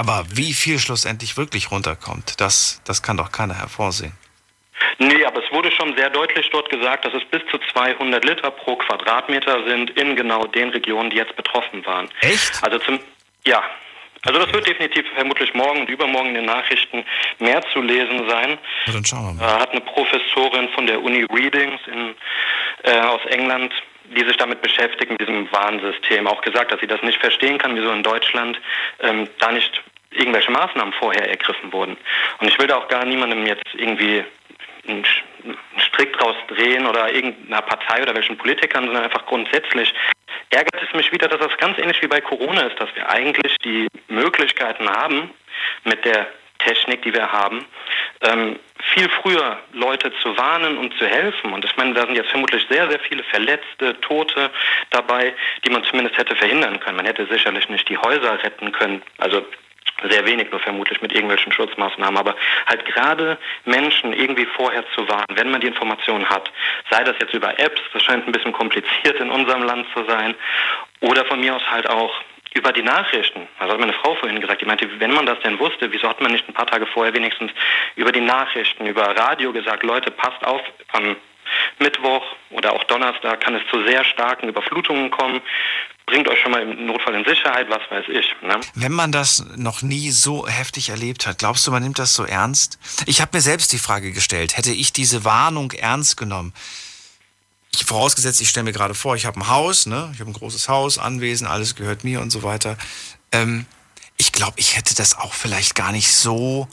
[0.00, 4.14] Aber wie viel schlussendlich wirklich runterkommt, das, das kann doch keiner hervorsehen.
[4.96, 8.50] Nee, aber es wurde schon sehr deutlich dort gesagt, dass es bis zu 200 Liter
[8.50, 12.08] pro Quadratmeter sind in genau den Regionen, die jetzt betroffen waren.
[12.22, 12.62] Echt?
[12.62, 12.98] Also zum,
[13.44, 13.62] ja.
[14.22, 17.04] Also das wird definitiv vermutlich morgen und übermorgen in den Nachrichten
[17.38, 18.58] mehr zu lesen sein.
[18.86, 19.56] Ja, dann schauen wir mal.
[19.56, 22.14] Äh, hat eine Professorin von der Uni Readings in,
[22.84, 23.74] äh, aus England
[24.16, 27.90] die sich damit beschäftigen, diesem Warnsystem, auch gesagt, dass sie das nicht verstehen kann, wieso
[27.92, 28.60] in Deutschland
[29.00, 31.96] ähm, da nicht irgendwelche Maßnahmen vorher ergriffen wurden.
[32.38, 34.24] Und ich will da auch gar niemandem jetzt irgendwie
[34.88, 35.04] einen
[35.78, 39.94] Strick draus drehen oder irgendeiner Partei oder welchen Politikern, sondern einfach grundsätzlich
[40.50, 43.56] ärgert es mich wieder, dass das ganz ähnlich wie bei Corona ist, dass wir eigentlich
[43.64, 45.30] die Möglichkeiten haben,
[45.84, 46.26] mit der
[46.58, 47.64] Technik, die wir haben,
[48.22, 48.58] ähm,
[48.92, 51.52] viel früher Leute zu warnen und zu helfen.
[51.52, 54.50] Und ich meine, da sind jetzt vermutlich sehr, sehr viele Verletzte, Tote
[54.90, 55.34] dabei,
[55.64, 56.96] die man zumindest hätte verhindern können.
[56.96, 59.02] Man hätte sicherlich nicht die Häuser retten können.
[59.18, 59.44] Also
[60.08, 62.36] sehr wenig nur vermutlich mit irgendwelchen Schutzmaßnahmen, aber
[62.66, 66.50] halt gerade Menschen irgendwie vorher zu warnen, wenn man die Informationen hat,
[66.90, 70.34] sei das jetzt über Apps, das scheint ein bisschen kompliziert in unserem Land zu sein,
[71.00, 72.12] oder von mir aus halt auch
[72.54, 73.46] über die Nachrichten.
[73.58, 76.20] Also hat meine Frau vorhin gesagt, die meinte, wenn man das denn wusste, wieso hat
[76.20, 77.52] man nicht ein paar Tage vorher wenigstens
[77.96, 80.60] über die Nachrichten, über Radio gesagt, Leute, passt auf,
[80.92, 81.16] am
[81.78, 85.40] Mittwoch oder auch Donnerstag kann es zu sehr starken Überflutungen kommen.
[86.10, 88.26] Bringt euch schon mal im Notfall in Sicherheit, was weiß ich.
[88.42, 88.60] Ne?
[88.74, 92.24] Wenn man das noch nie so heftig erlebt hat, glaubst du, man nimmt das so
[92.24, 92.78] ernst?
[93.06, 96.52] Ich habe mir selbst die Frage gestellt, hätte ich diese Warnung ernst genommen?
[97.72, 100.10] ich, vorausgesetzt, ich stelle mir gerade vor, ich habe ein Haus, ne?
[100.12, 102.76] ich habe ein großes Haus, Anwesen, alles gehört mir und so weiter.
[103.32, 103.66] Ähm,
[104.16, 106.68] ich glaube, ich hätte das auch vielleicht gar nicht so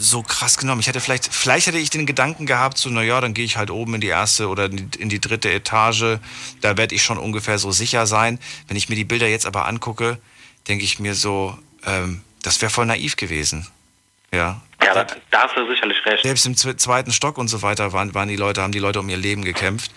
[0.00, 0.80] so krass genommen.
[0.80, 3.70] Ich hätte vielleicht, vielleicht hätte ich den Gedanken gehabt, so, naja, dann gehe ich halt
[3.70, 6.18] oben in die erste oder in die, dritte Etage.
[6.62, 8.38] Da werde ich schon ungefähr so sicher sein.
[8.66, 10.18] Wenn ich mir die Bilder jetzt aber angucke,
[10.68, 13.66] denke ich mir so, ähm, das wäre voll naiv gewesen.
[14.32, 14.62] Ja.
[14.82, 16.22] Ja, da, da hast du sicherlich recht.
[16.22, 19.08] Selbst im zweiten Stock und so weiter waren, waren die Leute, haben die Leute um
[19.10, 19.92] ihr Leben gekämpft.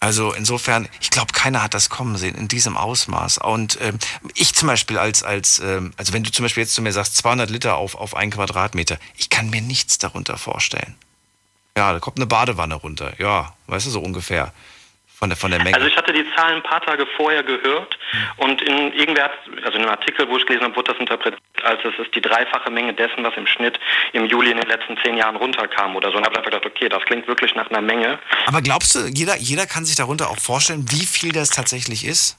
[0.00, 3.38] Also insofern, ich glaube, keiner hat das kommen sehen in diesem Ausmaß.
[3.38, 3.98] Und ähm,
[4.34, 7.16] ich zum Beispiel als, als ähm, also wenn du zum Beispiel jetzt zu mir sagst,
[7.16, 10.94] 200 Liter auf, auf einen Quadratmeter, ich kann mir nichts darunter vorstellen.
[11.76, 13.14] Ja, da kommt eine Badewanne runter.
[13.18, 14.52] Ja, weißt du, so ungefähr
[15.18, 15.74] von der, von der Menge?
[15.74, 17.98] Also ich hatte die Zahlen ein paar Tage vorher gehört
[18.36, 19.30] und in irgendwer
[19.64, 22.20] also in einem Artikel, wo ich gelesen habe, wurde das interpretiert, als es ist die
[22.20, 23.80] dreifache Menge dessen, was im Schnitt
[24.12, 26.18] im Juli in den letzten zehn Jahren runterkam oder so.
[26.18, 28.18] Und habe einfach gedacht, okay, das klingt wirklich nach einer Menge.
[28.46, 32.38] Aber glaubst du, jeder, jeder kann sich darunter auch vorstellen, wie viel das tatsächlich ist?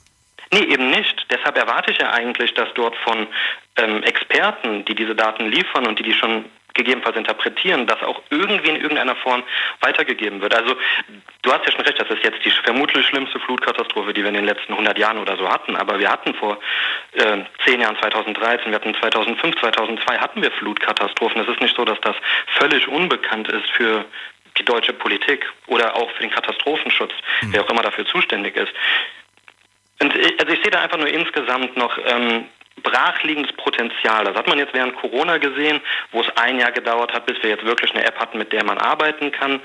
[0.51, 1.27] Nee, eben nicht.
[1.29, 3.27] Deshalb erwarte ich ja eigentlich, dass dort von
[3.75, 6.45] ähm, Experten, die diese Daten liefern und die die schon
[6.79, 9.43] gegebenenfalls interpretieren, das auch irgendwie in irgendeiner Form
[9.81, 10.55] weitergegeben wird.
[10.55, 10.75] Also
[11.41, 14.35] du hast ja schon recht, das ist jetzt die vermutlich schlimmste Flutkatastrophe, die wir in
[14.35, 15.75] den letzten 100 Jahren oder so hatten.
[15.75, 16.57] Aber wir hatten vor
[17.13, 21.41] äh, zehn Jahren, 2013, wir hatten 2005, 2002 hatten wir Flutkatastrophen.
[21.41, 22.15] Es ist nicht so, dass das
[22.57, 24.05] völlig unbekannt ist für
[24.57, 27.11] die deutsche Politik oder auch für den Katastrophenschutz,
[27.41, 27.53] mhm.
[27.53, 28.73] wer auch immer dafür zuständig ist.
[30.01, 32.45] Und ich, also ich sehe da einfach nur insgesamt noch ähm,
[32.81, 34.25] brachliegendes Potenzial.
[34.25, 35.81] Das hat man jetzt während Corona gesehen,
[36.11, 38.63] wo es ein Jahr gedauert hat, bis wir jetzt wirklich eine App hatten, mit der
[38.63, 39.61] man arbeiten kann,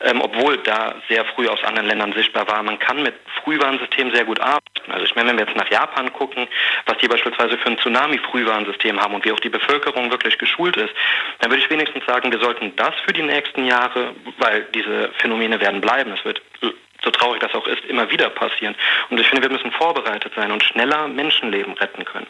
[0.00, 2.62] ähm, obwohl da sehr früh aus anderen Ländern sichtbar war.
[2.62, 4.64] Man kann mit Frühwarnsystemen sehr gut arbeiten.
[4.90, 6.46] Also ich meine, wenn wir jetzt nach Japan gucken,
[6.86, 10.94] was die beispielsweise für ein Tsunami-Frühwarnsystem haben und wie auch die Bevölkerung wirklich geschult ist,
[11.40, 15.60] dann würde ich wenigstens sagen, wir sollten das für die nächsten Jahre, weil diese Phänomene
[15.60, 16.12] werden bleiben.
[16.12, 16.42] Es wird
[17.04, 18.74] so traurig das auch ist, immer wieder passieren.
[19.10, 22.26] Und ich finde, wir müssen vorbereitet sein und schneller Menschenleben retten können.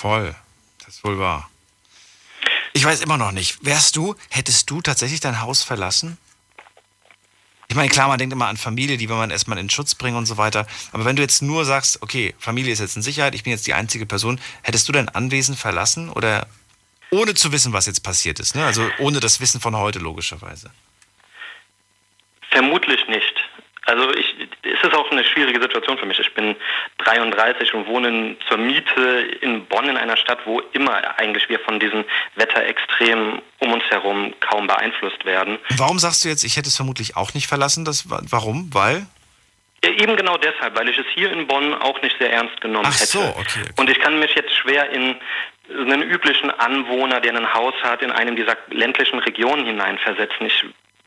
[0.00, 0.34] Voll.
[0.78, 1.50] Das ist wohl wahr.
[2.72, 3.62] Ich weiß immer noch nicht.
[3.66, 6.16] Wärst du, hättest du tatsächlich dein Haus verlassen?
[7.68, 10.16] Ich meine, klar, man denkt immer an Familie, die will man erstmal in Schutz bringen
[10.16, 10.66] und so weiter.
[10.92, 13.66] Aber wenn du jetzt nur sagst, okay, Familie ist jetzt in Sicherheit, ich bin jetzt
[13.66, 16.46] die einzige Person, hättest du dein Anwesen verlassen oder
[17.10, 18.54] ohne zu wissen, was jetzt passiert ist?
[18.54, 18.64] Ne?
[18.64, 20.70] Also ohne das Wissen von heute, logischerweise.
[22.48, 23.19] Vermutlich nicht.
[23.90, 26.20] Also ich, es ist auch eine schwierige Situation für mich.
[26.20, 26.54] Ich bin
[26.98, 31.80] 33 und wohne zur Miete in Bonn in einer Stadt, wo immer eigentlich wir von
[31.80, 32.04] diesen
[32.36, 35.58] Wetterextremen um uns herum kaum beeinflusst werden.
[35.76, 37.84] Warum sagst du jetzt, ich hätte es vermutlich auch nicht verlassen?
[37.84, 38.72] Das, warum?
[38.72, 39.06] Weil?
[39.84, 42.86] Ja, eben genau deshalb, weil ich es hier in Bonn auch nicht sehr ernst genommen
[42.88, 43.06] Ach hätte.
[43.06, 43.72] so, okay, okay.
[43.76, 45.16] Und ich kann mich jetzt schwer in
[45.68, 50.46] einen üblichen Anwohner, der ein Haus hat, in einem dieser ländlichen Regionen hineinversetzen.
[50.46, 50.64] Ich,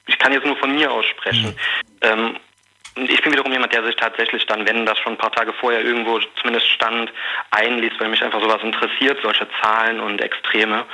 [0.08, 1.46] ich kann jetzt nur von mir aus sprechen.
[1.46, 1.56] Mhm.
[2.02, 2.40] Ähm,
[2.96, 5.84] ich bin wiederum jemand, der sich tatsächlich dann, wenn das schon ein paar Tage vorher
[5.84, 7.12] irgendwo zumindest stand,
[7.52, 10.86] einliest, weil mich einfach sowas interessiert, solche Zahlen und Extreme.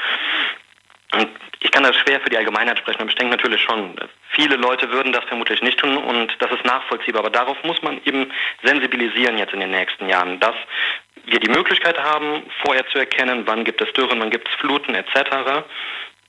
[1.14, 3.96] Und ich kann das schwer für die Allgemeinheit sprechen, aber ich denke natürlich schon,
[4.30, 7.22] viele Leute würden das vermutlich nicht tun und das ist nachvollziehbar.
[7.22, 8.32] Aber darauf muss man eben
[8.64, 10.56] sensibilisieren jetzt in den nächsten Jahren, dass
[11.26, 14.96] wir die Möglichkeit haben, vorher zu erkennen, wann gibt es Dürren, wann gibt es Fluten
[14.96, 15.66] etc.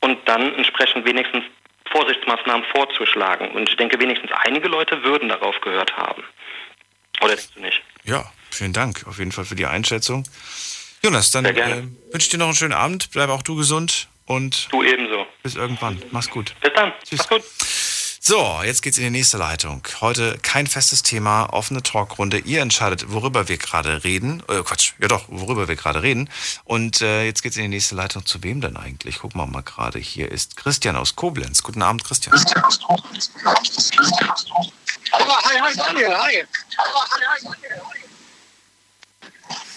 [0.01, 1.45] Und dann entsprechend wenigstens
[1.91, 3.51] Vorsichtsmaßnahmen vorzuschlagen.
[3.53, 6.23] Und ich denke, wenigstens einige Leute würden darauf gehört haben.
[7.21, 7.83] Oder denkst du nicht?
[8.05, 10.25] Ja, vielen Dank auf jeden Fall für die Einschätzung.
[11.03, 13.11] Jonas, dann äh, wünsche ich dir noch einen schönen Abend.
[13.13, 14.69] Bleib auch du gesund und.
[14.71, 15.27] Du ebenso.
[15.43, 16.03] Bis irgendwann.
[16.11, 16.55] Mach's gut.
[16.61, 16.93] Bis dann.
[17.05, 17.19] Tschüss.
[17.19, 17.80] Mach's gut.
[18.23, 19.83] So, jetzt geht's in die nächste Leitung.
[20.03, 22.37] Heute kein festes Thema, offene Talkrunde.
[22.37, 24.43] Ihr entscheidet, worüber wir gerade reden.
[24.47, 26.29] Äh, Quatsch, ja doch, worüber wir gerade reden.
[26.65, 28.27] Und äh, jetzt geht's in die nächste Leitung.
[28.27, 29.21] Zu wem denn eigentlich?
[29.21, 29.99] Gucken wir mal gerade.
[29.99, 31.63] Hier ist Christian aus Koblenz.
[31.63, 32.37] Guten Abend, Christian.
[32.37, 32.45] hi,
[35.59, 36.45] hi, Daniel, hi.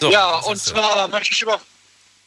[0.02, 1.62] So, ja, und zwar möchte ich über,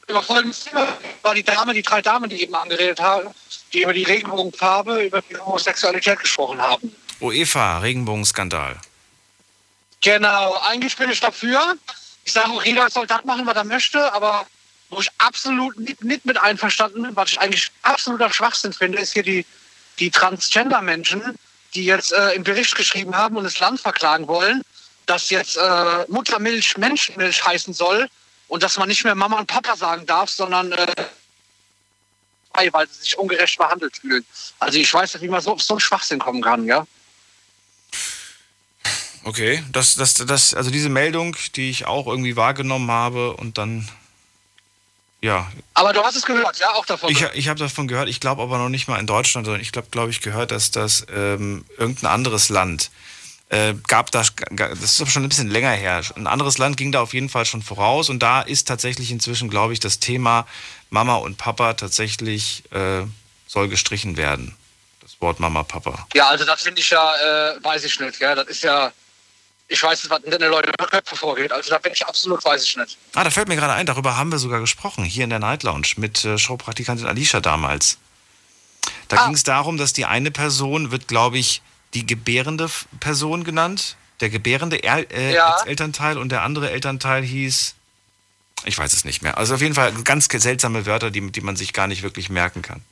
[0.09, 3.35] über folgendes Thema, war die Dame, die drei Damen, die eben angeredet haben,
[3.77, 6.95] die über die Regenbogenfarbe, über die Homosexualität gesprochen haben.
[7.21, 8.81] UEFA, Regenbogenskandal.
[10.03, 11.77] Genau, eigentlich bin ich dafür.
[12.25, 14.47] Ich sage auch, jeder soll das machen, was er möchte, aber
[14.89, 19.13] wo ich absolut nicht, nicht mit einverstanden bin, was ich eigentlich absoluter Schwachsinn finde, ist
[19.13, 19.45] hier die,
[19.99, 21.35] die Transgender-Menschen,
[21.75, 24.63] die jetzt äh, im Bericht geschrieben haben und das Land verklagen wollen,
[25.05, 28.09] dass jetzt äh, Muttermilch Menschenmilch heißen soll
[28.49, 30.87] und dass man nicht mehr Mama und Papa sagen darf, sondern äh,
[32.73, 34.25] weil sie sich ungerecht behandelt fühlen.
[34.59, 36.87] Also ich weiß nicht, wie man so auf so einen Schwachsinn kommen kann, ja.
[39.25, 43.89] Okay, das, das, das, also diese Meldung, die ich auch irgendwie wahrgenommen habe und dann,
[45.21, 45.51] ja.
[45.75, 47.11] Aber du hast es gehört, ja, auch davon.
[47.11, 49.73] Ich, ich habe davon gehört, ich glaube aber noch nicht mal in Deutschland, sondern ich
[49.73, 52.91] glaube, glaube ich, gehört, dass das ähm, irgendein anderes Land
[53.49, 56.03] äh, gab das, das ist aber schon ein bisschen länger her.
[56.17, 59.49] Ein anderes Land ging da auf jeden Fall schon voraus und da ist tatsächlich inzwischen,
[59.49, 60.47] glaube ich, das Thema
[60.91, 63.03] Mama und Papa tatsächlich äh,
[63.47, 64.57] soll gestrichen werden.
[65.01, 66.07] Das Wort Mama, Papa.
[66.15, 68.21] Ja, also das finde ich ja, äh, weiß ich nicht.
[68.21, 68.93] Ja, das ist ja,
[69.69, 71.53] ich weiß nicht, was in den Leuten Köpfe vorgeht.
[71.53, 72.99] Also da bin ich absolut, weiß ich nicht.
[73.15, 75.63] Ah, da fällt mir gerade ein, darüber haben wir sogar gesprochen, hier in der Night
[75.63, 77.99] Lounge mit äh, Showpraktikantin Alicia damals.
[79.09, 79.25] Da ah.
[79.27, 81.63] ging es darum, dass die eine Person wird, glaube ich,
[81.95, 82.69] die gebärende
[83.01, 85.63] Person genannt, der gebärende er äh, ja.
[85.63, 87.76] Elternteil und der andere Elternteil hieß,
[88.65, 89.39] ich weiß es nicht mehr.
[89.39, 92.63] Also auf jeden Fall ganz seltsame Wörter, die, die man sich gar nicht wirklich merken
[92.63, 92.83] kann.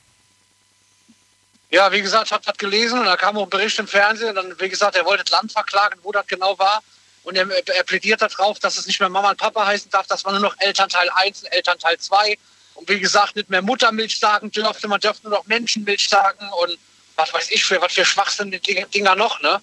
[1.71, 4.29] Ja, wie gesagt, ich habe das gelesen und da kam auch ein Bericht im Fernsehen.
[4.29, 6.81] Und dann, wie gesagt, er wollte das Land verklagen, wo das genau war.
[7.23, 10.23] Und er, er plädiert darauf, dass es nicht mehr Mama und Papa heißen darf, dass
[10.23, 12.37] man nur noch Elternteil 1 und Elternteil 2
[12.75, 16.77] und wie gesagt nicht mehr Muttermilch sagen dürfte, man dürfte nur noch Menschenmilch sagen und
[17.15, 19.61] was weiß ich für was für Schwachsinn die Dinger noch, ne?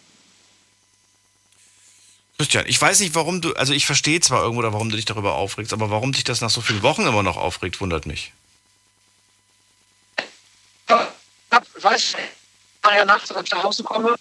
[2.43, 5.35] Christian, ich weiß nicht, warum du, also ich verstehe zwar irgendwo, warum du dich darüber
[5.35, 8.33] aufregst, aber warum dich das nach so vielen Wochen immer noch aufregt, wundert mich.
[10.89, 12.17] Ich weiß,
[12.83, 14.17] nachher nachts, wenn ich nach Hause komme,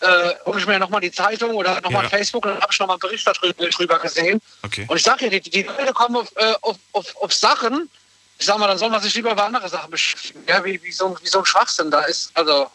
[0.00, 2.08] äh, hole ich mir nochmal die Zeitung oder nochmal Ja.
[2.08, 4.42] Facebook und dann habe ich nochmal einen Bericht darüber drüber gesehen.
[4.62, 4.86] Okay.
[4.88, 7.88] Und ich sage ja, die, die Leute kommen auf, äh, auf, auf, auf Sachen,
[8.36, 10.90] ich sag mal, dann soll man sich lieber über andere Sachen beschäftigen, ja, wie, wie,
[10.90, 12.32] so, wie so ein Schwachsinn da ist.
[12.34, 12.68] Also,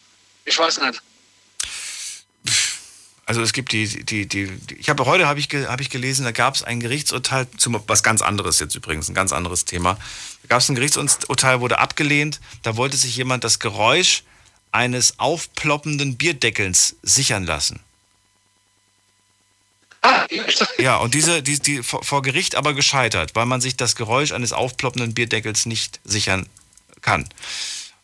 [0.45, 1.01] ich weiß nicht.
[3.27, 5.89] Also es gibt die, die, die, die ich habe heute habe ich, ge, habe ich
[5.89, 9.65] gelesen, da gab es ein Gerichtsurteil zu was ganz anderes jetzt übrigens, ein ganz anderes
[9.65, 9.97] Thema.
[10.43, 12.39] Da gab es ein Gerichtsurteil, wurde abgelehnt.
[12.61, 14.23] Da wollte sich jemand das Geräusch
[14.71, 17.79] eines aufploppenden Bierdeckels sichern lassen.
[20.77, 24.33] Ja, und diese, die, die vor, vor Gericht aber gescheitert, weil man sich das Geräusch
[24.33, 26.47] eines aufploppenden Bierdeckels nicht sichern
[27.01, 27.27] kann.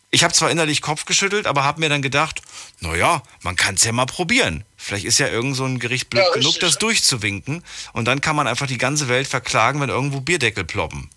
[0.09, 2.41] Ich habe zwar innerlich Kopf geschüttelt, aber habe mir dann gedacht,
[2.79, 4.65] naja, man kann es ja mal probieren.
[4.83, 7.63] Vielleicht ist ja irgend so ein Gericht blöd Ja, genug, das durchzuwinken.
[7.93, 11.09] Und dann kann man einfach die ganze Welt verklagen, wenn irgendwo Bierdeckel ploppen.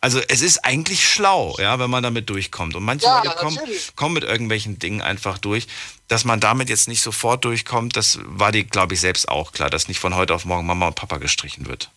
[0.00, 2.74] Also es ist eigentlich schlau, ja, wenn man damit durchkommt.
[2.74, 3.58] Und manche Ja, Leute kommen,
[3.94, 5.68] kommen mit irgendwelchen Dingen einfach durch.
[6.08, 9.70] Dass man damit jetzt nicht sofort durchkommt, das war dir, glaube ich, selbst auch klar,
[9.70, 11.90] dass nicht von heute auf morgen Mama und Papa gestrichen wird.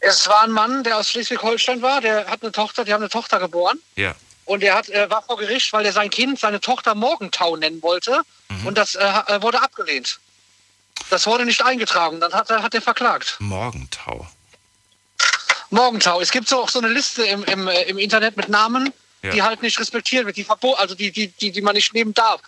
[0.00, 3.08] Es war ein Mann, der aus Schleswig-Holstein war, der hat eine Tochter, die haben eine
[3.08, 3.78] Tochter geboren.
[3.94, 4.14] Ja.
[4.44, 7.82] Und er hat, äh, war vor Gericht, weil er sein Kind, seine Tochter Morgentau nennen
[7.82, 8.20] wollte.
[8.48, 8.66] Mhm.
[8.66, 10.20] Und das äh, äh, wurde abgelehnt.
[11.10, 12.20] Das wurde nicht eingetragen.
[12.20, 13.36] Dann hat er, hat er verklagt.
[13.38, 14.26] Morgentau.
[15.70, 16.20] Morgentau.
[16.20, 18.92] Es gibt so auch so eine Liste im, im, äh, im Internet mit Namen,
[19.22, 19.30] Ja.
[19.30, 22.14] die halt nicht respektiert wird, die verbot, also die, die, die, die man nicht nehmen
[22.14, 22.40] darf.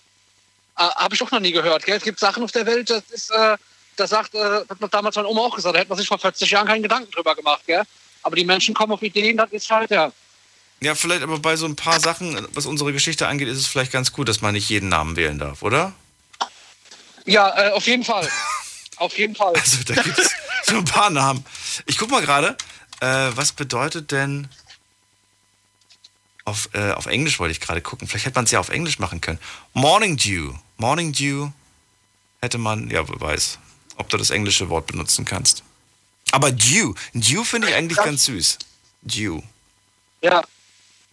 [0.77, 1.85] Äh, Habe ich auch noch nie gehört.
[1.85, 1.97] Gell?
[1.97, 3.57] Es gibt Sachen auf der Welt, das ist, äh,
[3.97, 6.19] das sagt, äh, hat man damals meine Oma auch gesagt, da hätte man sich vor
[6.19, 7.63] 40 Jahren keinen Gedanken drüber gemacht.
[7.67, 7.83] Gell?
[8.23, 10.13] Aber die Menschen kommen auf Ideen, das ist halt, ja.
[10.81, 13.91] Ja, vielleicht aber bei so ein paar Sachen, was unsere Geschichte angeht, ist es vielleicht
[13.91, 15.93] ganz gut, dass man nicht jeden Namen wählen darf, oder?
[17.29, 18.29] Ja, äh, auf jeden Fall.
[18.97, 19.55] auf jeden Fall.
[19.55, 20.33] Also da gibt es
[20.65, 21.45] so ein paar Namen.
[21.87, 22.57] Ich guck mal gerade,
[23.01, 24.49] äh, was bedeutet denn
[26.45, 28.09] auf, äh, auf Englisch wollte ich gerade gucken.
[28.09, 29.39] Vielleicht hätte man es ja auf Englisch machen können.
[29.75, 30.55] Morning Dew.
[30.79, 31.51] Morning Dew
[32.41, 33.59] hätte man, ja, wer weiß,
[33.97, 35.63] ob du das englische Wort benutzen kannst.
[36.31, 38.59] Aber Dew, Dew finde ich eigentlich ganz süß.
[39.03, 39.43] Dew.
[40.23, 40.43] Ja.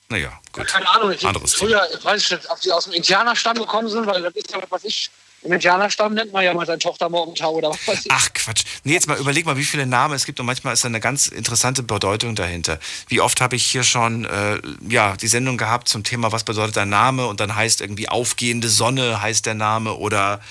[0.09, 0.67] Naja, gut.
[0.67, 4.05] Keine Ahnung, ich, Anderes früher weiß ich nicht, ob die aus dem Indianerstamm gekommen sind,
[4.05, 5.09] weil das ist ja was ich.
[5.44, 8.12] Im Indianerstamm nennt man ja mal seine Tochter Morgentau oder was weiß ich.
[8.12, 8.64] Ach Quatsch.
[8.84, 10.99] Nee, jetzt mal überleg mal, wie viele Namen es gibt und manchmal ist da eine
[10.99, 12.80] ganz interessante Bedeutung dahinter.
[13.07, 14.60] Wie oft habe ich hier schon äh,
[14.90, 18.70] ja, die Sendung gehabt zum Thema, was bedeutet ein Name und dann heißt irgendwie aufgehende
[18.70, 20.41] Sonne heißt der Name oder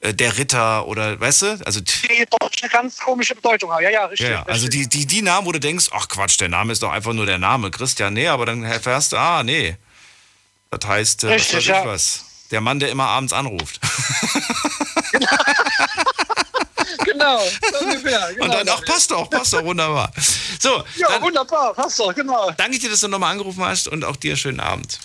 [0.00, 1.60] äh, der Ritter oder weißt du?
[1.64, 3.82] Also Die doch eine ganz komische Bedeutung haben.
[3.82, 4.28] Ja, ja, richtig.
[4.28, 6.92] ja, also die, die, die Namen, wo du denkst, ach Quatsch, der Name ist doch
[6.92, 9.76] einfach nur der Name, Christian, nee, aber dann erfährst du, ah, nee.
[10.70, 11.86] Das heißt, äh, was Richtig, weiß ich ja.
[11.86, 12.23] was.
[12.50, 13.80] Der Mann, der immer abends anruft.
[17.04, 17.40] genau,
[17.72, 18.32] so ungefähr.
[18.34, 18.44] Genau.
[18.44, 20.12] Und dann, ach, passt doch, passt doch, wunderbar.
[20.60, 22.50] So, Ja, wunderbar, passt doch, genau.
[22.52, 24.98] danke dir, dass du nochmal angerufen hast und auch dir schönen Abend.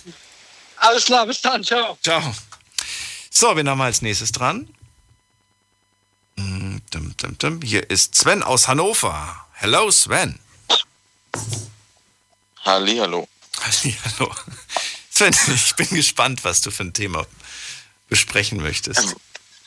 [0.76, 1.98] Alles klar, bis dann, ciao.
[2.02, 2.22] Ciao.
[3.30, 4.68] So, wen haben wir als nächstes dran?
[6.36, 6.78] Mm.
[7.62, 9.46] Hier ist Sven aus Hannover.
[9.52, 10.38] Hello, Sven.
[12.64, 13.28] Hallihallo.
[14.18, 14.34] Hallo.
[15.20, 17.26] Sven, ich bin gespannt, was du für ein Thema
[18.08, 19.16] besprechen möchtest.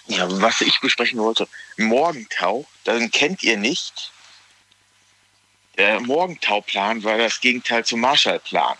[0.08, 1.48] Ja, was ich besprechen wollte.
[1.78, 4.12] Morgentau, dann kennt ihr nicht.
[5.78, 8.76] Der Morgentauplan war das Gegenteil zum Marshallplan.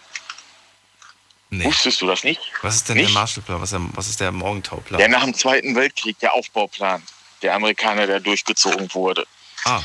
[1.52, 1.66] Nee.
[1.66, 2.42] Wusstest du das nicht?
[2.64, 3.10] Was ist denn Nicht?
[3.10, 3.62] der Marshallplan?
[3.62, 4.98] Was, ist der- was ist der Morgentauplan?
[4.98, 7.04] Der nach dem Zweiten Weltkrieg, der Aufbauplan
[7.44, 9.28] der Amerikaner, der durchgezogen wurde.
[9.66, 9.84] Ah.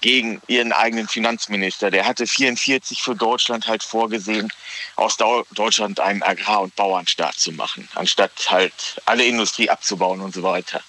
[0.00, 1.90] Gegen ihren eigenen Finanzminister.
[1.90, 4.52] Der hatte 44 für Deutschland halt vorgesehen,
[4.96, 10.42] aus Deutschland einen Agrar- und Bauernstaat zu machen, anstatt halt alle Industrie abzubauen und so
[10.42, 10.82] weiter.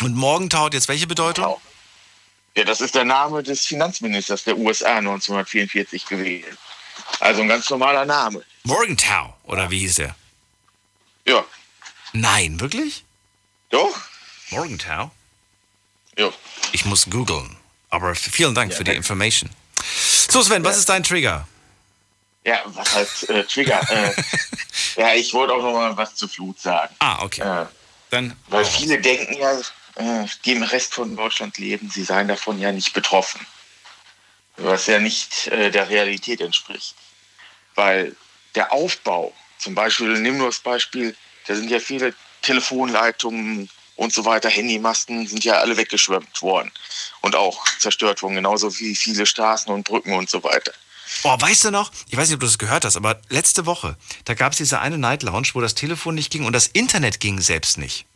[0.00, 1.56] Und Morgentau hat jetzt welche Bedeutung?
[2.56, 6.56] Ja, das ist der Name des Finanzministers der USA 1944 gewesen.
[7.18, 8.44] Also ein ganz normaler Name.
[8.62, 10.14] Morgentau, oder wie hieß der?
[11.26, 11.44] Ja.
[12.12, 13.04] Nein, wirklich?
[13.70, 13.96] Doch.
[14.50, 15.10] Morgentau?
[16.16, 16.30] Ja.
[16.72, 17.56] Ich muss googeln.
[17.94, 19.48] Aber vielen Dank für die Information.
[20.28, 21.46] So, Sven, was ist dein Trigger?
[22.44, 23.80] Ja, was heißt äh, Trigger?
[23.88, 24.12] äh,
[25.00, 26.92] ja, ich wollte auch noch mal was zur Flut sagen.
[26.98, 27.42] Ah, okay.
[27.42, 27.66] Äh,
[28.10, 28.36] Dann.
[28.48, 29.60] weil viele denken ja,
[29.94, 33.46] äh, die im Rest von Deutschland leben, sie seien davon ja nicht betroffen.
[34.56, 36.96] Was ja nicht äh, der Realität entspricht.
[37.76, 38.16] Weil
[38.56, 41.16] der Aufbau, zum Beispiel, nimm nur das Beispiel,
[41.46, 42.12] da sind ja viele
[42.42, 46.70] Telefonleitungen und so weiter, Handymasten sind ja alle weggeschwemmt worden
[47.20, 50.72] und auch zerstört worden, genauso wie viele Straßen und Brücken und so weiter.
[51.22, 51.92] Oh, weißt du noch?
[52.08, 54.80] Ich weiß nicht, ob du das gehört hast, aber letzte Woche, da gab es diese
[54.80, 58.06] eine Night Lounge, wo das Telefon nicht ging und das Internet ging selbst nicht.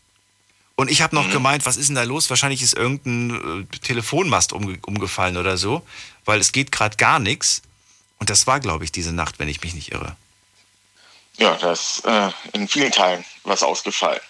[0.74, 2.30] Und ich habe noch gemeint, was ist denn da los?
[2.30, 5.84] Wahrscheinlich ist irgendein äh, Telefonmast umge umgefallen oder so,
[6.24, 7.62] weil es geht gerade gar nichts.
[8.20, 10.16] Und das war, glaube ich, diese Nacht, wenn ich mich nicht irre.
[11.36, 14.20] Ja, da ist äh, in vielen Teilen was ausgefallen,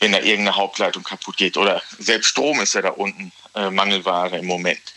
[0.00, 1.56] wenn da irgendeine Hauptleitung kaputt geht.
[1.56, 4.94] Oder selbst Strom ist ja da unten äh, Mangelware im Moment.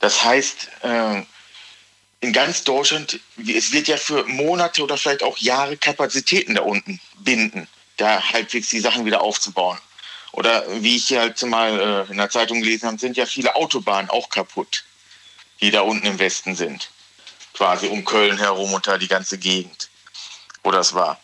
[0.00, 1.22] Das heißt, äh,
[2.20, 7.00] in ganz Deutschland, es wird ja für Monate oder vielleicht auch Jahre Kapazitäten da unten
[7.18, 9.78] binden, da halbwegs die Sachen wieder aufzubauen.
[10.32, 14.08] Oder wie ich halt mal äh, in der Zeitung gelesen habe, sind ja viele Autobahnen
[14.10, 14.84] auch kaputt,
[15.60, 16.90] die da unten im Westen sind.
[17.52, 19.90] Quasi um Köln herum und da die ganze Gegend,
[20.62, 21.20] wo das war.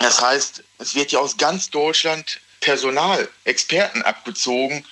[0.00, 4.84] Das heißt, es wird ja aus ganz Deutschland Personal, Experten abgezogen,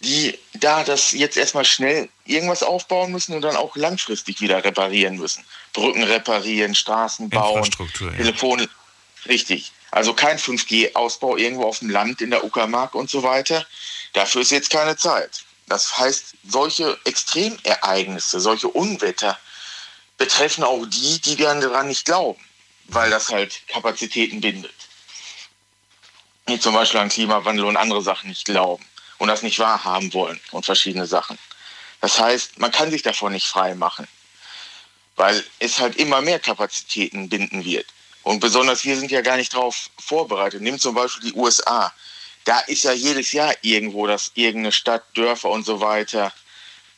[0.00, 5.16] die da das jetzt erstmal schnell irgendwas aufbauen müssen und dann auch langfristig wieder reparieren
[5.16, 5.44] müssen.
[5.72, 8.16] Brücken reparieren, Straßen bauen, Infrastruktur, ja.
[8.18, 8.68] Telefone.
[9.26, 9.72] Richtig.
[9.90, 13.66] Also kein 5G-Ausbau irgendwo auf dem Land in der Uckermark und so weiter.
[14.12, 15.44] Dafür ist jetzt keine Zeit.
[15.66, 19.38] Das heißt, solche Extremereignisse, solche Unwetter
[20.18, 22.42] betreffen auch die, die daran nicht glauben,
[22.92, 24.74] weil das halt Kapazitäten bindet.
[26.48, 28.84] Die zum Beispiel an Klimawandel und andere Sachen nicht glauben
[29.18, 31.38] und das nicht wahrhaben wollen und verschiedene Sachen.
[32.00, 34.08] Das heißt, man kann sich davon nicht frei machen,
[35.16, 37.86] weil es halt immer mehr Kapazitäten binden wird.
[38.24, 40.60] Und besonders wir sind ja gar nicht darauf vorbereitet.
[40.60, 41.92] Nimm zum Beispiel die USA.
[42.44, 46.32] Da ist ja jedes Jahr irgendwo, dass irgendeine Stadt, Dörfer und so weiter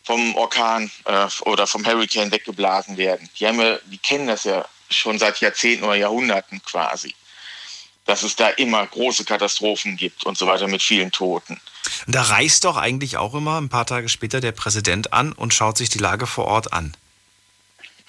[0.05, 3.29] vom Orkan äh, oder vom Hurricane weggeblasen werden.
[3.39, 4.67] Die, haben ja, die kennen das ja
[4.97, 7.15] schon seit Jahrzehnten oder Jahrhunderten quasi.
[8.05, 11.61] Dass es da immer große Katastrophen gibt und so weiter mit vielen Toten.
[12.07, 15.55] Und da reist doch eigentlich auch immer ein paar Tage später der Präsident an und
[15.55, 16.95] schaut sich die Lage vor Ort an.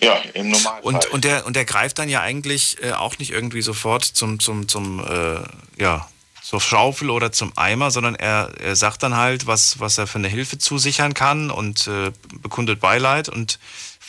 [0.02, 0.82] Ja, im Normalfall.
[0.84, 4.40] Und, und, der, und der greift dann ja eigentlich äh, auch nicht irgendwie sofort zum,
[4.40, 5.42] zum, zum äh,
[5.82, 6.10] ja,
[6.46, 10.20] zur Schaufel oder zum Eimer, sondern er, er sagt dann halt, was, was er für
[10.20, 13.58] eine Hilfe zusichern kann und äh, bekundet Beileid und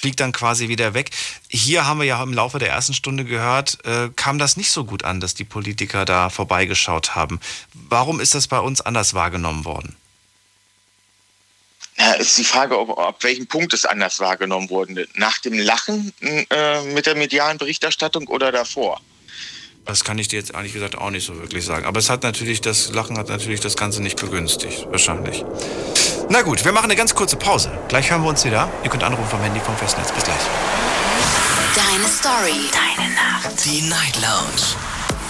[0.07, 1.11] fliegt dann quasi wieder weg.
[1.49, 4.85] Hier haben wir ja im Laufe der ersten Stunde gehört, äh, kam das nicht so
[4.85, 7.41] gut an, dass die Politiker da vorbeigeschaut haben.
[7.75, 9.97] Warum ist das bei uns anders wahrgenommen worden?
[11.99, 15.09] Ja, ist die Frage, ob, ab welchem Punkt es anders wahrgenommen wurde.
[15.17, 19.01] Nach dem Lachen äh, mit der medialen Berichterstattung oder davor?
[19.87, 21.87] Das kann ich dir jetzt ehrlich gesagt auch nicht so wirklich sagen.
[21.87, 24.87] Aber es hat natürlich, das Lachen hat natürlich das Ganze nicht begünstigt.
[24.91, 25.45] Wahrscheinlich.
[26.29, 27.71] Na gut, wir machen eine ganz kurze Pause.
[27.87, 28.69] Gleich hören wir uns wieder.
[28.83, 30.11] Ihr könnt anrufen vom Handy vom Festnetz.
[30.11, 30.37] Bis gleich.
[31.77, 32.69] Deine Story.
[32.73, 33.65] Deine Nacht.
[33.65, 34.96] Die Night Lounge.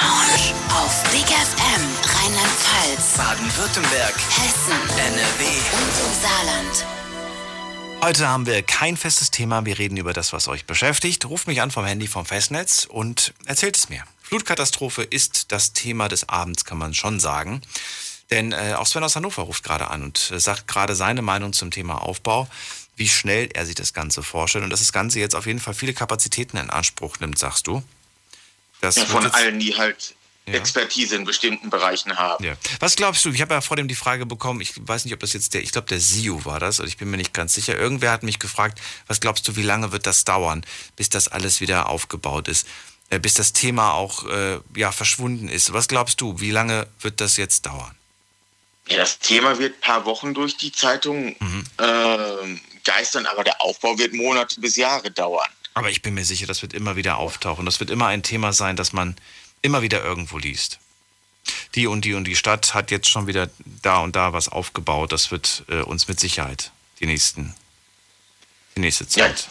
[0.00, 0.54] Lounge.
[0.70, 6.86] Auf Big FM Rheinland-Pfalz, Baden-Württemberg, Hessen, NRW und im Saarland.
[8.02, 9.64] Heute haben wir kein festes Thema.
[9.64, 11.24] Wir reden über das, was euch beschäftigt.
[11.26, 14.04] Ruft mich an vom Handy vom Festnetz und erzählt es mir.
[14.22, 17.60] Flutkatastrophe ist das Thema des Abends, kann man schon sagen.
[18.30, 21.52] Denn äh, auch Sven aus Hannover ruft gerade an und äh, sagt gerade seine Meinung
[21.52, 22.46] zum Thema Aufbau,
[22.94, 25.74] wie schnell er sich das Ganze vorstellt und dass das Ganze jetzt auf jeden Fall
[25.74, 27.82] viele Kapazitäten in Anspruch nimmt, sagst du.
[28.80, 30.14] Das Ja, von allen, die halt
[30.54, 32.44] Expertise in bestimmten Bereichen haben.
[32.44, 32.54] Ja.
[32.80, 33.30] Was glaubst du?
[33.30, 35.62] Ich habe ja vor dem die Frage bekommen, ich weiß nicht, ob das jetzt der,
[35.62, 37.76] ich glaube, der SIU war das, oder ich bin mir nicht ganz sicher.
[37.76, 40.64] Irgendwer hat mich gefragt, was glaubst du, wie lange wird das dauern,
[40.96, 42.66] bis das alles wieder aufgebaut ist?
[43.10, 45.72] Äh, bis das Thema auch äh, ja, verschwunden ist.
[45.72, 47.94] Was glaubst du, wie lange wird das jetzt dauern?
[48.88, 51.36] Ja, das Thema wird ein paar Wochen durch die Zeitung
[51.76, 55.48] äh, geistern, aber der Aufbau wird Monate bis Jahre dauern.
[55.78, 57.64] Aber ich bin mir sicher, das wird immer wieder auftauchen.
[57.66, 59.16] Das wird immer ein Thema sein, das man
[59.62, 60.78] immer wieder irgendwo liest.
[61.74, 63.48] Die und die und die Stadt hat jetzt schon wieder
[63.82, 65.12] da und da was aufgebaut.
[65.12, 67.54] Das wird äh, uns mit Sicherheit die nächsten,
[68.76, 69.48] die nächste Zeit.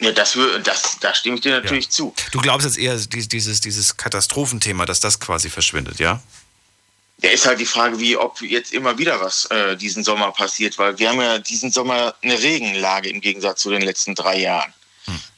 [0.00, 2.14] Ja, das, wür- das, da stimme ich dir natürlich zu.
[2.32, 6.20] Du glaubst jetzt eher dies- dieses, dieses Katastrophenthema, dass das quasi verschwindet, ja?
[7.22, 10.76] Ja, ist halt die Frage, wie ob jetzt immer wieder was äh, diesen Sommer passiert,
[10.78, 14.74] weil wir haben ja diesen Sommer eine Regenlage im Gegensatz zu den letzten drei Jahren.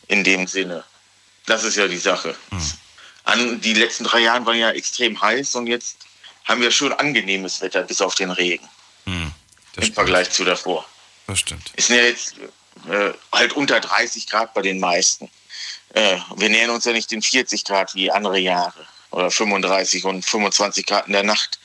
[0.09, 0.85] In dem Sinne.
[1.47, 2.37] Das ist ja die Sache.
[3.25, 5.99] An, die letzten drei Jahre waren ja extrem heiß und jetzt
[6.45, 8.69] haben wir schon angenehmes Wetter, bis auf den Regen.
[9.07, 10.87] Im Vergleich zu davor.
[11.27, 11.73] Das stimmt.
[11.77, 12.37] Es sind ja jetzt
[12.89, 15.29] äh, halt unter 30 Grad bei den meisten.
[15.95, 18.87] Äh, wir nähern uns ja nicht den 40 Grad wie andere Jahre.
[19.11, 21.59] oder 35 und 25 Grad in der Nacht,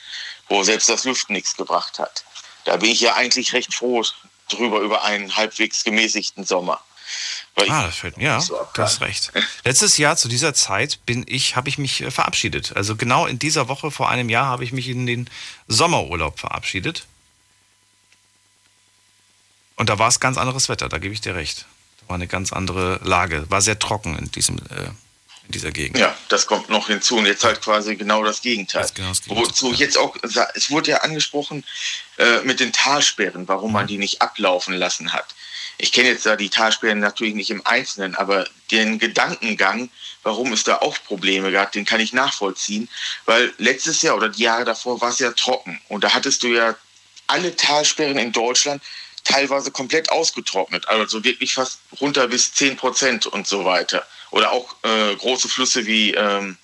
[0.50, 2.24] wo selbst das Lüften nichts gebracht hat.
[2.66, 4.04] Da bin ich ja eigentlich recht froh
[4.50, 6.82] drüber über einen halbwegs gemäßigten Sommer.
[7.70, 9.32] Ah, das fällt mir, ja, so du hast recht.
[9.64, 12.76] Letztes Jahr zu dieser Zeit bin ich, habe ich mich äh, verabschiedet.
[12.76, 15.30] Also genau in dieser Woche vor einem Jahr habe ich mich in den
[15.68, 17.06] Sommerurlaub verabschiedet.
[19.76, 21.66] Und da war es ganz anderes Wetter, da gebe ich dir recht.
[22.02, 23.50] Da war eine ganz andere Lage.
[23.50, 24.90] War sehr trocken in, diesem, äh,
[25.46, 25.98] in dieser Gegend.
[25.98, 27.18] Ja, das kommt noch hinzu.
[27.18, 28.84] Und jetzt halt quasi genau das Gegenteil.
[28.84, 29.46] Das genau das Gegenteil.
[29.46, 30.16] Wozu jetzt auch,
[30.54, 31.64] es wurde ja angesprochen
[32.18, 35.34] äh, mit den Talsperren, warum man die nicht ablaufen lassen hat.
[35.82, 39.90] Ich kenne jetzt da die Talsperren natürlich nicht im Einzelnen, aber den Gedankengang,
[40.22, 42.88] warum es da auch Probleme gab, den kann ich nachvollziehen.
[43.26, 45.82] Weil letztes Jahr oder die Jahre davor war es ja trocken.
[45.88, 46.76] Und da hattest du ja
[47.26, 48.84] alle Talsperren in Deutschland
[49.24, 54.06] teilweise komplett ausgetrocknet, also wirklich fast runter bis 10 Prozent und so weiter.
[54.30, 56.58] Oder auch äh, große Flüsse wie ähm,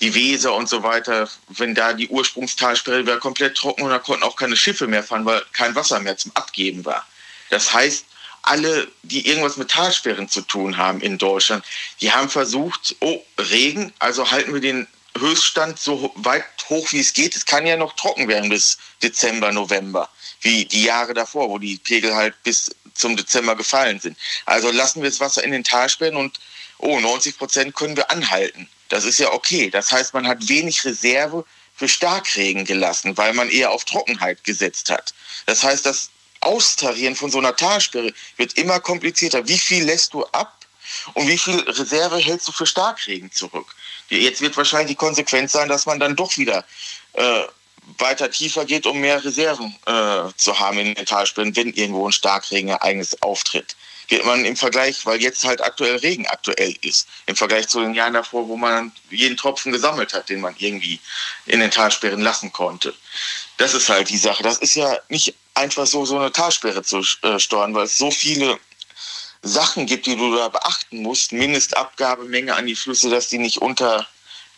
[0.00, 4.22] die Weser und so weiter, wenn da die Ursprungstalsperre war komplett trocken und da konnten
[4.22, 7.06] auch keine Schiffe mehr fahren, weil kein Wasser mehr zum Abgeben war.
[7.50, 8.06] Das heißt,
[8.42, 11.64] alle, die irgendwas mit Talsperren zu tun haben in Deutschland,
[12.00, 14.86] die haben versucht, oh, Regen, also halten wir den
[15.18, 17.34] Höchststand so weit hoch wie es geht.
[17.34, 20.08] Es kann ja noch trocken werden bis Dezember, November
[20.40, 24.16] wie die Jahre davor, wo die Pegel halt bis zum Dezember gefallen sind.
[24.46, 26.38] Also lassen wir das Wasser in den Talsperren und
[26.78, 28.68] oh, 90 Prozent können wir anhalten.
[28.88, 29.70] Das ist ja okay.
[29.70, 31.44] Das heißt, man hat wenig Reserve
[31.74, 35.14] für Starkregen gelassen, weil man eher auf Trockenheit gesetzt hat.
[35.46, 36.10] Das heißt, das
[36.40, 39.46] Austarieren von so einer Talsperre wird immer komplizierter.
[39.48, 40.54] Wie viel lässt du ab
[41.14, 43.74] und wie viel Reserve hältst du für Starkregen zurück?
[44.08, 46.64] Jetzt wird wahrscheinlich die Konsequenz sein, dass man dann doch wieder
[47.14, 47.42] äh,
[47.98, 52.12] weiter tiefer geht, um mehr Reserven äh, zu haben in den Talsperren, wenn irgendwo ein
[52.12, 53.76] Starkregenereignis auftritt.
[54.08, 57.94] Geht man im Vergleich, weil jetzt halt aktuell Regen aktuell ist, im Vergleich zu den
[57.94, 60.98] Jahren davor, wo man jeden Tropfen gesammelt hat, den man irgendwie
[61.46, 62.94] in den Talsperren lassen konnte.
[63.58, 64.42] Das ist halt die Sache.
[64.42, 68.10] Das ist ja nicht einfach so, so eine Talsperre zu äh, steuern, weil es so
[68.10, 68.58] viele
[69.42, 71.32] Sachen gibt, die du da beachten musst.
[71.32, 74.06] Mindestabgabemenge an die Flüsse, dass die nicht unter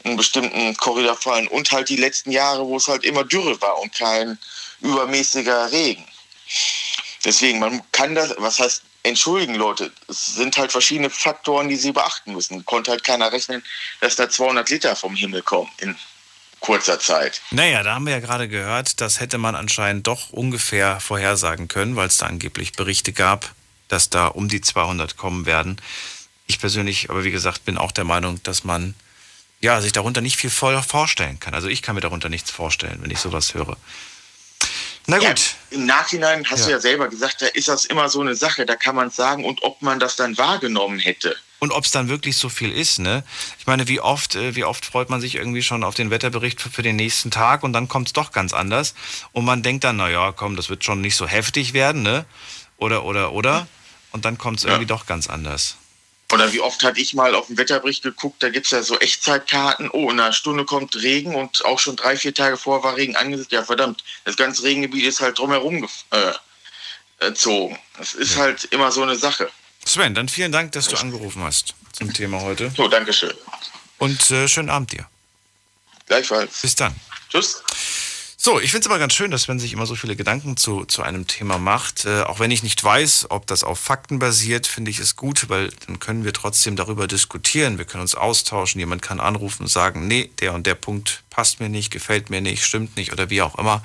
[0.05, 3.79] einen bestimmten Korridor fallen und halt die letzten Jahre, wo es halt immer Dürre war
[3.81, 4.39] und kein
[4.81, 6.05] übermäßiger Regen.
[7.25, 11.93] Deswegen, man kann das, was heißt, entschuldigen Leute, es sind halt verschiedene Faktoren, die sie
[11.93, 12.65] beachten müssen.
[12.65, 13.63] Konnte halt keiner rechnen,
[14.01, 15.97] dass da 200 Liter vom Himmel kommen in
[16.61, 17.41] kurzer Zeit.
[17.51, 21.97] Naja, da haben wir ja gerade gehört, das hätte man anscheinend doch ungefähr vorhersagen können,
[21.97, 23.55] weil es da angeblich Berichte gab,
[23.89, 25.81] dass da um die 200 kommen werden.
[26.47, 28.95] Ich persönlich, aber wie gesagt, bin auch der Meinung, dass man
[29.61, 31.55] ja, sich darunter nicht viel vorstellen kann.
[31.55, 33.77] Also ich kann mir darunter nichts vorstellen, wenn ich sowas höre.
[35.11, 35.57] Na gut.
[35.71, 36.67] Ja, Im Nachhinein hast ja.
[36.67, 39.45] du ja selber gesagt, da ist das immer so eine Sache, da kann man sagen,
[39.45, 41.37] und ob man das dann wahrgenommen hätte.
[41.59, 43.25] Und ob es dann wirklich so viel ist, ne?
[43.59, 46.61] Ich meine, wie oft, äh, wie oft freut man sich irgendwie schon auf den Wetterbericht
[46.61, 48.95] für, für den nächsten Tag und dann kommt es doch ganz anders.
[49.33, 52.25] Und man denkt dann, naja, komm, das wird schon nicht so heftig werden, ne?
[52.77, 53.67] Oder, oder, oder.
[54.13, 54.97] Und dann kommt es irgendwie ja.
[54.97, 55.77] doch ganz anders.
[56.33, 58.99] Oder wie oft hatte ich mal auf den Wetterbericht geguckt, da gibt es ja so
[58.99, 62.97] Echtzeitkarten, oh, in einer Stunde kommt Regen und auch schon drei, vier Tage vor war
[62.97, 63.53] Regen angesetzt.
[63.53, 66.33] Ja, verdammt, das ganze Regengebiet ist halt drumherum äh,
[67.19, 67.79] gezogen.
[67.99, 69.51] Das ist halt immer so eine Sache.
[69.85, 72.71] Sven, dann vielen Dank, dass du angerufen hast zum Thema heute.
[72.77, 73.35] So, danke schön.
[73.99, 75.07] Und äh, schönen Abend dir.
[76.07, 76.61] Gleichfalls.
[76.63, 76.95] Bis dann.
[77.29, 77.63] Tschüss.
[78.43, 80.87] So, ich finde es aber ganz schön, dass man sich immer so viele Gedanken zu,
[80.87, 82.07] zu einem Thema macht.
[82.07, 85.51] Äh, auch wenn ich nicht weiß, ob das auf Fakten basiert, finde ich es gut,
[85.51, 87.77] weil dann können wir trotzdem darüber diskutieren.
[87.77, 88.79] Wir können uns austauschen.
[88.79, 92.41] Jemand kann anrufen und sagen, nee, der und der Punkt passt mir nicht, gefällt mir
[92.41, 93.85] nicht, stimmt nicht oder wie auch immer.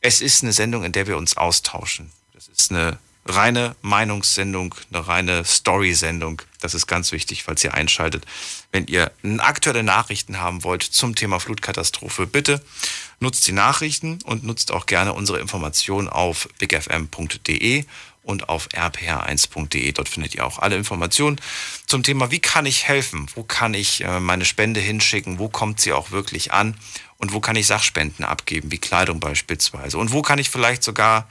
[0.00, 2.10] Es ist eine Sendung, in der wir uns austauschen.
[2.32, 2.96] Das ist eine
[3.26, 6.42] reine Meinungssendung, eine reine Story-Sendung.
[6.60, 8.24] Das ist ganz wichtig, falls ihr einschaltet.
[8.72, 12.62] Wenn ihr aktuelle Nachrichten haben wollt zum Thema Flutkatastrophe, bitte
[13.20, 17.84] nutzt die Nachrichten und nutzt auch gerne unsere Informationen auf bigfm.de
[18.22, 19.92] und auf rpr1.de.
[19.92, 21.40] Dort findet ihr auch alle Informationen
[21.86, 23.26] zum Thema, wie kann ich helfen?
[23.34, 25.38] Wo kann ich äh, meine Spende hinschicken?
[25.38, 26.76] Wo kommt sie auch wirklich an?
[27.18, 29.98] Und wo kann ich Sachspenden abgeben, wie Kleidung beispielsweise?
[29.98, 31.28] Und wo kann ich vielleicht sogar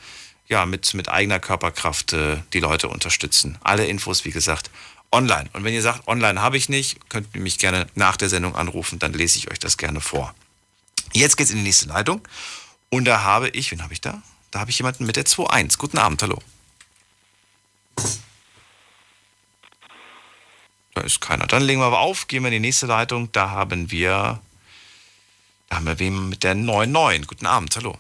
[0.50, 3.58] ja, mit, mit eigener Körperkraft äh, die Leute unterstützen?
[3.62, 4.70] Alle Infos, wie gesagt,
[5.12, 5.50] online.
[5.54, 8.56] Und wenn ihr sagt, online habe ich nicht, könnt ihr mich gerne nach der Sendung
[8.56, 10.34] anrufen, dann lese ich euch das gerne vor.
[11.14, 12.28] Jetzt geht's in die nächste Leitung.
[12.90, 14.22] Und da habe ich, wen habe ich da?
[14.52, 15.78] Da habe ich jemanden mit der 2.1.
[15.78, 16.42] Guten Abend, hallo.
[20.96, 21.46] Da ist keiner.
[21.46, 23.32] Dann legen wir aber auf, gehen wir in die nächste Leitung.
[23.32, 24.42] Da haben wir,
[25.70, 27.26] da haben wir wen mit der 9.9.
[27.28, 27.98] Guten Abend, hallo.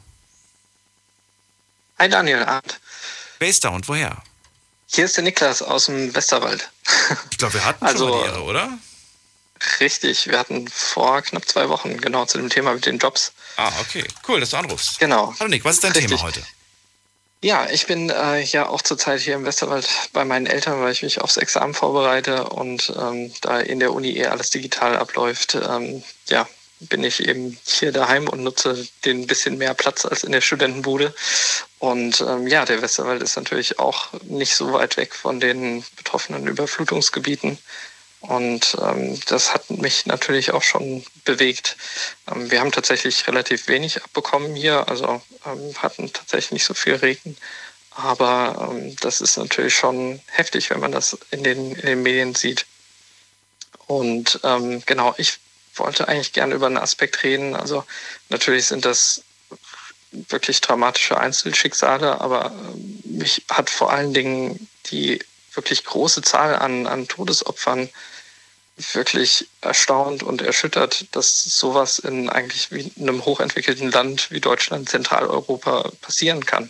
[1.99, 2.79] Hi Daniel, Abend.
[3.39, 4.23] Wer ist da und woher?
[4.87, 6.69] Hier ist der Niklas aus dem Westerwald.
[7.29, 8.77] Ich glaube, wir hatten also, schon mal die Ehre, oder?
[9.81, 13.33] Richtig, wir hatten vor knapp zwei Wochen genau zu dem Thema mit den Jobs.
[13.57, 14.05] Ah, okay.
[14.25, 14.97] Cool, dass du anrufst.
[14.99, 15.33] Genau.
[15.39, 16.09] Hallo Nick, was ist dein Richtig.
[16.09, 16.41] Thema heute?
[17.41, 21.03] Ja, ich bin äh, ja auch zurzeit hier im Westerwald bei meinen Eltern, weil ich
[21.03, 26.01] mich aufs Examen vorbereite und ähm, da in der Uni eh alles digital abläuft, ähm,
[26.29, 26.47] ja,
[26.79, 31.13] bin ich eben hier daheim und nutze den bisschen mehr Platz als in der Studentenbude.
[31.79, 36.45] Und ähm, ja, der Westerwald ist natürlich auch nicht so weit weg von den betroffenen
[36.45, 37.57] Überflutungsgebieten.
[38.21, 41.77] Und ähm, das hat mich natürlich auch schon bewegt.
[42.29, 46.95] Ähm, wir haben tatsächlich relativ wenig abbekommen hier, also ähm, hatten tatsächlich nicht so viel
[46.95, 47.37] Regen.
[47.91, 52.35] Aber ähm, das ist natürlich schon heftig, wenn man das in den, in den Medien
[52.35, 52.65] sieht.
[53.87, 55.39] Und ähm, genau, ich
[55.75, 57.55] wollte eigentlich gerne über einen Aspekt reden.
[57.55, 57.85] Also
[58.27, 59.23] natürlich sind das
[60.11, 65.19] wirklich dramatische Einzelschicksale, aber ähm, mich hat vor allen Dingen die
[65.53, 67.89] wirklich große Zahl an, an Todesopfern
[68.93, 75.91] wirklich erstaunt und erschüttert, dass sowas in eigentlich wie einem hochentwickelten Land wie Deutschland, Zentraleuropa
[76.01, 76.69] passieren kann.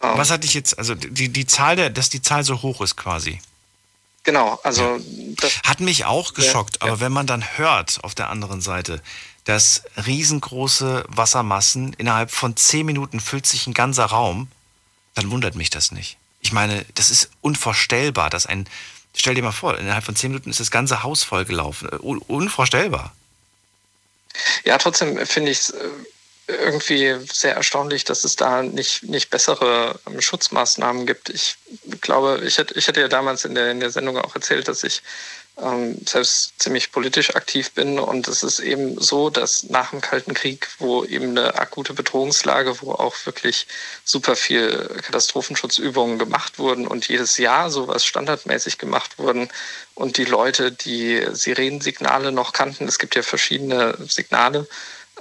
[0.00, 2.96] Was hat dich jetzt, also die, die Zahl der, dass die Zahl so hoch ist
[2.96, 3.40] quasi?
[4.22, 4.98] Genau, also
[5.36, 6.92] das Hat mich auch geschockt, Ja, ja.
[6.92, 9.02] aber wenn man dann hört auf der anderen Seite,
[9.44, 14.48] dass riesengroße Wassermassen innerhalb von zehn Minuten füllt sich ein ganzer Raum,
[15.14, 16.16] dann wundert mich das nicht.
[16.40, 18.66] Ich meine, das ist unvorstellbar, dass ein,
[19.14, 21.88] stell dir mal vor, innerhalb von zehn Minuten ist das ganze Haus vollgelaufen.
[21.90, 23.14] Äh, Un unvorstellbar.
[24.64, 25.74] Ja, trotzdem finde ich es
[26.46, 31.30] irgendwie sehr erstaunlich, dass es da nicht, nicht bessere ähm, Schutzmaßnahmen gibt.
[31.30, 31.56] Ich
[32.00, 34.84] glaube, ich hätte, ich hätte ja damals in der, in der Sendung auch erzählt, dass
[34.84, 35.02] ich
[35.60, 37.98] ähm, selbst ziemlich politisch aktiv bin.
[37.98, 42.80] Und es ist eben so, dass nach dem Kalten Krieg, wo eben eine akute Bedrohungslage,
[42.82, 43.66] wo auch wirklich
[44.04, 49.48] super viel Katastrophenschutzübungen gemacht wurden und jedes Jahr sowas standardmäßig gemacht wurden
[49.94, 54.66] und die Leute die Sirenensignale noch kannten, es gibt ja verschiedene Signale,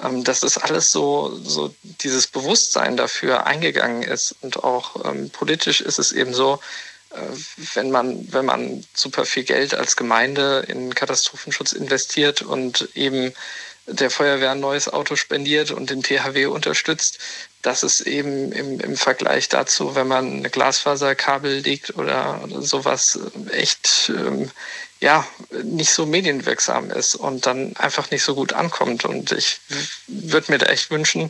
[0.01, 4.35] ähm, dass das alles so, so dieses Bewusstsein dafür eingegangen ist.
[4.41, 6.59] Und auch ähm, politisch ist es eben so,
[7.73, 13.33] wenn man, wenn man super viel Geld als Gemeinde in Katastrophenschutz investiert und eben
[13.85, 17.19] der Feuerwehr ein neues Auto spendiert und den THW unterstützt,
[17.61, 23.19] dass es eben im, im Vergleich dazu, wenn man eine Glasfaserkabel legt oder, oder sowas,
[23.47, 24.49] äh, echt ähm,
[24.99, 25.27] ja,
[25.63, 29.03] nicht so medienwirksam ist und dann einfach nicht so gut ankommt.
[29.03, 29.59] Und ich
[30.07, 31.29] würde mir da echt wünschen,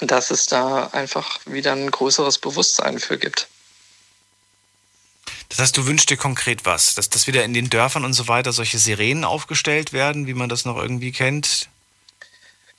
[0.00, 3.48] dass es da einfach wieder ein größeres Bewusstsein für gibt.
[5.52, 6.94] Das heißt, du wünschst dir konkret was?
[6.94, 10.48] Dass, dass wieder in den Dörfern und so weiter solche Sirenen aufgestellt werden, wie man
[10.48, 11.68] das noch irgendwie kennt?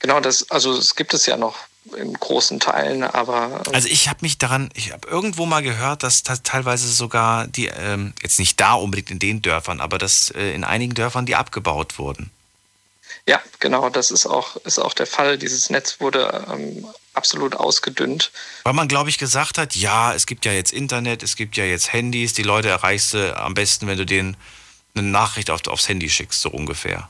[0.00, 1.56] Genau, das, also es gibt es ja noch
[1.96, 6.02] in großen Teilen, aber ähm, Also ich habe mich daran, ich habe irgendwo mal gehört,
[6.02, 10.30] dass, dass teilweise sogar die, ähm, jetzt nicht da unbedingt in den Dörfern, aber dass
[10.30, 12.32] äh, in einigen Dörfern die abgebaut wurden.
[13.28, 15.38] ja, genau, das ist auch, ist auch der Fall.
[15.38, 18.30] Dieses Netz wurde ähm, absolut ausgedünnt.
[18.64, 21.64] Weil man, glaube ich, gesagt hat, ja, es gibt ja jetzt Internet, es gibt ja
[21.64, 24.36] jetzt Handys, die Leute erreichst du am besten, wenn du denen
[24.94, 27.08] eine Nachricht auf, aufs Handy schickst, so ungefähr.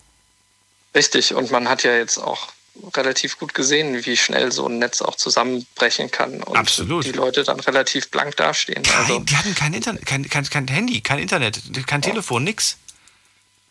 [0.94, 2.48] Richtig, und man hat ja jetzt auch
[2.94, 7.04] relativ gut gesehen, wie schnell so ein Netz auch zusammenbrechen kann und Absolut.
[7.04, 8.82] die Leute dann relativ blank dastehen.
[8.96, 12.76] Also, Die hatten kein Internet, kein, kein, kein Handy, kein Internet, kein Telefon, nix.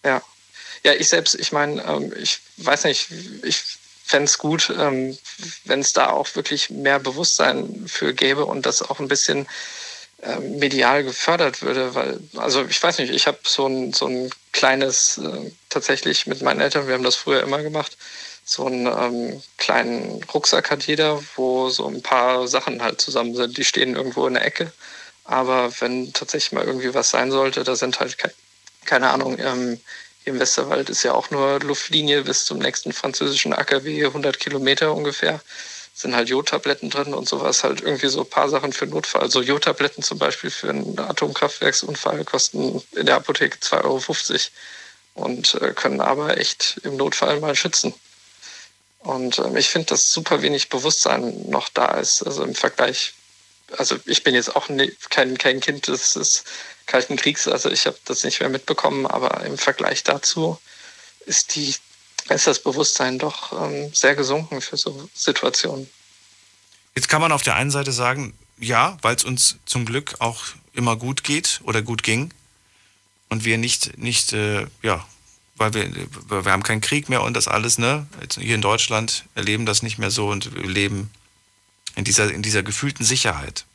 [0.05, 0.21] Ja.
[0.83, 3.07] Ja, ich selbst, ich meine, ähm, ich weiß nicht,
[3.43, 3.63] ich
[4.13, 5.17] fände es gut, ähm,
[5.65, 9.47] wenn es da auch wirklich mehr Bewusstsein für gäbe und das auch ein bisschen
[10.21, 14.29] ähm, medial gefördert würde, weil, also ich weiß nicht, ich habe so ein, so ein
[14.51, 17.97] kleines, äh, tatsächlich mit meinen Eltern, wir haben das früher immer gemacht,
[18.45, 23.57] so einen ähm, kleinen Rucksack hat jeder, wo so ein paar Sachen halt zusammen sind.
[23.57, 24.71] Die stehen irgendwo in der Ecke.
[25.23, 28.31] Aber wenn tatsächlich mal irgendwie was sein sollte, da sind halt, ke
[28.85, 29.79] keine Ahnung, ähm,
[30.25, 35.41] im Westerwald ist ja auch nur Luftlinie bis zum nächsten französischen AKW, 100 Kilometer ungefähr.
[35.93, 39.21] Sind halt Jodtabletten drin und sowas, halt irgendwie so ein paar Sachen für Notfall.
[39.21, 45.73] Also Jodtabletten zum Beispiel für einen Atomkraftwerksunfall kosten in der Apotheke 2,50 Euro und äh,
[45.73, 47.93] können aber echt im Notfall mal schützen.
[48.99, 52.23] Und ähm, ich finde, dass super wenig Bewusstsein noch da ist.
[52.23, 53.13] Also im Vergleich,
[53.77, 56.43] also ich bin jetzt auch ne, kein, kein Kind des, des
[56.85, 60.59] Kalten Kriegs, also ich habe das nicht mehr mitbekommen, aber im Vergleich dazu
[61.25, 61.73] ist, die,
[62.29, 65.89] ist das Bewusstsein doch ähm, sehr gesunken für so Situationen.
[66.95, 70.43] Jetzt kann man auf der einen Seite sagen, ja, weil es uns zum Glück auch
[70.73, 72.33] immer gut geht oder gut ging
[73.29, 75.05] und wir nicht, nicht äh, ja,
[75.55, 78.07] weil wir, wir haben keinen Krieg mehr und das alles, ne?
[78.21, 81.11] Jetzt hier in Deutschland erleben das nicht mehr so und wir leben
[81.95, 83.65] in dieser, in dieser gefühlten Sicherheit.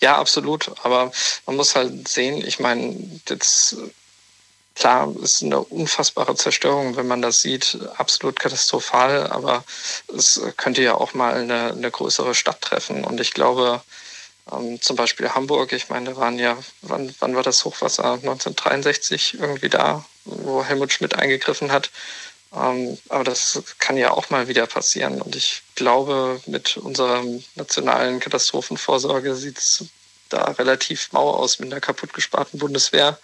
[0.00, 0.70] Ja, absolut.
[0.84, 1.12] Aber
[1.46, 2.94] man muss halt sehen, ich meine,
[3.28, 3.76] jetzt
[4.74, 9.64] klar ist eine unfassbare Zerstörung, wenn man das sieht, absolut katastrophal, aber
[10.14, 13.04] es könnte ja auch mal eine, eine größere Stadt treffen.
[13.04, 13.82] Und ich glaube,
[14.52, 18.14] ähm, zum Beispiel Hamburg, ich meine, da waren ja, wann, wann war das Hochwasser?
[18.14, 21.90] 1963 irgendwie da, wo Helmut Schmidt eingegriffen hat.
[22.56, 25.20] Ähm, aber das kann ja auch mal wieder passieren.
[25.20, 27.22] Und ich glaube, mit unserer
[27.54, 29.86] nationalen Katastrophenvorsorge sieht es
[30.28, 33.18] da relativ mau aus mit einer kaputtgesparten Bundeswehr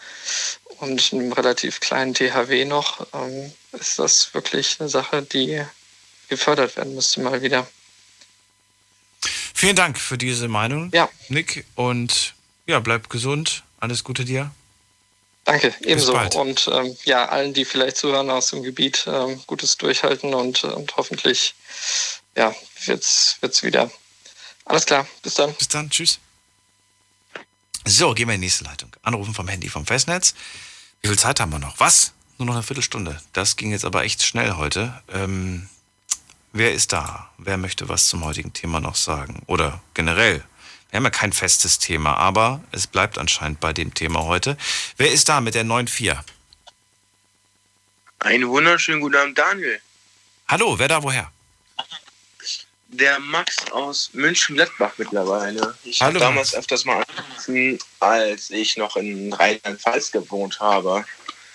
[0.79, 3.07] und einem relativ kleinen THW noch.
[3.15, 5.63] Ähm, ist das wirklich eine Sache, die
[6.29, 7.67] gefördert werden müsste mal wieder.
[9.55, 11.09] Vielen Dank für diese Meinung, ja.
[11.29, 11.67] Nick.
[11.75, 12.35] Und
[12.67, 13.63] ja, bleib gesund.
[13.79, 14.51] Alles Gute dir.
[15.45, 16.17] Danke, ebenso.
[16.39, 20.97] Und ähm, ja, allen, die vielleicht zuhören aus dem Gebiet, ähm, gutes Durchhalten und, und
[20.97, 21.55] hoffentlich
[22.37, 22.55] ja,
[22.85, 23.91] wird's, wird's wieder.
[24.65, 25.55] Alles klar, bis dann.
[25.55, 26.19] Bis dann, tschüss.
[27.87, 28.95] So, gehen wir in die nächste Leitung.
[29.03, 30.35] Anrufen vom Handy vom Festnetz.
[31.01, 31.81] Wie viel Zeit haben wir noch?
[31.81, 32.13] Was?
[32.39, 33.21] Nur noch eine Viertelstunde.
[33.33, 35.03] Das ging jetzt aber echt schnell heute.
[35.13, 35.69] Ähm,
[36.53, 37.31] wer ist da?
[37.39, 39.43] Wer möchte was zum heutigen Thema noch sagen?
[39.47, 40.45] Oder generell?
[40.91, 44.57] Wir haben ja kein festes Thema, aber es bleibt anscheinend bei dem Thema heute.
[44.97, 46.19] Wer ist da mit der 9.4?
[48.21, 49.81] Einen wunderschönen guten Abend, Daniel.
[50.49, 51.31] Hallo, wer da woher?
[52.89, 55.77] Der Max aus München-Gladbach mittlerweile.
[55.85, 61.05] Ich habe damals öfters mal angerufen, als ich noch in Rheinland-Pfalz gewohnt habe.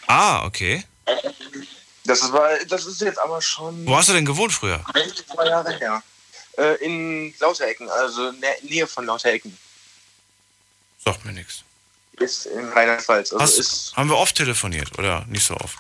[0.08, 0.86] Ah, okay.
[2.06, 4.82] Das, war, das ist jetzt aber schon Wo hast du denn gewohnt früher?
[4.94, 6.02] ein, zwei Jahre her.
[6.58, 9.58] Äh, in Lauterecken, also in der Nähe von Lauterecken.
[11.04, 11.64] Sagt mir nichts.
[12.14, 13.34] Ist in Rheinland-Pfalz.
[13.34, 15.78] Also Hast- ist, haben wir oft telefoniert oder nicht so oft?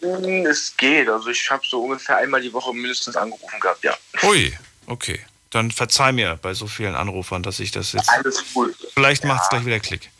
[0.00, 1.08] Mm, es geht.
[1.08, 3.96] Also ich habe so ungefähr einmal die Woche mindestens angerufen gehabt, ja.
[4.24, 4.56] Ui,
[4.86, 5.24] okay.
[5.50, 8.08] Dann verzeih mir bei so vielen Anrufern, dass ich das jetzt.
[8.08, 8.74] Alles gut.
[8.94, 10.10] Vielleicht macht es gleich wieder Klick.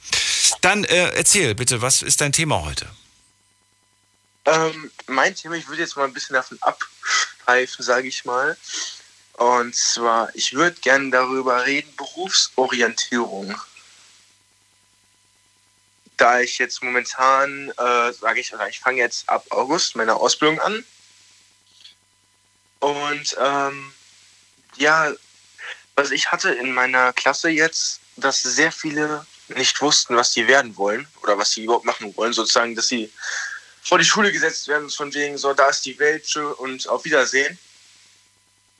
[0.61, 2.87] Dann äh, erzähl bitte, was ist dein Thema heute?
[4.47, 8.57] Ähm, mein Thema, ich würde jetzt mal ein bisschen davon abstreifen, sage ich mal.
[9.35, 13.55] Und zwar, ich würde gerne darüber reden, Berufsorientierung.
[16.17, 20.61] Da ich jetzt momentan, äh, sage ich, oder ich fange jetzt ab August meine Ausbildung
[20.61, 20.85] an.
[22.79, 23.93] Und ähm,
[24.77, 25.13] ja,
[25.97, 30.77] was ich hatte in meiner Klasse jetzt, dass sehr viele nicht wussten, was sie werden
[30.77, 33.13] wollen oder was sie überhaupt machen wollen, sozusagen, dass sie
[33.83, 37.59] vor die Schule gesetzt werden, von wegen so, da ist die Welt und auf Wiedersehen.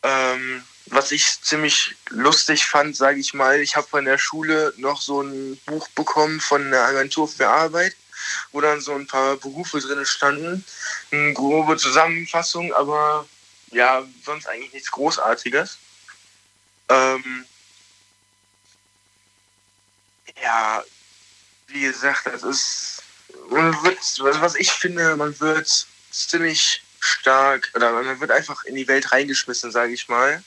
[0.05, 5.01] Ähm, was ich ziemlich lustig fand, sage ich mal, ich habe von der Schule noch
[5.01, 7.97] so ein Buch bekommen von der Agentur für Arbeit,
[8.53, 10.65] wo dann so ein paar Berufe drin standen.
[11.11, 13.27] Eine grobe Zusammenfassung, aber
[13.71, 15.79] ja, sonst eigentlich nichts Großartiges.
[16.91, 17.47] Ähm,
[20.43, 20.85] ja,
[21.69, 23.03] wie gesagt, das ist,
[23.49, 23.99] man wird,
[24.41, 29.71] was ich finde, man wird ziemlich stark, oder man wird einfach in die Welt reingeschmissen,
[29.71, 30.43] sage ich mal,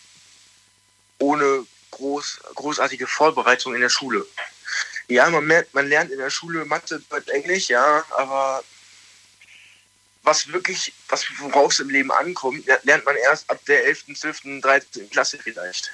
[1.20, 4.26] ohne groß, großartige Vorbereitung in der Schule.
[5.08, 8.64] Ja, man, merkt, man lernt in der Schule Mathe, Deutsch, Englisch, ja, aber
[10.24, 14.62] was wirklich, was worauf es im Leben ankommt, lernt man erst ab der 11., 12.,
[14.62, 15.10] 13.
[15.10, 15.92] Klasse vielleicht.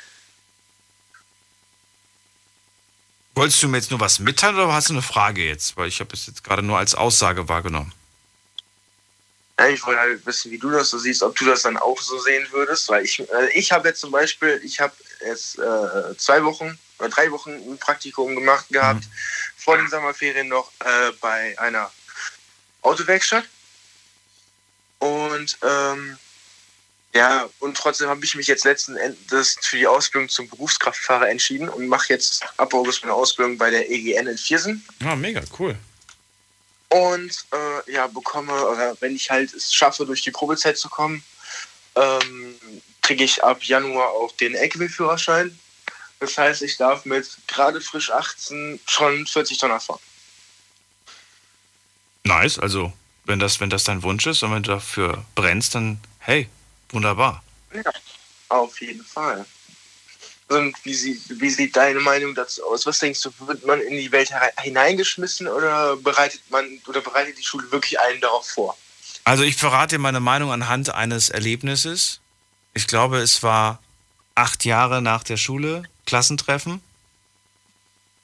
[3.35, 5.75] Wolltest du mir jetzt nur was mitteilen oder hast du eine Frage jetzt?
[5.77, 7.91] Weil ich habe es jetzt gerade nur als Aussage wahrgenommen.
[9.59, 12.01] Ja, ich wollte halt wissen, wie du das so siehst, ob du das dann auch
[12.01, 14.93] so sehen würdest, weil ich, äh, ich habe jetzt zum Beispiel, ich habe
[15.25, 19.03] jetzt äh, zwei Wochen oder drei Wochen ein Praktikum gemacht gehabt,
[19.55, 21.91] vor den Sommerferien noch äh, bei einer
[22.81, 23.45] Autowerkstatt.
[24.99, 26.17] Und ähm,
[27.13, 31.69] ja, und trotzdem habe ich mich jetzt letzten Endes für die Ausbildung zum Berufskraftfahrer entschieden
[31.69, 34.83] und mache jetzt ab August meine Ausbildung bei der EGN in Viersen.
[34.99, 35.77] Ja, mega, cool.
[36.93, 41.23] Und äh, ja, bekomme, oder wenn ich halt es schaffe, durch die Probezeit zu kommen,
[41.95, 42.55] ähm,
[43.01, 45.57] kriege ich ab Januar auch den LKW-Führerschein.
[46.19, 49.99] Das heißt, ich darf mit gerade frisch 18 schon 40 Tonner fahren.
[52.25, 52.93] Nice, also
[53.25, 56.47] wenn das, wenn das dein Wunsch ist und wenn du dafür brennst, dann hey,
[56.89, 57.43] wunderbar.
[57.73, 57.91] Ja,
[58.49, 59.47] auf jeden Fall.
[60.49, 62.85] Und wie, sie, wie sieht deine Meinung dazu aus?
[62.85, 67.43] Was denkst du, wird man in die Welt hineingeschmissen oder bereitet man oder bereitet die
[67.43, 68.77] Schule wirklich einen darauf vor?
[69.23, 72.19] Also ich verrate dir meine Meinung anhand eines Erlebnisses.
[72.73, 73.79] Ich glaube, es war
[74.35, 76.81] acht Jahre nach der Schule, Klassentreffen.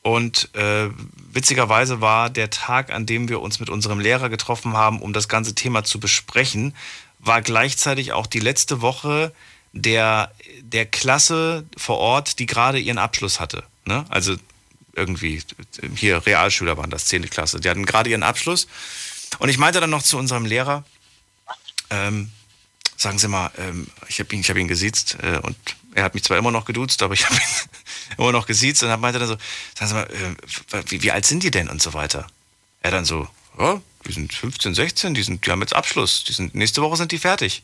[0.02, 0.90] Und äh,
[1.32, 5.28] witzigerweise war der Tag, an dem wir uns mit unserem Lehrer getroffen haben, um das
[5.28, 6.76] ganze Thema zu besprechen,
[7.20, 9.34] war gleichzeitig auch die letzte Woche
[9.74, 10.32] der,
[10.62, 13.64] der Klasse vor Ort, die gerade ihren Abschluss hatte.
[13.86, 14.06] Ne?
[14.10, 14.36] Also
[14.96, 15.42] irgendwie,
[15.96, 17.30] hier Realschüler waren das, 10.
[17.30, 17.60] Klasse.
[17.60, 18.68] Die hatten gerade ihren Abschluss.
[19.38, 20.84] Und ich meinte dann noch zu unserem Lehrer,
[21.90, 22.32] ähm,
[22.98, 25.56] sagen Sie mal, ähm, ich habe ihn, hab ihn gesiezt äh, und
[25.96, 27.70] er hat mich zwar immer noch geduzt, aber ich habe ihn
[28.18, 29.38] immer noch gesiezt und meinte dann so,
[29.78, 30.10] sagen Sie mal,
[30.74, 32.28] äh, wie, wie, alt sind die denn und so weiter.
[32.82, 33.28] Er dann so,
[33.58, 36.98] ja, die sind 15, 16, die, sind, die haben jetzt Abschluss, die sind, nächste Woche
[36.98, 37.64] sind die fertig.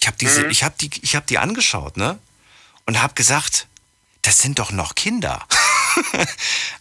[0.00, 0.50] Ich habe diese, mhm.
[0.50, 2.18] ich habe die, ich habe die angeschaut, ne?
[2.86, 3.66] Und habe gesagt,
[4.22, 5.46] das sind doch noch Kinder.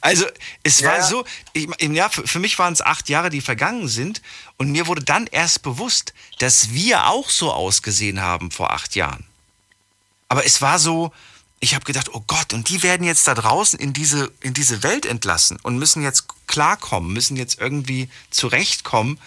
[0.02, 0.26] also
[0.64, 0.91] es ja.
[0.91, 4.22] war so, ich, ja, für, für mich waren es acht Jahre, die vergangen sind.
[4.57, 9.26] Und mir wurde dann erst bewusst, dass wir auch so ausgesehen haben vor acht Jahren.
[10.30, 11.14] Aber es war so,
[11.60, 14.84] ich habe gedacht, oh Gott, und die werden jetzt da draußen in diese, in diese
[14.84, 19.19] Welt entlassen und müssen jetzt klarkommen, müssen jetzt irgendwie zurechtkommen,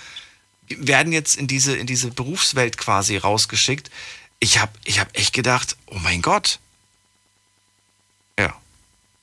[0.79, 3.91] werden jetzt in diese, in diese Berufswelt quasi rausgeschickt.
[4.39, 6.59] Ich habe ich hab echt gedacht, oh mein Gott.
[8.39, 8.57] Ja,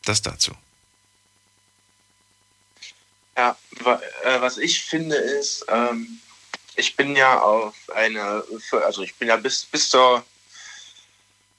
[0.05, 0.53] das dazu.
[3.35, 3.57] Ja,
[4.23, 6.19] äh, was ich finde ist, ähm,
[6.75, 8.43] ich bin ja auf eine,
[8.83, 10.25] also ich bin ja bis, bis zur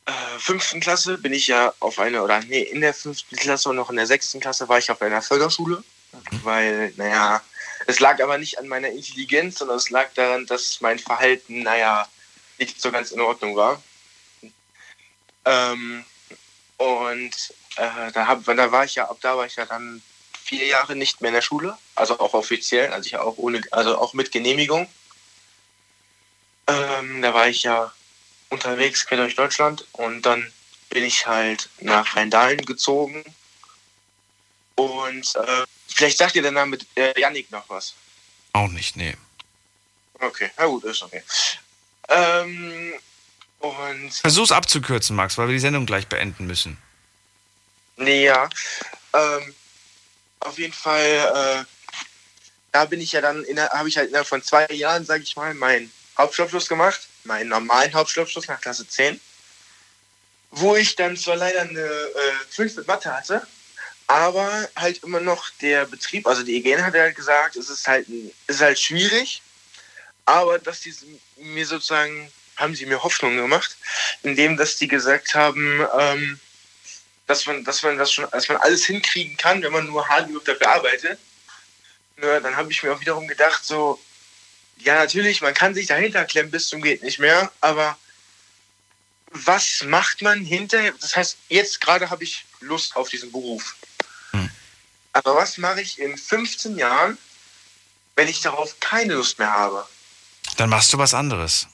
[0.06, 3.76] äh, fünften Klasse bin ich ja auf eine, oder nee, in der fünften Klasse und
[3.76, 5.82] noch in der sechsten Klasse war ich auf einer Förderschule,
[6.12, 6.44] mhm.
[6.44, 7.42] weil, naja,
[7.88, 12.06] es lag aber nicht an meiner Intelligenz, sondern es lag daran, dass mein Verhalten, naja,
[12.58, 13.82] nicht so ganz in Ordnung war.
[15.46, 16.04] Ähm,
[16.76, 17.30] und
[17.76, 20.02] äh, da, hab, da war ich ja, ab da war ich ja dann
[20.44, 23.96] vier Jahre nicht mehr in der Schule, also auch offiziell, also ich auch ohne, also
[23.96, 24.86] auch mit Genehmigung.
[26.66, 27.90] Ähm, da war ich ja
[28.50, 30.52] unterwegs quer durch Deutschland und dann
[30.90, 33.24] bin ich halt nach Rheindahlen gezogen.
[34.74, 35.64] Und äh,
[35.98, 37.94] vielleicht sagt ihr der Name äh, Yannick noch was.
[38.52, 39.16] Auch nicht, nee.
[40.20, 41.22] Okay, na gut, ist okay.
[42.08, 42.94] Ähm,
[43.58, 46.78] und Versuch's abzukürzen, Max, weil wir die Sendung gleich beenden müssen.
[47.96, 48.48] Nee, ja.
[49.12, 49.54] Ähm,
[50.40, 51.64] auf jeden Fall, äh,
[52.70, 55.52] da bin ich ja dann, habe ich halt innerhalb von zwei Jahren, sage ich mal,
[55.54, 59.20] meinen Hauptschulabschluss gemacht, meinen normalen Hauptschulabschluss nach Klasse 10,
[60.52, 63.46] wo ich dann zwar leider eine äh, 5 mit Mathe hatte,
[64.08, 68.06] aber halt immer noch der Betrieb, also die EGN hat halt gesagt, es ist halt,
[68.46, 69.42] es ist halt schwierig,
[70.24, 70.94] aber dass die
[71.36, 73.76] mir sozusagen, haben sie mir Hoffnung gemacht,
[74.22, 76.40] indem dass die gesagt haben, ähm,
[77.26, 80.26] dass man, dass man das schon, dass man alles hinkriegen kann, wenn man nur hart
[80.26, 81.18] genug dafür arbeitet.
[82.16, 84.00] Nur dann habe ich mir auch wiederum gedacht, so,
[84.78, 87.98] ja, natürlich, man kann sich dahinter klemmen bis zum geht nicht mehr, aber
[89.30, 90.94] was macht man hinterher?
[90.98, 93.76] Das heißt, jetzt gerade habe ich Lust auf diesen Beruf.
[95.18, 97.18] Aber was mache ich in 15 Jahren,
[98.14, 99.84] wenn ich darauf keine Lust mehr habe?
[100.56, 101.66] Dann machst du was anderes.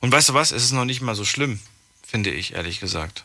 [0.00, 0.50] Und weißt du was?
[0.52, 1.60] Es ist noch nicht mal so schlimm,
[2.06, 3.24] finde ich, ehrlich gesagt.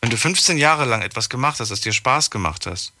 [0.00, 2.92] Wenn du 15 Jahre lang etwas gemacht hast, das dir Spaß gemacht hast,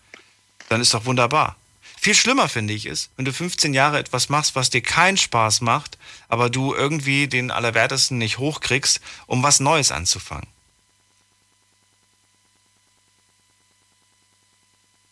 [0.68, 1.56] dann ist doch wunderbar.
[1.98, 5.62] Viel schlimmer finde ich es, wenn du 15 Jahre etwas machst, was dir keinen Spaß
[5.62, 5.96] macht,
[6.28, 10.46] aber du irgendwie den Allerwertesten nicht hochkriegst, um was Neues anzufangen.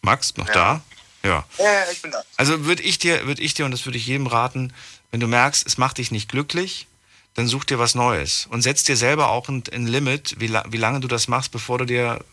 [0.06, 0.54] Max, noch ja.
[0.54, 0.82] da?
[1.22, 1.44] Ja.
[1.58, 2.22] Ja, ich bin da.
[2.36, 4.72] Also würde ich dir, würde ich dir, und das würde ich jedem raten,
[5.10, 6.86] wenn du merkst, es macht dich nicht glücklich,
[7.34, 10.76] dann such dir was Neues und setz dir selber auch ein, ein Limit, wie, wie
[10.76, 12.24] lange du das machst, bevor du dir,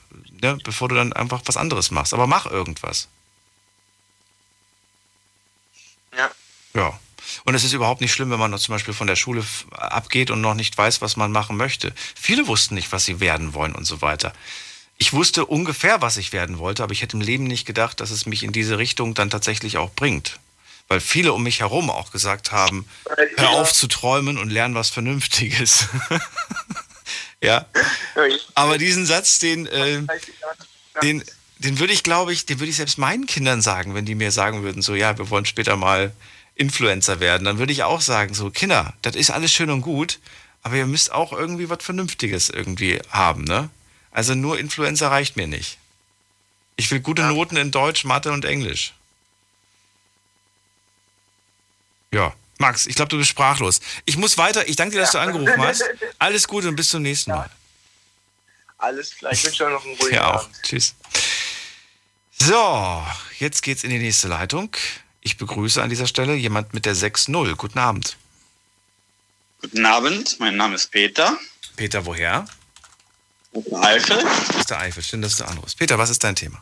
[0.41, 2.13] ne, bevor du dann einfach was anderes machst.
[2.13, 3.09] Aber mach irgendwas.
[6.15, 6.29] Ja.
[6.75, 6.99] Ja.
[7.45, 10.41] Und es ist überhaupt nicht schlimm, wenn man zum Beispiel von der Schule abgeht und
[10.41, 11.93] noch nicht weiß, was man machen möchte.
[12.15, 14.33] Viele wussten nicht, was sie werden wollen und so weiter.
[15.03, 18.09] Ich wusste ungefähr, was ich werden wollte, aber ich hätte im Leben nicht gedacht, dass
[18.09, 20.39] es mich in diese Richtung dann tatsächlich auch bringt
[20.87, 22.85] weil viele um mich herum auch gesagt haben,
[23.37, 25.87] hör auf zu träumen und lern was Vernünftiges.
[27.41, 27.65] ja.
[28.53, 30.01] Aber diesen Satz, den, äh,
[31.01, 31.23] den,
[31.57, 34.31] den würde ich, glaube ich, den würde ich selbst meinen Kindern sagen, wenn die mir
[34.31, 36.13] sagen würden, so, ja, wir wollen später mal
[36.55, 37.45] Influencer werden.
[37.45, 40.19] Dann würde ich auch sagen, so, Kinder, das ist alles schön und gut,
[40.61, 43.69] aber ihr müsst auch irgendwie was Vernünftiges irgendwie haben, ne?
[44.13, 45.79] Also nur Influencer reicht mir nicht.
[46.75, 48.93] Ich will gute Noten in Deutsch, Mathe und Englisch.
[52.11, 52.33] Ja.
[52.59, 53.81] Max, ich glaube, du bist sprachlos.
[54.05, 54.67] Ich muss weiter.
[54.69, 55.83] Ich danke dir, dass du angerufen hast.
[56.19, 57.49] Alles Gute und bis zum nächsten Mal.
[58.77, 59.31] Alles klar.
[59.33, 60.43] Ich wünsche euch noch einen ruhigen Ja, auch.
[60.43, 60.55] Abend.
[60.61, 60.93] Tschüss.
[62.39, 63.03] So,
[63.39, 64.69] jetzt geht's in die nächste Leitung.
[65.21, 67.55] Ich begrüße an dieser Stelle jemand mit der 6.0.
[67.55, 68.17] Guten Abend.
[69.61, 71.37] Guten Abend, mein Name ist Peter.
[71.75, 72.45] Peter, woher?
[73.53, 74.25] Aus der Eifel.
[74.57, 75.77] Aus der Eifel, schön, dass du anrufst.
[75.77, 76.61] Peter, was ist dein Thema?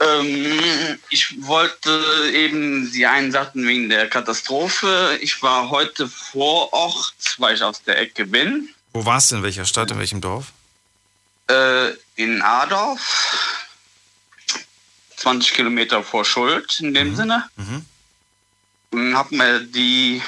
[0.00, 5.18] Ähm, ich wollte eben, Sie einen sagten wegen der Katastrophe.
[5.20, 8.68] Ich war heute vor Ort, weil ich aus der Ecke bin.
[8.92, 9.36] Wo warst du?
[9.36, 9.90] In welcher Stadt?
[9.90, 10.52] In welchem Dorf?
[11.50, 13.66] äh, in Adorf,
[15.16, 17.48] 20 Kilometer vor Schuld in dem Sinne.
[18.90, 20.22] Und habe mir die,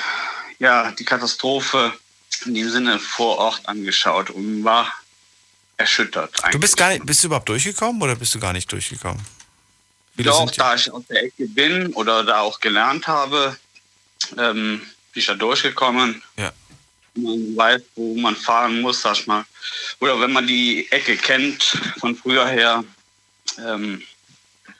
[0.58, 1.92] ja, die Katastrophe
[2.44, 4.92] in dem Sinne vor Ort angeschaut und war
[5.82, 6.32] erschüttert.
[6.52, 9.24] Du bist gar nicht, bist du überhaupt durchgekommen oder bist du gar nicht durchgekommen?
[10.16, 13.56] Viele Doch, da ich aus der Ecke bin oder da auch gelernt habe,
[14.38, 14.78] ähm,
[15.12, 16.22] bin ich da durchgekommen.
[16.36, 16.52] Ja.
[17.14, 19.44] Man weiß, wo man fahren muss, sag ich mal.
[20.00, 21.62] Oder wenn man die Ecke kennt
[21.98, 22.84] von früher her,
[23.58, 24.02] ähm,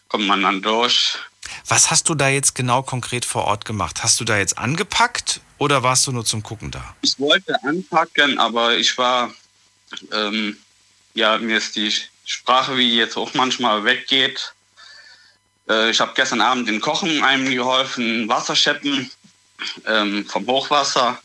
[0.08, 1.18] kommt man dann durch.
[1.66, 4.02] Was hast du da jetzt genau konkret vor Ort gemacht?
[4.02, 6.94] Hast du da jetzt angepackt oder warst du nur zum Gucken da?
[7.02, 9.32] Ich wollte anpacken, aber ich war,
[10.12, 10.56] ähm,
[11.14, 11.92] ja, mir ist die
[12.24, 14.54] Sprache, wie jetzt auch manchmal weggeht.
[15.68, 19.10] Äh, ich habe gestern Abend den Kochen einem geholfen, Wasserscheppen
[19.86, 21.20] ähm, vom Hochwasser.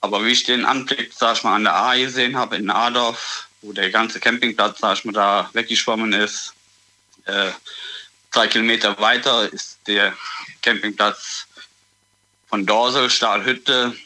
[0.00, 3.48] Aber wie ich den Anblick, sag ich mal, an der A gesehen habe in Adorf,
[3.62, 6.52] wo der ganze Campingplatz, sag ich mal, da weggeschwommen ist,
[7.24, 7.50] äh,
[8.30, 10.14] drei Kilometer weiter ist der
[10.60, 11.46] Campingplatz
[12.48, 13.96] von Dorsel, Stahlhütte,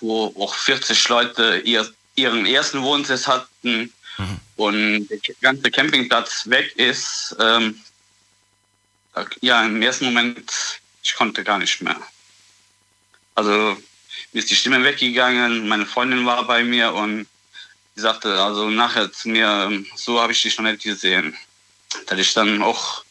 [0.00, 3.92] wo auch 40 Leute ihr, ihren ersten Wohnsitz hatten
[4.56, 7.36] und der ganze Campingplatz weg ist.
[7.38, 7.80] Ähm,
[9.40, 10.52] ja, im ersten Moment,
[11.02, 12.00] ich konnte gar nicht mehr.
[13.34, 13.76] Also
[14.32, 17.26] mir ist die Stimme weggegangen, meine Freundin war bei mir und
[17.94, 21.36] sie sagte also nachher zu mir, ähm, so habe ich dich noch nicht gesehen.
[22.06, 23.04] Dass ich dann auch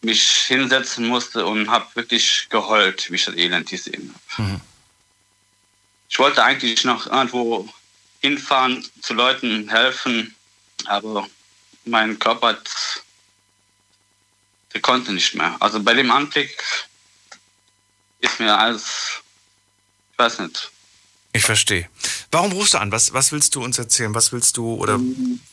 [0.00, 4.60] mich hinsetzen musste und habe wirklich geheult, wie ich das Elend gesehen habe.
[6.08, 7.68] Ich wollte eigentlich noch irgendwo
[8.20, 10.34] hinfahren, zu Leuten helfen,
[10.86, 11.28] aber
[11.84, 13.02] mein Körper, hat-
[14.72, 15.56] der konnte nicht mehr.
[15.60, 16.56] Also bei dem Anblick
[18.20, 19.20] ist mir alles,
[20.12, 20.70] ich weiß nicht.
[21.34, 21.88] Ich verstehe.
[22.30, 22.92] Warum rufst du an?
[22.92, 24.14] Was, was willst du uns erzählen?
[24.14, 24.98] Was willst du oder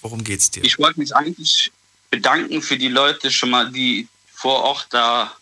[0.02, 0.64] worum geht's dir?
[0.64, 1.72] Ich wollte mich eigentlich
[2.10, 5.36] bedanken für die Leute schon mal, die vor Ort da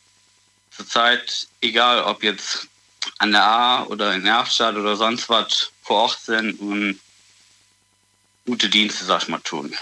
[0.75, 2.67] zurzeit, egal ob jetzt
[3.19, 6.99] an der A oder in Erfstadt oder sonst was, vor Ort sind und
[8.47, 9.75] gute Dienste, sag ich mal, tun.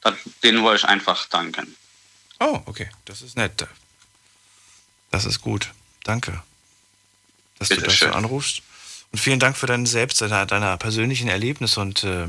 [0.00, 1.76] Das, denen wollte ich einfach danken.
[2.40, 2.90] Oh, okay.
[3.04, 3.66] Das ist nett.
[5.10, 5.70] Das ist gut.
[6.02, 6.42] Danke,
[7.58, 8.62] dass du dazu anrufst.
[9.12, 11.80] Und vielen Dank für deine selbst, deiner, deiner persönlichen Erlebnisse.
[11.80, 12.26] Und äh,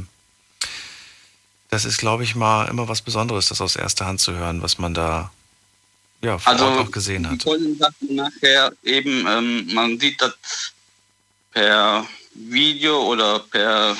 [1.69, 4.77] das ist, glaube ich, mal immer was Besonderes, das aus erster Hand zu hören, was
[4.77, 5.31] man da
[6.21, 7.41] ja, vor Also, Ort auch gesehen Die hat.
[7.79, 10.33] Sagte nachher eben, ähm, man sieht das
[11.51, 13.97] per Video oder per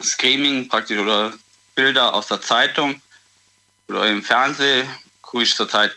[0.00, 1.32] Streaming praktisch oder
[1.74, 3.00] Bilder aus der Zeitung
[3.88, 4.88] oder im Fernsehen,
[5.22, 5.96] gucke ich zurzeit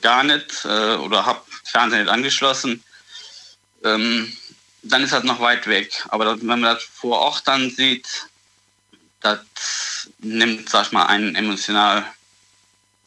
[0.00, 2.82] gar nicht äh, oder habe Fernsehen nicht angeschlossen.
[3.82, 4.32] Ähm,
[4.82, 6.04] dann ist das noch weit weg.
[6.08, 8.28] Aber das, wenn man das vor Ort dann sieht,
[9.20, 9.40] das
[10.18, 12.04] nimmt, sag ich mal, einen emotional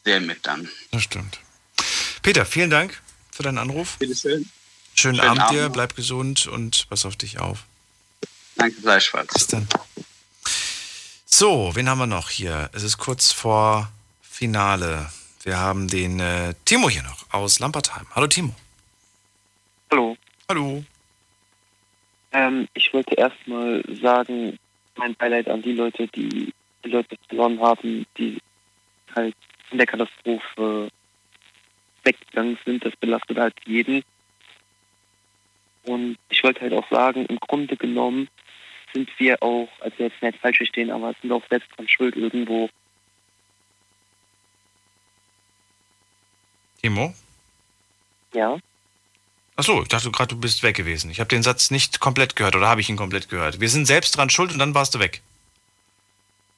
[0.04, 0.70] sehr mit dann.
[0.92, 1.40] Das stimmt.
[2.24, 3.00] Peter, vielen Dank
[3.32, 3.98] für deinen Anruf.
[3.98, 4.50] Bitteschön.
[4.96, 7.67] Schönen, Schönen Abend, Abend dir, bleib gesund und pass auf dich auf.
[8.58, 9.34] Danke gleichfalls.
[9.34, 9.68] Bis dann.
[11.26, 12.70] So, wen haben wir noch hier?
[12.74, 15.10] Es ist kurz vor Finale.
[15.44, 18.08] Wir haben den äh, Timo hier noch aus Lampertheim.
[18.16, 18.56] Hallo Timo.
[19.92, 20.18] Hallo.
[20.50, 20.84] Hallo.
[22.32, 24.58] Ähm, ich wollte erstmal sagen,
[24.96, 26.54] mein Beileid an die Leute, die
[26.84, 28.38] die Leute verloren haben, die
[29.16, 29.36] halt
[29.72, 30.90] in der Katastrophe
[32.04, 32.86] weggegangen sind.
[32.86, 34.04] Das belastet halt jeden.
[35.84, 38.28] Und ich wollte halt auch sagen, im Grunde genommen
[38.98, 42.70] sind wir auch, also jetzt nicht falsch verstehen, aber sind auch selbst dran schuld irgendwo.
[46.82, 47.14] Timo?
[48.34, 48.58] Ja.
[49.56, 51.10] Achso, ich dachte gerade, du bist weg gewesen.
[51.12, 53.60] Ich habe den Satz nicht komplett gehört oder habe ich ihn komplett gehört?
[53.60, 55.22] Wir sind selbst dran schuld und dann warst du weg.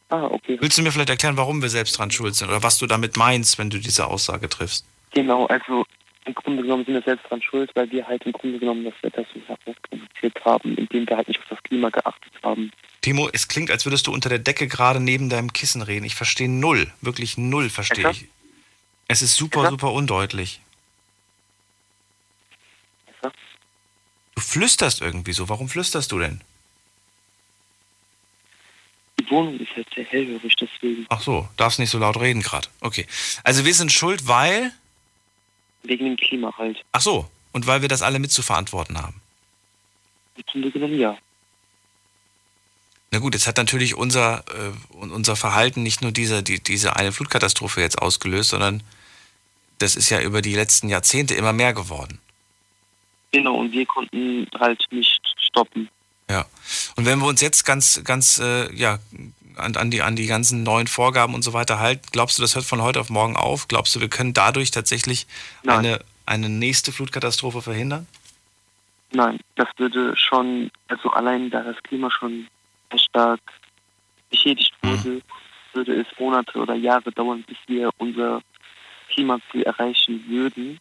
[0.09, 0.57] Ah, okay.
[0.59, 3.15] Willst du mir vielleicht erklären, warum wir selbst dran schuld sind oder was du damit
[3.15, 4.85] meinst, wenn du diese Aussage triffst?
[5.11, 5.85] Genau, also
[6.30, 8.93] im Grunde genommen sind wir selbst dran schuld, weil wir halt im Grunde genommen das
[9.01, 12.72] Wetter so herausproduziert haben, indem wir halt nicht auf das Klima geachtet haben.
[13.01, 16.06] Timo, es klingt, als würdest du unter der Decke gerade neben deinem Kissen reden.
[16.06, 18.27] Ich verstehe null, wirklich null verstehe ich.
[19.07, 20.61] Es ist super, super undeutlich.
[24.35, 25.49] Du flüsterst irgendwie so.
[25.49, 26.41] Warum flüsterst du denn?
[29.19, 31.06] Die Wohnung ist halt sehr hellhörig, deswegen.
[31.10, 32.69] Ach so, darfst nicht so laut reden gerade.
[32.80, 33.06] Okay.
[33.43, 34.72] Also wir sind schuld, weil.
[35.84, 36.84] Wegen dem Klima halt.
[36.91, 37.30] Ach so.
[37.51, 39.22] Und weil wir das alle mit zu verantworten haben.
[40.45, 41.18] Grunde genommen ja.
[43.11, 47.11] Na gut, jetzt hat natürlich unser, äh, unser Verhalten nicht nur diese, die, diese eine
[47.11, 48.84] Flutkatastrophe jetzt ausgelöst, sondern
[49.80, 52.19] das ist ja über die letzten Jahrzehnte immer mehr geworden.
[53.31, 55.89] Genau, und wir konnten halt nicht stoppen.
[56.30, 56.45] Ja.
[56.95, 58.99] Und wenn wir uns jetzt ganz, ganz, äh, ja,
[59.60, 62.07] an, an, die, an die ganzen neuen Vorgaben und so weiter halten?
[62.11, 63.68] Glaubst du, das hört von heute auf morgen auf?
[63.68, 65.27] Glaubst du, wir können dadurch tatsächlich
[65.65, 68.07] eine, eine nächste Flutkatastrophe verhindern?
[69.11, 72.48] Nein, das würde schon, also allein da das Klima schon
[72.91, 73.41] sehr stark
[74.30, 75.22] beschädigt wurde,
[75.73, 78.41] würde es Monate oder Jahre dauern, bis wir unser
[79.10, 80.80] Klimaziel erreichen würden.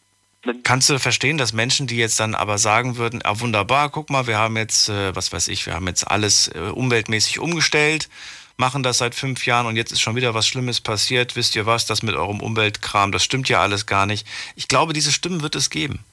[0.63, 4.25] Kannst du verstehen, dass Menschen, die jetzt dann aber sagen würden, ah wunderbar, guck mal,
[4.25, 8.09] wir haben jetzt, äh, was weiß ich, wir haben jetzt alles äh, umweltmäßig umgestellt,
[8.59, 11.65] machen das seit fünf Jahren und jetzt ist schon wieder was Schlimmes passiert, wisst ihr
[11.65, 14.27] was, das mit eurem Umweltkram, das stimmt ja alles gar nicht.
[14.55, 16.03] Ich glaube, diese Stimmen wird es geben.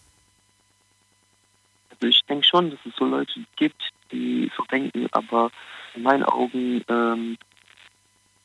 [1.91, 5.51] Also ich denke schon, dass es so Leute gibt, die so denken, aber
[5.95, 7.37] in meinen Augen ähm,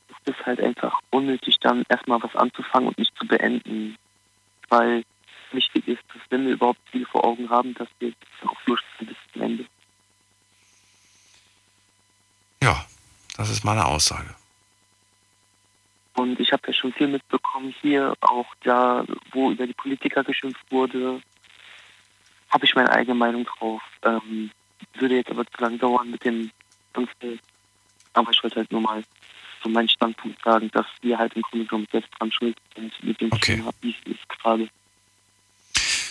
[0.09, 3.97] ist es halt einfach unnötig, dann erstmal was anzufangen und nicht zu beenden.
[4.69, 5.03] Weil
[5.51, 8.13] wichtig ist, dass wenn wir überhaupt Ziele vor Augen haben, dass wir
[8.45, 9.65] auch durchziehen bis zum Ende.
[12.63, 12.85] Ja,
[13.37, 14.35] das ist meine Aussage.
[16.13, 20.63] Und ich habe ja schon viel mitbekommen hier, auch da, wo über die Politiker geschimpft
[20.69, 21.21] wurde,
[22.49, 23.81] habe ich meine eigene Meinung drauf.
[24.03, 24.51] Ähm,
[24.95, 26.51] würde jetzt aber zu lange dauern mit dem
[26.93, 27.39] ganzen,
[28.13, 29.03] aber ich wollte halt nur mal
[29.63, 33.21] so meinen Standpunkt sagen, dass wir halt im Grunde genommen selbst dran schuld sind mit
[33.21, 33.55] dem okay.
[33.57, 34.67] Thema, wie es ist gerade.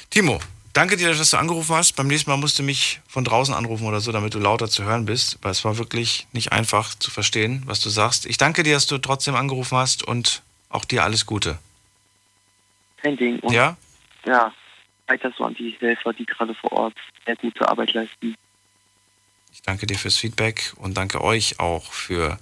[0.08, 0.40] Timo,
[0.72, 1.94] danke dir, dass du angerufen hast.
[1.96, 4.84] Beim nächsten Mal musst du mich von draußen anrufen oder so, damit du lauter zu
[4.84, 8.26] hören bist, weil es war wirklich nicht einfach zu verstehen, was du sagst.
[8.26, 11.58] Ich danke dir, dass du trotzdem angerufen hast und auch dir alles Gute.
[12.98, 13.38] Kein Ding.
[13.40, 13.76] Und ja?
[14.24, 14.52] Ja,
[15.06, 16.94] weiter so an die Helfer, die gerade vor Ort
[17.26, 18.34] sehr gute Arbeit leisten.
[19.52, 22.38] Ich danke dir fürs Feedback und danke euch auch für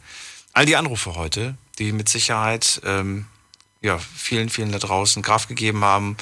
[0.53, 3.27] all die Anrufe heute, die mit Sicherheit ähm,
[3.81, 6.17] ja, vielen, vielen da draußen Kraft gegeben haben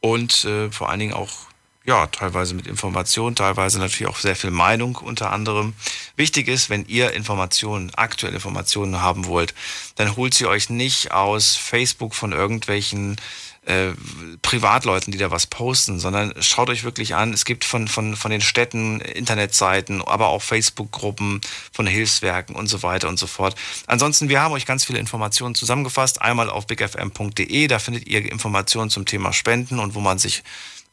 [0.00, 1.30] und äh, vor allen Dingen auch
[1.86, 5.74] ja, teilweise mit Informationen, teilweise natürlich auch sehr viel Meinung unter anderem.
[6.16, 9.54] Wichtig ist, wenn ihr Informationen, aktuelle Informationen haben wollt,
[9.94, 13.16] dann holt sie euch nicht aus Facebook von irgendwelchen
[13.66, 13.92] äh,
[14.42, 17.32] Privatleuten, die da was posten, sondern schaut euch wirklich an.
[17.32, 21.40] Es gibt von, von, von den Städten Internetseiten, aber auch Facebook-Gruppen
[21.72, 23.56] von Hilfswerken und so weiter und so fort.
[23.86, 26.22] Ansonsten, wir haben euch ganz viele Informationen zusammengefasst.
[26.22, 30.44] Einmal auf bigfm.de, da findet ihr Informationen zum Thema Spenden und wo man sich,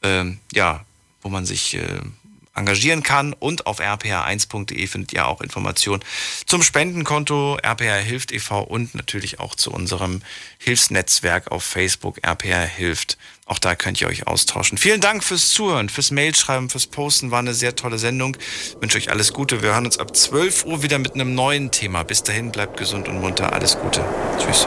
[0.02, 0.84] äh, ja,
[1.22, 2.00] wo man sich äh,
[2.56, 3.34] engagieren kann.
[3.34, 6.04] Und auf rpr1.de findet ihr auch Informationen
[6.46, 8.62] zum Spendenkonto RPR Hilft e.V.
[8.62, 10.22] und natürlich auch zu unserem
[10.58, 13.18] Hilfsnetzwerk auf Facebook RPR Hilft.
[13.46, 14.78] Auch da könnt ihr euch austauschen.
[14.78, 17.32] Vielen Dank fürs Zuhören, fürs Mailschreiben, fürs Posten.
[17.32, 18.38] War eine sehr tolle Sendung.
[18.38, 19.62] Ich wünsche euch alles Gute.
[19.62, 22.04] Wir hören uns ab 12 Uhr wieder mit einem neuen Thema.
[22.04, 23.52] Bis dahin, bleibt gesund und munter.
[23.52, 24.06] Alles Gute.
[24.40, 24.66] Tschüss.